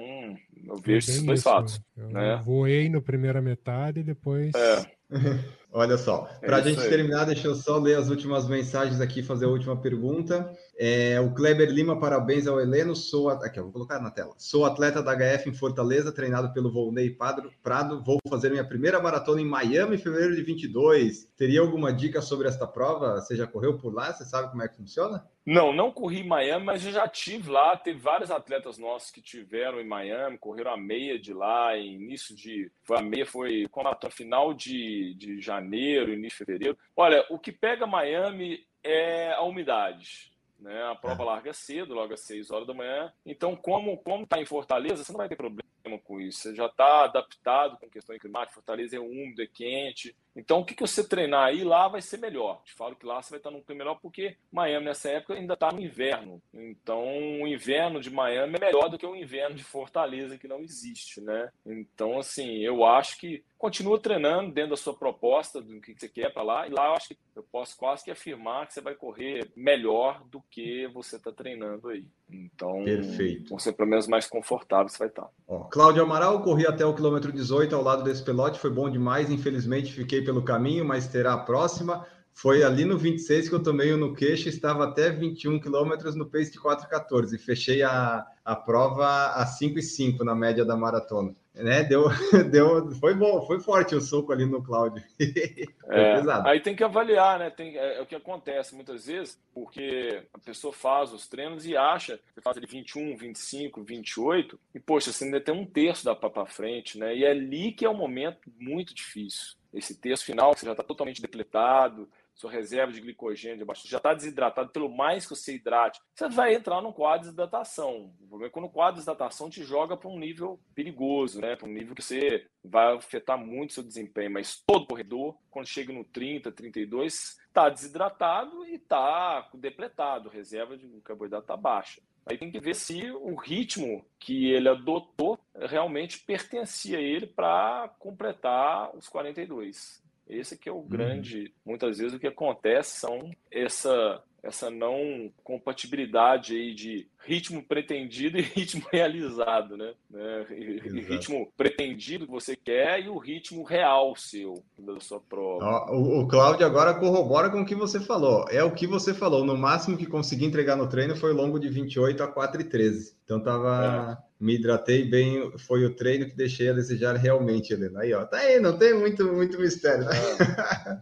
eu 0.66 0.78
vejo 0.78 1.10
esses 1.10 1.24
dois 1.24 1.40
isso, 1.40 1.50
fatos. 1.50 1.82
Eu 1.96 2.10
né? 2.10 2.38
voei 2.38 2.90
no 2.90 3.02
primeira 3.02 3.42
metade 3.42 4.00
e 4.00 4.04
depois. 4.04 4.54
É. 4.56 5.00
Olha 5.72 5.98
só, 5.98 6.28
para 6.42 6.58
a 6.58 6.60
é 6.60 6.64
gente 6.64 6.82
aí. 6.82 6.90
terminar, 6.90 7.26
deixa 7.26 7.48
eu 7.48 7.54
só 7.54 7.78
ler 7.78 7.96
as 7.96 8.10
últimas 8.10 8.48
mensagens 8.48 9.00
aqui, 9.00 9.22
fazer 9.22 9.46
a 9.46 9.50
última 9.50 9.80
pergunta. 9.80 10.52
É, 10.82 11.20
o 11.20 11.32
Kleber 11.34 11.70
Lima, 11.70 12.00
parabéns 12.00 12.48
ao 12.48 12.60
Heleno. 12.60 12.96
Sou 12.96 13.30
aqui, 13.30 13.60
eu 13.60 13.66
vou 13.66 13.74
colocar 13.74 14.00
na 14.00 14.10
tela. 14.10 14.34
Sou 14.38 14.66
atleta 14.66 15.04
da 15.04 15.14
HF 15.14 15.50
em 15.50 15.54
Fortaleza, 15.54 16.12
preinado 16.12 16.52
pelo 16.54 16.72
Volney 16.72 17.16
Prado. 17.62 18.02
Vou 18.02 18.18
fazer 18.30 18.50
minha 18.50 18.64
primeira 18.64 19.00
maratona 19.00 19.42
em 19.42 19.46
Miami 19.46 19.96
em 19.96 20.00
fevereiro 20.00 20.36
de 20.36 20.42
22. 20.42 21.26
Teria 21.38 21.60
alguma 21.60 21.94
dica 21.94 22.22
sobre 22.22 22.48
esta 22.48 22.66
prova? 22.66 23.20
Você 23.20 23.36
já 23.36 23.46
correu 23.46 23.78
por 23.78 23.94
lá? 23.94 24.12
Você 24.12 24.24
sabe 24.26 24.50
como 24.50 24.64
é 24.64 24.68
que 24.68 24.78
funciona? 24.78 25.24
Não, 25.46 25.74
não 25.74 25.92
corri 25.92 26.20
em 26.20 26.28
Miami, 26.28 26.64
mas 26.64 26.86
eu 26.86 26.92
já 26.92 27.08
tive 27.08 27.50
lá. 27.50 27.76
Teve 27.76 27.98
vários 27.98 28.30
atletas 28.30 28.78
nossos 28.78 29.10
que 29.10 29.20
tiveram 29.20 29.82
em 29.82 29.88
Miami, 29.88 30.38
correram 30.38 30.72
a 30.72 30.78
meia 30.78 31.18
de 31.18 31.34
lá, 31.34 31.76
início 31.76 32.36
de. 32.36 32.72
Foi 32.84 33.00
a 33.00 33.02
meia 33.02 33.26
foi 33.26 33.66
com 33.72 33.82
a 33.88 33.98
final 34.12 34.54
de, 34.54 35.16
de 35.16 35.42
janeiro, 35.42 35.59
início 35.60 36.46
de 36.46 36.52
fevereiro. 36.52 36.78
Olha, 36.96 37.26
o 37.30 37.38
que 37.38 37.52
pega 37.52 37.88
Miami 37.88 38.66
é 38.84 39.32
a 39.34 39.42
umidade. 39.42 40.32
Né? 40.60 40.84
A 40.84 40.96
prova 40.96 41.24
é. 41.24 41.26
larga 41.26 41.54
cedo, 41.54 41.94
logo 41.94 42.14
às 42.14 42.22
6 42.22 42.52
horas 42.52 42.68
da 42.68 42.74
manhã. 42.74 43.14
Então, 43.26 43.56
como 43.56 43.98
como 43.98 44.24
está 44.24 44.40
em 44.42 44.46
Fortaleza, 44.46 45.04
você 45.04 45.12
não 45.12 45.18
vai 45.18 45.30
ter 45.30 45.36
problema 45.36 45.70
com 46.04 46.20
isso. 46.20 46.42
Você 46.42 46.56
já 46.56 46.66
está 46.66 47.06
adaptado 47.06 47.78
com 47.78 47.90
questões 47.90 48.20
climáticas. 48.20 48.56
Fortaleza 48.56 48.96
é 48.96 49.00
úmido, 49.00 49.42
é 49.42 49.48
quente. 49.48 50.16
Então, 50.36 50.60
o 50.60 50.66
que, 50.66 50.76
que 50.76 50.82
você 50.82 51.04
treinar 51.08 51.48
aí 51.48 51.64
lá 51.64 51.88
vai 51.88 52.02
ser 52.02 52.18
melhor. 52.18 52.62
Te 52.64 52.74
falo 52.74 52.96
que 52.96 53.06
lá 53.06 53.22
você 53.22 53.32
vai 53.32 53.40
estar 53.40 53.52
no 53.52 53.62
clima 53.62 53.80
melhor 53.80 54.00
porque 54.02 54.38
Miami 54.52 54.86
nessa 54.86 55.10
época 55.10 55.34
ainda 55.34 55.54
está 55.54 55.72
no 55.72 55.82
inverno. 55.82 56.42
Então, 56.54 57.04
o 57.42 57.48
inverno 57.48 58.00
de 58.00 58.10
Miami 58.10 58.56
é 58.56 58.60
melhor 58.60 58.90
do 58.90 58.98
que 58.98 59.06
o 59.06 59.16
inverno 59.16 59.56
de 59.56 59.64
Fortaleza, 59.64 60.38
que 60.38 60.48
não 60.48 60.60
existe, 60.60 61.20
né? 61.20 61.52
Então, 61.66 62.20
assim, 62.20 62.58
eu 62.60 62.86
acho 62.86 63.18
que 63.18 63.44
continua 63.58 64.00
treinando 64.00 64.54
dentro 64.54 64.72
da 64.72 64.78
sua 64.78 64.94
proposta, 64.94 65.62
do 65.62 65.82
que 65.82 65.94
você 65.94 66.08
quer 66.08 66.32
para 66.32 66.44
lá. 66.44 66.68
E 66.68 66.72
lá 66.72 66.88
eu 66.88 66.94
acho 66.94 67.10
que 67.10 67.18
eu 67.36 67.44
posso 67.44 67.78
quase 67.78 68.04
que 68.04 68.12
afirmar 68.12 68.68
que 68.68 68.74
você 68.74 68.82
vai 68.82 68.96
correr 68.96 69.52
melhor 69.56 70.24
do 70.26 70.42
que 70.50 70.88
você 70.88 71.18
está 71.18 71.32
treinando 71.32 71.90
aí. 71.90 72.06
Então, 72.32 72.84
Perfeito. 72.84 73.60
ser 73.60 73.74
pelo 73.74 73.90
menos 73.90 74.08
mais 74.08 74.28
confortável 74.28 74.88
você 74.88 75.00
vai 75.00 75.08
estar. 75.08 75.28
Ó, 75.48 75.62
Cláudio 75.66 76.04
Amaral, 76.04 76.42
corri 76.44 76.68
até 76.68 76.86
o 76.86 76.94
quilômetro 76.94 77.32
18 77.32 77.76
ao 77.76 77.84
lado 77.84 78.04
desse 78.04 78.24
pelote, 78.24 78.60
foi 78.60 78.70
bom 78.70 78.90
demais. 78.90 79.32
Infelizmente 79.32 79.92
fiquei 79.92 80.22
pelo 80.22 80.44
caminho, 80.44 80.86
mas 80.86 81.08
terá 81.08 81.34
a 81.34 81.38
próxima. 81.38 82.06
Foi 82.34 82.64
ali 82.64 82.86
no 82.86 82.98
26 82.98 83.50
que 83.50 83.56
eu 83.56 83.62
tomei 83.62 83.94
um 83.94 83.98
no 83.98 84.14
queixo, 84.14 84.48
estava 84.48 84.86
até 84.86 85.10
21 85.10 85.60
quilômetros 85.60 86.16
no 86.16 86.26
pace 86.26 86.52
de 86.52 86.60
4,14. 86.60 87.38
Fechei 87.38 87.82
a, 87.84 88.26
a 88.50 88.56
prova 88.56 89.28
a 89.36 89.46
5,5 89.46 90.24
na 90.24 90.34
média 90.34 90.66
da 90.66 90.76
maratona. 90.76 91.36
Né? 91.54 91.84
Deu, 91.84 92.06
deu, 92.50 92.90
foi 92.96 93.14
bom, 93.14 93.46
foi 93.46 93.60
forte 93.60 93.94
o 93.94 94.02
soco 94.02 94.32
ali 94.32 94.44
no 94.44 94.64
Cláudio. 94.64 95.04
é, 95.88 96.16
aí 96.46 96.60
tem 96.60 96.76
que 96.76 96.84
avaliar, 96.84 97.38
né? 97.38 97.52
Tem, 97.52 97.78
é, 97.78 97.98
é, 97.98 98.02
o 98.02 98.08
que 98.08 98.16
acontece 98.16 98.74
muitas 98.74 99.06
vezes, 99.06 99.40
porque 99.54 100.24
a 100.34 100.40
pessoa 100.40 100.74
faz 100.74 101.14
os 101.14 101.28
treinos 101.28 101.68
e 101.68 101.78
acha, 101.78 102.20
que 102.34 102.42
faz 102.42 102.58
ali 102.58 102.66
21, 102.66 103.16
25, 103.18 103.84
28, 103.84 104.60
e 104.74 104.80
poxa, 104.80 105.12
você 105.12 105.26
ainda 105.26 105.40
tem 105.40 105.54
um 105.54 105.66
terço 105.66 106.04
da 106.04 106.16
para 106.16 106.46
frente, 106.48 106.98
né? 106.98 107.16
E 107.16 107.24
é 107.24 107.30
ali 107.30 107.72
que 107.72 107.86
é 107.86 107.90
um 107.90 107.98
momento 107.98 108.52
muito 108.60 108.96
difícil. 108.96 109.60
Esse 109.72 109.94
terço 109.94 110.26
final, 110.26 110.56
você 110.56 110.66
já 110.66 110.72
está 110.72 110.84
totalmente 110.84 111.22
depletado, 111.22 112.10
sua 112.40 112.50
reserva 112.50 112.94
de 112.94 113.02
glicogênio 113.02 113.68
já 113.86 113.98
está 113.98 114.14
desidratado, 114.14 114.70
pelo 114.70 114.90
mais 114.90 115.26
que 115.26 115.36
você 115.36 115.56
hidrate, 115.56 116.00
você 116.16 116.30
vai 116.30 116.56
entrar 116.56 116.82
num 116.82 116.94
quadro 116.94 117.20
de 117.20 117.26
desidratação. 117.26 118.14
O 118.22 118.28
problema 118.28 118.48
é 118.48 118.50
quando 118.50 118.66
o 118.66 118.70
quadro 118.70 118.94
de 118.94 119.00
desidratação 119.00 119.50
te 119.50 119.62
joga 119.62 119.98
para 119.98 120.10
um 120.10 120.18
nível 120.18 120.58
perigoso, 120.74 121.42
né? 121.42 121.58
para 121.58 121.68
um 121.68 121.74
nível 121.74 121.94
que 121.94 122.02
você 122.02 122.48
vai 122.64 122.96
afetar 122.96 123.38
muito 123.38 123.74
seu 123.74 123.84
desempenho. 123.84 124.32
Mas 124.32 124.64
todo 124.66 124.88
corredor, 124.88 125.38
quando 125.52 125.68
chega 125.68 125.92
no 125.92 126.06
30, 126.06 126.50
32, 126.54 127.38
está 127.46 127.68
desidratado 127.68 128.66
e 128.66 128.76
está 128.76 129.50
depletado, 129.54 130.30
reserva 130.30 130.78
de 130.78 130.88
carboidrato 131.02 131.44
está 131.44 131.58
baixa. 131.58 132.02
Aí 132.26 132.38
tem 132.38 132.50
que 132.50 132.60
ver 132.60 132.76
se 132.76 133.12
o 133.12 133.36
ritmo 133.36 134.06
que 134.18 134.50
ele 134.52 134.70
adotou 134.70 135.38
realmente 135.56 136.20
pertencia 136.20 137.00
a 137.00 137.02
ele 137.02 137.28
para 137.28 137.90
completar 138.00 138.96
os 138.96 139.10
42. 139.10 140.08
Esse 140.30 140.58
que 140.58 140.70
é 140.70 140.72
o 140.72 140.76
uhum. 140.76 140.88
grande, 140.88 141.54
muitas 141.66 141.98
vezes 141.98 142.14
o 142.14 142.20
que 142.20 142.28
acontece 142.28 143.00
são 143.00 143.32
essa 143.52 144.24
essa 144.42 144.70
não 144.70 145.30
compatibilidade 145.44 146.56
aí 146.56 146.74
de 146.74 147.08
ritmo 147.20 147.62
pretendido 147.62 148.38
e 148.40 148.42
ritmo 148.42 148.86
realizado, 148.92 149.76
né? 149.76 149.94
né? 150.10 150.46
Ritmo 150.50 151.52
pretendido 151.58 152.26
que 152.26 152.32
você 152.32 152.56
quer 152.56 153.04
e 153.04 153.10
o 153.10 153.18
ritmo 153.18 153.64
real 153.64 154.16
seu 154.16 154.64
da 154.78 155.00
sua 155.00 155.20
prova. 155.20 155.92
O, 155.92 156.22
o 156.22 156.28
Cláudio 156.28 156.66
agora 156.66 156.94
corrobora 156.94 157.50
com 157.50 157.62
o 157.62 157.66
que 157.66 157.76
você 157.76 158.00
falou. 158.00 158.46
É 158.50 158.64
o 158.64 158.74
que 158.74 158.88
você 158.88 159.14
falou. 159.14 159.44
No 159.44 159.58
máximo 159.58 159.98
que 159.98 160.06
consegui 160.06 160.46
entregar 160.46 160.76
no 160.76 160.88
treino 160.88 161.16
foi 161.16 161.34
longo 161.34 161.60
de 161.60 161.70
28 161.70 162.24
a 162.24 162.28
4 162.28 162.62
e 162.62 162.64
13. 162.64 163.18
Então 163.26 163.42
tava 163.42 164.18
é 164.26 164.29
me 164.40 164.56
hidratei 164.56 165.04
bem, 165.04 165.52
foi 165.58 165.86
o 165.86 165.94
treino 165.94 166.26
que 166.26 166.36
deixei 166.36 166.70
a 166.70 166.74
desejar 166.74 167.16
realmente, 167.16 167.74
Helena. 167.74 168.00
Aí, 168.02 168.14
ó, 168.14 168.24
tá 168.26 168.38
aí, 168.38 168.60
não 168.60 168.78
tem 168.78 168.94
muito, 168.94 169.28
muito 169.34 169.60
mistério, 169.60 170.06
né? 170.06 170.12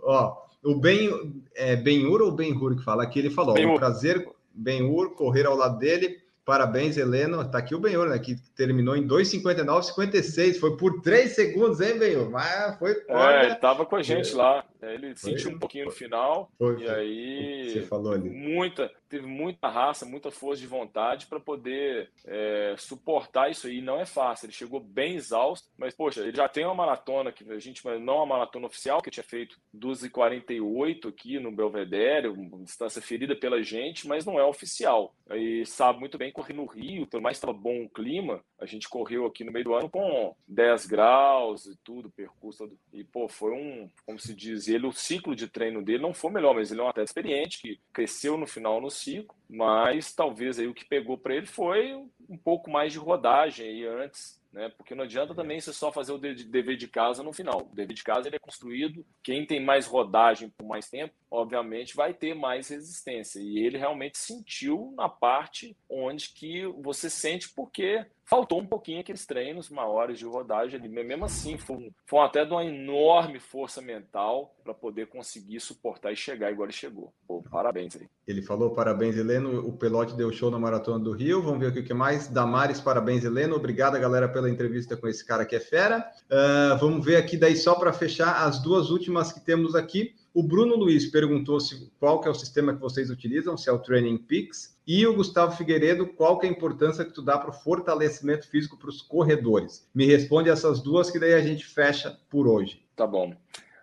ó, 0.00 0.36
o 0.64 0.74
Ben, 0.74 1.42
é 1.54 1.76
Benhur 1.76 2.22
ou 2.22 2.32
Benhur 2.32 2.76
que 2.76 2.82
fala 2.82 3.02
aqui, 3.02 3.18
ele 3.18 3.30
falou, 3.30 3.54
ben 3.54 3.74
prazer, 3.76 4.26
Benhur, 4.54 5.14
correr 5.14 5.46
ao 5.46 5.54
lado 5.54 5.78
dele, 5.78 6.18
parabéns, 6.46 6.96
Helena, 6.96 7.44
tá 7.44 7.58
aqui 7.58 7.74
o 7.74 7.78
Benhur, 7.78 8.08
né, 8.08 8.18
que 8.18 8.36
terminou 8.56 8.96
em 8.96 9.06
2,59,56, 9.06 10.58
foi 10.58 10.76
por 10.78 11.02
3 11.02 11.30
segundos, 11.30 11.82
hein, 11.82 11.98
Benhur? 11.98 12.30
Mas 12.30 12.78
foi... 12.78 12.96
É, 13.06 13.44
ele 13.44 13.54
tava 13.56 13.84
com 13.84 13.96
a 13.96 14.02
gente 14.02 14.34
lá. 14.34 14.64
É, 14.80 14.94
ele 14.94 15.14
foi, 15.16 15.32
sentiu 15.32 15.50
um 15.50 15.58
pouquinho 15.58 15.86
no 15.86 15.90
final. 15.90 16.50
Foi, 16.56 16.82
e 16.82 16.88
aí. 16.88 17.70
Você 17.70 17.82
falou 17.82 18.12
ali. 18.12 18.30
Muita, 18.30 18.90
teve 19.08 19.26
muita 19.26 19.68
raça, 19.68 20.06
muita 20.06 20.30
força 20.30 20.60
de 20.60 20.66
vontade 20.66 21.26
para 21.26 21.40
poder 21.40 22.10
é, 22.24 22.74
suportar 22.78 23.50
isso 23.50 23.66
aí. 23.66 23.80
Não 23.80 24.00
é 24.00 24.06
fácil. 24.06 24.46
Ele 24.46 24.52
chegou 24.52 24.80
bem 24.80 25.16
exausto, 25.16 25.68
mas, 25.76 25.94
poxa, 25.94 26.20
ele 26.20 26.36
já 26.36 26.48
tem 26.48 26.64
uma 26.64 26.74
maratona 26.74 27.32
que 27.32 27.50
a 27.50 27.58
gente, 27.58 27.82
não 28.00 28.22
a 28.22 28.26
maratona 28.26 28.66
oficial, 28.66 29.02
que 29.02 29.10
tinha 29.10 29.24
feito 29.24 29.58
2h48 29.76 31.08
aqui 31.08 31.38
no 31.38 31.50
Belvedere, 31.50 32.28
uma 32.28 32.62
distância 32.62 33.02
ferida 33.02 33.34
pela 33.34 33.62
gente, 33.62 34.06
mas 34.06 34.24
não 34.24 34.38
é 34.38 34.44
oficial. 34.44 35.14
E 35.30 35.64
sabe 35.66 35.98
muito 35.98 36.16
bem 36.16 36.32
correr 36.32 36.54
no 36.54 36.66
Rio, 36.66 37.06
por 37.06 37.20
mais 37.20 37.36
que 37.36 37.44
estava 37.44 37.58
bom 37.58 37.84
o 37.84 37.90
clima, 37.90 38.42
a 38.58 38.66
gente 38.66 38.88
correu 38.88 39.26
aqui 39.26 39.44
no 39.44 39.52
meio 39.52 39.64
do 39.64 39.74
ano 39.74 39.90
com 39.90 40.34
10 40.46 40.86
graus 40.86 41.66
e 41.66 41.76
tudo, 41.82 42.10
percurso. 42.10 42.70
E, 42.92 43.04
pô, 43.04 43.28
foi 43.28 43.52
um, 43.52 43.90
como 44.06 44.18
se 44.18 44.34
diz, 44.34 44.67
ele, 44.68 44.86
o 44.86 44.92
ciclo 44.92 45.34
de 45.34 45.48
treino 45.48 45.82
dele 45.82 46.02
não 46.02 46.14
foi 46.14 46.30
melhor, 46.30 46.54
mas 46.54 46.70
ele 46.70 46.80
é 46.80 46.84
um 46.84 46.88
atleta 46.88 47.08
experiente 47.08 47.60
que 47.60 47.80
cresceu 47.92 48.36
no 48.36 48.46
final 48.46 48.80
no 48.80 48.90
ciclo, 48.90 49.36
mas 49.48 50.14
talvez 50.14 50.58
aí 50.58 50.66
o 50.66 50.74
que 50.74 50.84
pegou 50.84 51.18
para 51.18 51.34
ele 51.34 51.46
foi 51.46 51.94
um 52.28 52.36
pouco 52.36 52.70
mais 52.70 52.92
de 52.92 52.98
rodagem 52.98 53.66
aí 53.66 53.86
antes 53.86 54.38
né? 54.52 54.70
Porque 54.76 54.94
não 54.94 55.04
adianta 55.04 55.34
também 55.34 55.60
você 55.60 55.72
só 55.72 55.92
fazer 55.92 56.12
o 56.12 56.18
dever 56.18 56.76
de 56.76 56.88
casa 56.88 57.22
no 57.22 57.32
final. 57.32 57.68
O 57.70 57.74
dever 57.74 57.94
de 57.94 58.02
casa 58.02 58.28
ele 58.28 58.36
é 58.36 58.40
construído. 58.40 59.04
Quem 59.22 59.46
tem 59.46 59.64
mais 59.64 59.86
rodagem 59.86 60.48
por 60.50 60.66
mais 60.66 60.88
tempo, 60.88 61.14
obviamente, 61.30 61.94
vai 61.94 62.14
ter 62.14 62.34
mais 62.34 62.68
resistência. 62.68 63.40
E 63.40 63.58
ele 63.58 63.78
realmente 63.78 64.18
sentiu 64.18 64.92
na 64.96 65.08
parte 65.08 65.76
onde 65.88 66.30
que 66.30 66.66
você 66.82 67.10
sente 67.10 67.50
porque 67.50 68.04
faltou 68.28 68.60
um 68.60 68.66
pouquinho 68.66 69.00
aqueles 69.00 69.24
treinos 69.24 69.70
maiores 69.70 70.18
de 70.18 70.26
rodagem 70.26 70.78
ali. 70.78 70.88
Mesmo 70.88 71.24
assim, 71.24 71.56
foi, 71.56 71.90
foi 72.06 72.20
até 72.20 72.44
de 72.44 72.52
uma 72.52 72.64
enorme 72.64 73.40
força 73.40 73.80
mental 73.80 74.54
para 74.62 74.74
poder 74.74 75.06
conseguir 75.06 75.58
suportar 75.60 76.12
e 76.12 76.16
chegar 76.16 76.52
igual 76.52 76.66
ele 76.66 76.72
chegou. 76.72 77.12
Pô, 77.26 77.42
parabéns 77.50 77.96
aí. 77.96 78.06
Ele 78.26 78.42
falou 78.42 78.70
parabéns, 78.70 79.16
Heleno. 79.16 79.66
O 79.66 79.72
Pelote 79.72 80.14
deu 80.14 80.30
show 80.30 80.50
na 80.50 80.58
Maratona 80.58 81.02
do 81.02 81.12
Rio. 81.12 81.42
Vamos 81.42 81.60
ver 81.60 81.68
o 81.68 81.84
que 81.84 81.94
mais. 81.94 82.28
Damares, 82.28 82.80
parabéns, 82.80 83.24
Heleno. 83.24 83.56
Obrigado, 83.56 83.98
galera, 83.98 84.28
pela 84.28 84.50
entrevista 84.50 84.96
com 84.96 85.08
esse 85.08 85.24
cara 85.24 85.46
que 85.46 85.56
é 85.56 85.60
fera. 85.60 86.06
Uh, 86.30 86.76
vamos 86.78 87.04
ver 87.04 87.16
aqui 87.16 87.38
daí 87.38 87.56
só 87.56 87.74
para 87.74 87.92
fechar 87.92 88.46
as 88.46 88.62
duas 88.62 88.90
últimas 88.90 89.32
que 89.32 89.40
temos 89.40 89.74
aqui. 89.74 90.14
O 90.34 90.42
Bruno 90.42 90.76
Luiz 90.76 91.06
perguntou 91.06 91.58
se 91.58 91.90
qual 91.98 92.20
que 92.20 92.28
é 92.28 92.30
o 92.30 92.34
sistema 92.34 92.74
que 92.74 92.80
vocês 92.80 93.10
utilizam, 93.10 93.56
se 93.56 93.68
é 93.68 93.72
o 93.72 93.78
Training 93.78 94.18
Peaks. 94.18 94.78
E 94.86 95.06
o 95.06 95.14
Gustavo 95.14 95.56
Figueiredo, 95.56 96.06
qual 96.06 96.38
que 96.38 96.46
é 96.46 96.48
a 96.48 96.52
importância 96.52 97.04
que 97.04 97.12
tu 97.12 97.22
dá 97.22 97.38
para 97.38 97.50
o 97.50 97.52
fortalecimento 97.52 98.48
físico 98.48 98.76
para 98.76 98.88
os 98.88 99.02
corredores? 99.02 99.88
Me 99.94 100.06
responde 100.06 100.48
essas 100.48 100.82
duas 100.82 101.10
que 101.10 101.18
daí 101.18 101.34
a 101.34 101.40
gente 101.40 101.64
fecha 101.64 102.18
por 102.30 102.46
hoje. 102.46 102.82
Tá 102.94 103.06
bom. 103.06 103.34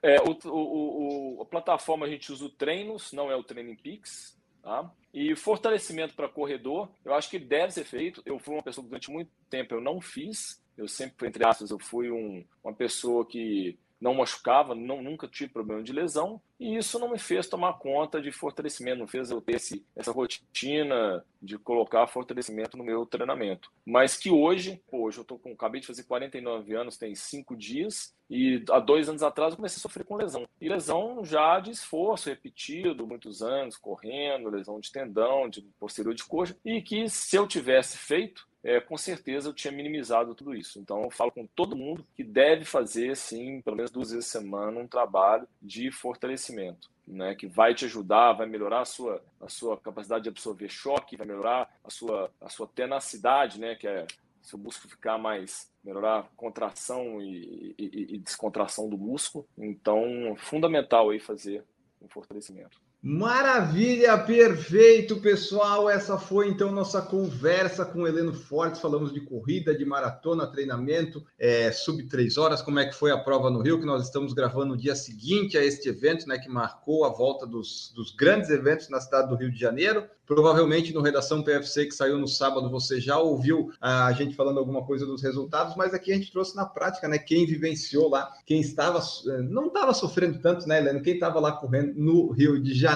É, 0.02 0.22
o, 0.22 0.38
o, 0.50 1.38
o, 1.38 1.42
a 1.42 1.46
plataforma 1.46 2.06
a 2.06 2.10
gente 2.10 2.32
usa 2.32 2.46
o 2.46 2.50
Treinos, 2.50 3.12
não 3.12 3.32
é 3.32 3.36
o 3.36 3.44
Training 3.44 3.76
Peaks. 3.76 4.36
Tá? 4.62 4.92
E 5.14 5.36
fortalecimento 5.36 6.16
para 6.16 6.28
corredor, 6.28 6.90
eu 7.04 7.14
acho 7.14 7.30
que 7.30 7.38
deve 7.38 7.72
ser 7.72 7.84
feito. 7.84 8.22
Eu 8.26 8.40
fui 8.40 8.56
uma 8.56 8.64
pessoa 8.64 8.84
que 8.84 8.90
durante 8.90 9.12
muito 9.12 9.30
tempo 9.50 9.76
eu 9.76 9.82
não 9.82 10.02
fiz. 10.02 10.60
Eu 10.76 10.88
sempre, 10.88 11.28
entre 11.28 11.46
aspas, 11.46 11.70
eu 11.70 11.80
fui 11.80 12.12
um, 12.12 12.44
uma 12.64 12.74
pessoa 12.74 13.26
que 13.26 13.78
não 14.00 14.14
machucava, 14.14 14.76
não, 14.76 15.02
nunca 15.02 15.28
tive 15.28 15.52
problema 15.52 15.82
de 15.82 15.94
lesão, 15.94 16.42
e 16.60 16.78
isso 16.78 17.00
não 17.00 17.12
me 17.12 17.20
fez 17.20 17.48
tomar 17.48 17.74
conta 17.74 18.22
de 18.22 18.32
fortalecimento, 18.32 19.00
não 19.00 19.08
fez 19.08 19.30
eu 19.30 19.42
ter 19.42 19.56
esse, 19.56 19.86
essa 19.96 20.12
rotina 20.12 21.26
de 21.42 21.58
colocar 21.58 22.08
fortalecimento 22.08 22.78
no 22.78 22.84
meu 22.84 23.06
treinamento. 23.06 23.72
Mas 23.86 24.18
que 24.18 24.30
hoje, 24.30 24.82
hoje 24.92 25.20
eu 25.20 25.24
tô 25.24 25.38
com, 25.38 25.52
acabei 25.52 25.82
de 25.82 25.88
fazer 25.88 26.04
49 26.04 26.76
anos, 26.76 26.98
tem 26.98 27.14
cinco 27.14 27.56
dias, 27.56 28.16
e 28.30 28.64
há 28.70 28.80
dois 28.80 29.08
anos 29.08 29.22
atrás 29.22 29.52
eu 29.52 29.58
comecei 29.58 29.78
a 29.78 29.82
sofrer 29.82 30.04
com 30.06 30.16
lesão. 30.16 30.48
E 30.60 30.68
lesão 30.68 31.24
já 31.24 31.60
de 31.60 31.72
esforço 31.72 32.30
repetido, 32.30 33.08
muitos 33.08 33.42
anos, 33.42 33.78
correndo, 33.78 34.50
lesão 34.50 34.80
de 34.80 34.92
tendão, 34.92 35.50
de 35.50 35.62
posterior 35.80 36.14
de 36.14 36.24
coxa, 36.24 36.58
e 36.66 36.82
que 36.82 37.08
se 37.10 37.36
eu 37.36 37.48
tivesse 37.48 37.98
feito, 37.98 38.48
é, 38.66 38.82
com 38.82 38.98
certeza 38.98 39.48
eu 39.48 39.54
tinha 39.54 39.72
minimizado 39.72 40.34
tudo 40.34 40.56
isso. 40.56 40.80
Então 40.80 41.04
eu 41.04 41.12
falo 41.12 41.32
com 41.32 41.46
todo 41.46 41.76
mundo 41.76 42.06
que 42.16 42.24
deve 42.24 42.66
fazer, 42.66 43.16
sim, 43.16 43.62
pelo 43.62 43.78
menos 43.78 43.92
duas 43.92 44.10
vezes 44.10 44.26
por 44.26 44.40
semana, 44.40 44.80
um 44.80 44.88
trabalho 44.88 45.48
de 45.62 45.92
fortalecimento. 45.92 46.94
Né, 47.08 47.36
que 47.36 47.46
vai 47.46 47.76
te 47.76 47.86
ajudar, 47.86 48.34
vai 48.34 48.48
melhorar 48.48 48.82
a 48.82 48.86
sua, 48.86 49.24
a 49.40 49.48
sua 49.48 49.78
capacidade 49.78 50.24
de 50.24 50.30
absorver 50.30 50.68
choque, 50.68 51.16
vai 51.16 51.28
melhorar 51.28 51.72
a 51.84 51.90
sua, 51.92 52.32
a 52.42 52.50
sua 52.50 52.66
tenacidade, 52.66 53.60
né, 53.60 53.76
que 53.76 53.88
é 53.88 54.08
seu 54.42 54.58
músculo 54.58 54.90
ficar 54.90 55.20
mais 55.20 55.72
melhorar 55.84 56.28
contração 56.36 57.22
e, 57.22 57.76
e, 57.78 58.16
e, 58.16 58.18
descontração 58.18 58.90
do 58.90 58.98
músculo. 58.98 59.48
Então, 59.56 60.36
fundamental 60.36 61.12
aí 61.12 61.20
fazer 61.20 61.64
um 62.02 62.08
fortalecimento. 62.08 62.82
Maravilha, 63.08 64.18
perfeito, 64.18 65.18
pessoal. 65.18 65.88
Essa 65.88 66.18
foi 66.18 66.50
então 66.50 66.72
nossa 66.72 67.04
conversa 67.04 67.86
com 67.86 68.02
o 68.02 68.08
Heleno 68.08 68.34
Fortes. 68.34 68.82
Falamos 68.82 69.14
de 69.14 69.22
corrida, 69.22 69.78
de 69.78 69.86
maratona, 69.86 70.48
treinamento, 70.48 71.24
é, 71.38 71.72
sub 71.72 72.02
três 72.08 72.36
horas. 72.36 72.64
Como 72.64 72.80
é 72.80 72.86
que 72.88 72.96
foi 72.96 73.12
a 73.12 73.18
prova 73.20 73.52
no 73.52 73.62
Rio? 73.62 73.80
Que 73.80 73.86
nós 73.86 74.06
estamos 74.06 74.34
gravando 74.34 74.70
no 74.70 74.78
dia 74.78 74.96
seguinte 74.96 75.56
a 75.56 75.64
este 75.64 75.88
evento, 75.88 76.28
né? 76.28 76.40
Que 76.40 76.50
marcou 76.50 77.06
a 77.06 77.10
volta 77.10 77.46
dos, 77.46 77.94
dos 77.96 78.10
grandes 78.10 78.50
eventos 78.50 78.90
na 78.90 79.00
cidade 79.00 79.30
do 79.30 79.36
Rio 79.36 79.52
de 79.52 79.60
Janeiro. 79.60 80.10
Provavelmente 80.26 80.92
no 80.92 81.02
Redação 81.02 81.44
PFC 81.44 81.86
que 81.86 81.92
saiu 81.92 82.18
no 82.18 82.28
sábado 82.28 82.68
você 82.72 83.00
já 83.00 83.20
ouviu 83.20 83.72
a 83.80 84.12
gente 84.14 84.36
falando 84.36 84.58
alguma 84.58 84.84
coisa 84.84 85.06
dos 85.06 85.22
resultados, 85.22 85.76
mas 85.76 85.94
aqui 85.94 86.12
a 86.12 86.16
gente 86.16 86.32
trouxe 86.32 86.56
na 86.56 86.66
prática, 86.66 87.08
né? 87.08 87.20
Quem 87.20 87.46
vivenciou 87.46 88.10
lá, 88.10 88.34
quem 88.44 88.60
estava 88.60 89.00
não 89.44 89.68
estava 89.68 89.94
sofrendo 89.94 90.40
tanto, 90.40 90.68
né, 90.68 90.80
Heleno? 90.80 91.04
Quem 91.04 91.14
estava 91.14 91.40
lá 91.40 91.52
correndo 91.52 91.94
no 91.96 92.32
Rio 92.32 92.60
de 92.60 92.74
Janeiro. 92.74 92.95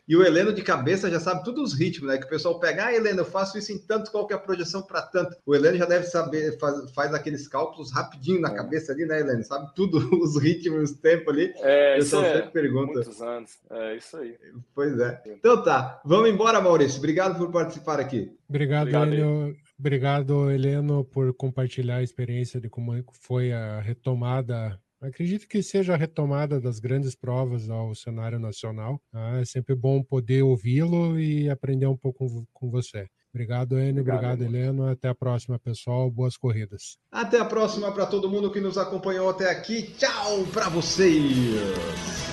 E 0.07 0.16
o 0.16 0.22
Heleno 0.22 0.53
de 0.53 0.62
cabeça 0.62 1.11
já 1.11 1.20
sabe 1.20 1.45
todos 1.45 1.72
os 1.72 1.78
ritmos, 1.78 2.09
né? 2.09 2.18
Que 2.18 2.26
o 2.26 2.28
pessoal 2.28 2.59
pega, 2.61 2.86
ah, 2.86 2.95
Heleno, 2.95 3.20
eu 3.20 3.24
faço 3.24 3.59
isso 3.59 3.72
em 3.72 3.78
tanto, 3.78 4.11
qual 4.11 4.26
que 4.26 4.32
é 4.32 4.36
a 4.36 4.40
projeção 4.40 4.82
para 4.82 5.03
tanto? 5.03 5.36
O 5.47 5.55
Heleno 5.55 5.78
já 5.78 5.86
deve 5.86 6.07
saber, 6.07 6.59
faz, 6.59 6.90
faz 6.93 7.14
aqueles 7.14 7.49
cálculos 7.49 7.93
rapidinho 7.93 8.40
na 8.40 8.51
é. 8.51 8.55
cabeça 8.55 8.93
ali, 8.93 9.05
né, 9.05 9.20
Heleno? 9.20 9.45
Sabe 9.45 9.74
tudo, 9.74 9.99
os 10.22 10.36
ritmos, 10.40 10.90
os 10.90 10.97
tempos 10.99 11.28
ali. 11.34 11.53
É, 11.57 11.97
pessoal 11.97 12.24
é, 12.24 12.34
sempre 12.34 12.51
pergunta. 12.51 12.93
Muitos 12.93 13.22
anos, 13.22 13.59
é 13.70 13.97
isso 13.97 14.16
aí. 14.16 14.36
Pois 14.74 14.99
é. 14.99 15.22
Então 15.26 15.62
tá, 15.62 16.01
vamos 16.05 16.28
embora, 16.28 16.61
Maurício. 16.61 16.99
Obrigado 16.99 17.38
por 17.38 17.51
participar 17.51 18.01
aqui. 18.01 18.30
Obrigado, 18.49 18.82
Obrigado 18.82 19.12
Heleno. 19.12 19.57
Obrigado, 19.78 20.51
Heleno, 20.51 21.05
por 21.05 21.34
compartilhar 21.34 21.97
a 21.97 22.03
experiência 22.05 22.61
de 22.61 22.68
como 22.68 22.93
foi 23.20 23.53
a 23.53 23.80
retomada 23.80 24.78
Acredito 25.03 25.48
que 25.48 25.62
seja 25.62 25.94
a 25.94 25.96
retomada 25.96 26.61
das 26.61 26.78
grandes 26.78 27.14
provas 27.14 27.68
ao 27.68 27.94
cenário 27.94 28.38
nacional. 28.38 29.00
Tá? 29.11 29.40
É 29.40 29.44
sempre 29.44 29.74
bom 29.74 30.03
poder 30.03 30.42
ouvi-lo 30.42 31.18
e 31.18 31.50
aprender 31.50 31.86
um 31.86 31.96
pouco 31.96 32.46
com 32.53 32.70
você. 32.70 33.09
Obrigado, 33.34 33.78
Enio. 33.78 34.03
Obrigado, 34.03 34.34
Obrigado 34.34 34.42
Heleno. 34.42 34.86
Até 34.86 35.09
a 35.09 35.14
próxima, 35.14 35.59
pessoal. 35.59 36.11
Boas 36.11 36.36
corridas. 36.36 36.98
Até 37.11 37.40
a 37.40 37.44
próxima 37.44 37.90
para 37.90 38.07
todo 38.07 38.30
mundo 38.30 38.53
que 38.53 38.61
nos 38.61 38.78
acompanhou 38.78 39.28
até 39.28 39.50
aqui. 39.50 39.90
Tchau 39.96 40.44
para 40.53 40.68
vocês. 40.68 42.32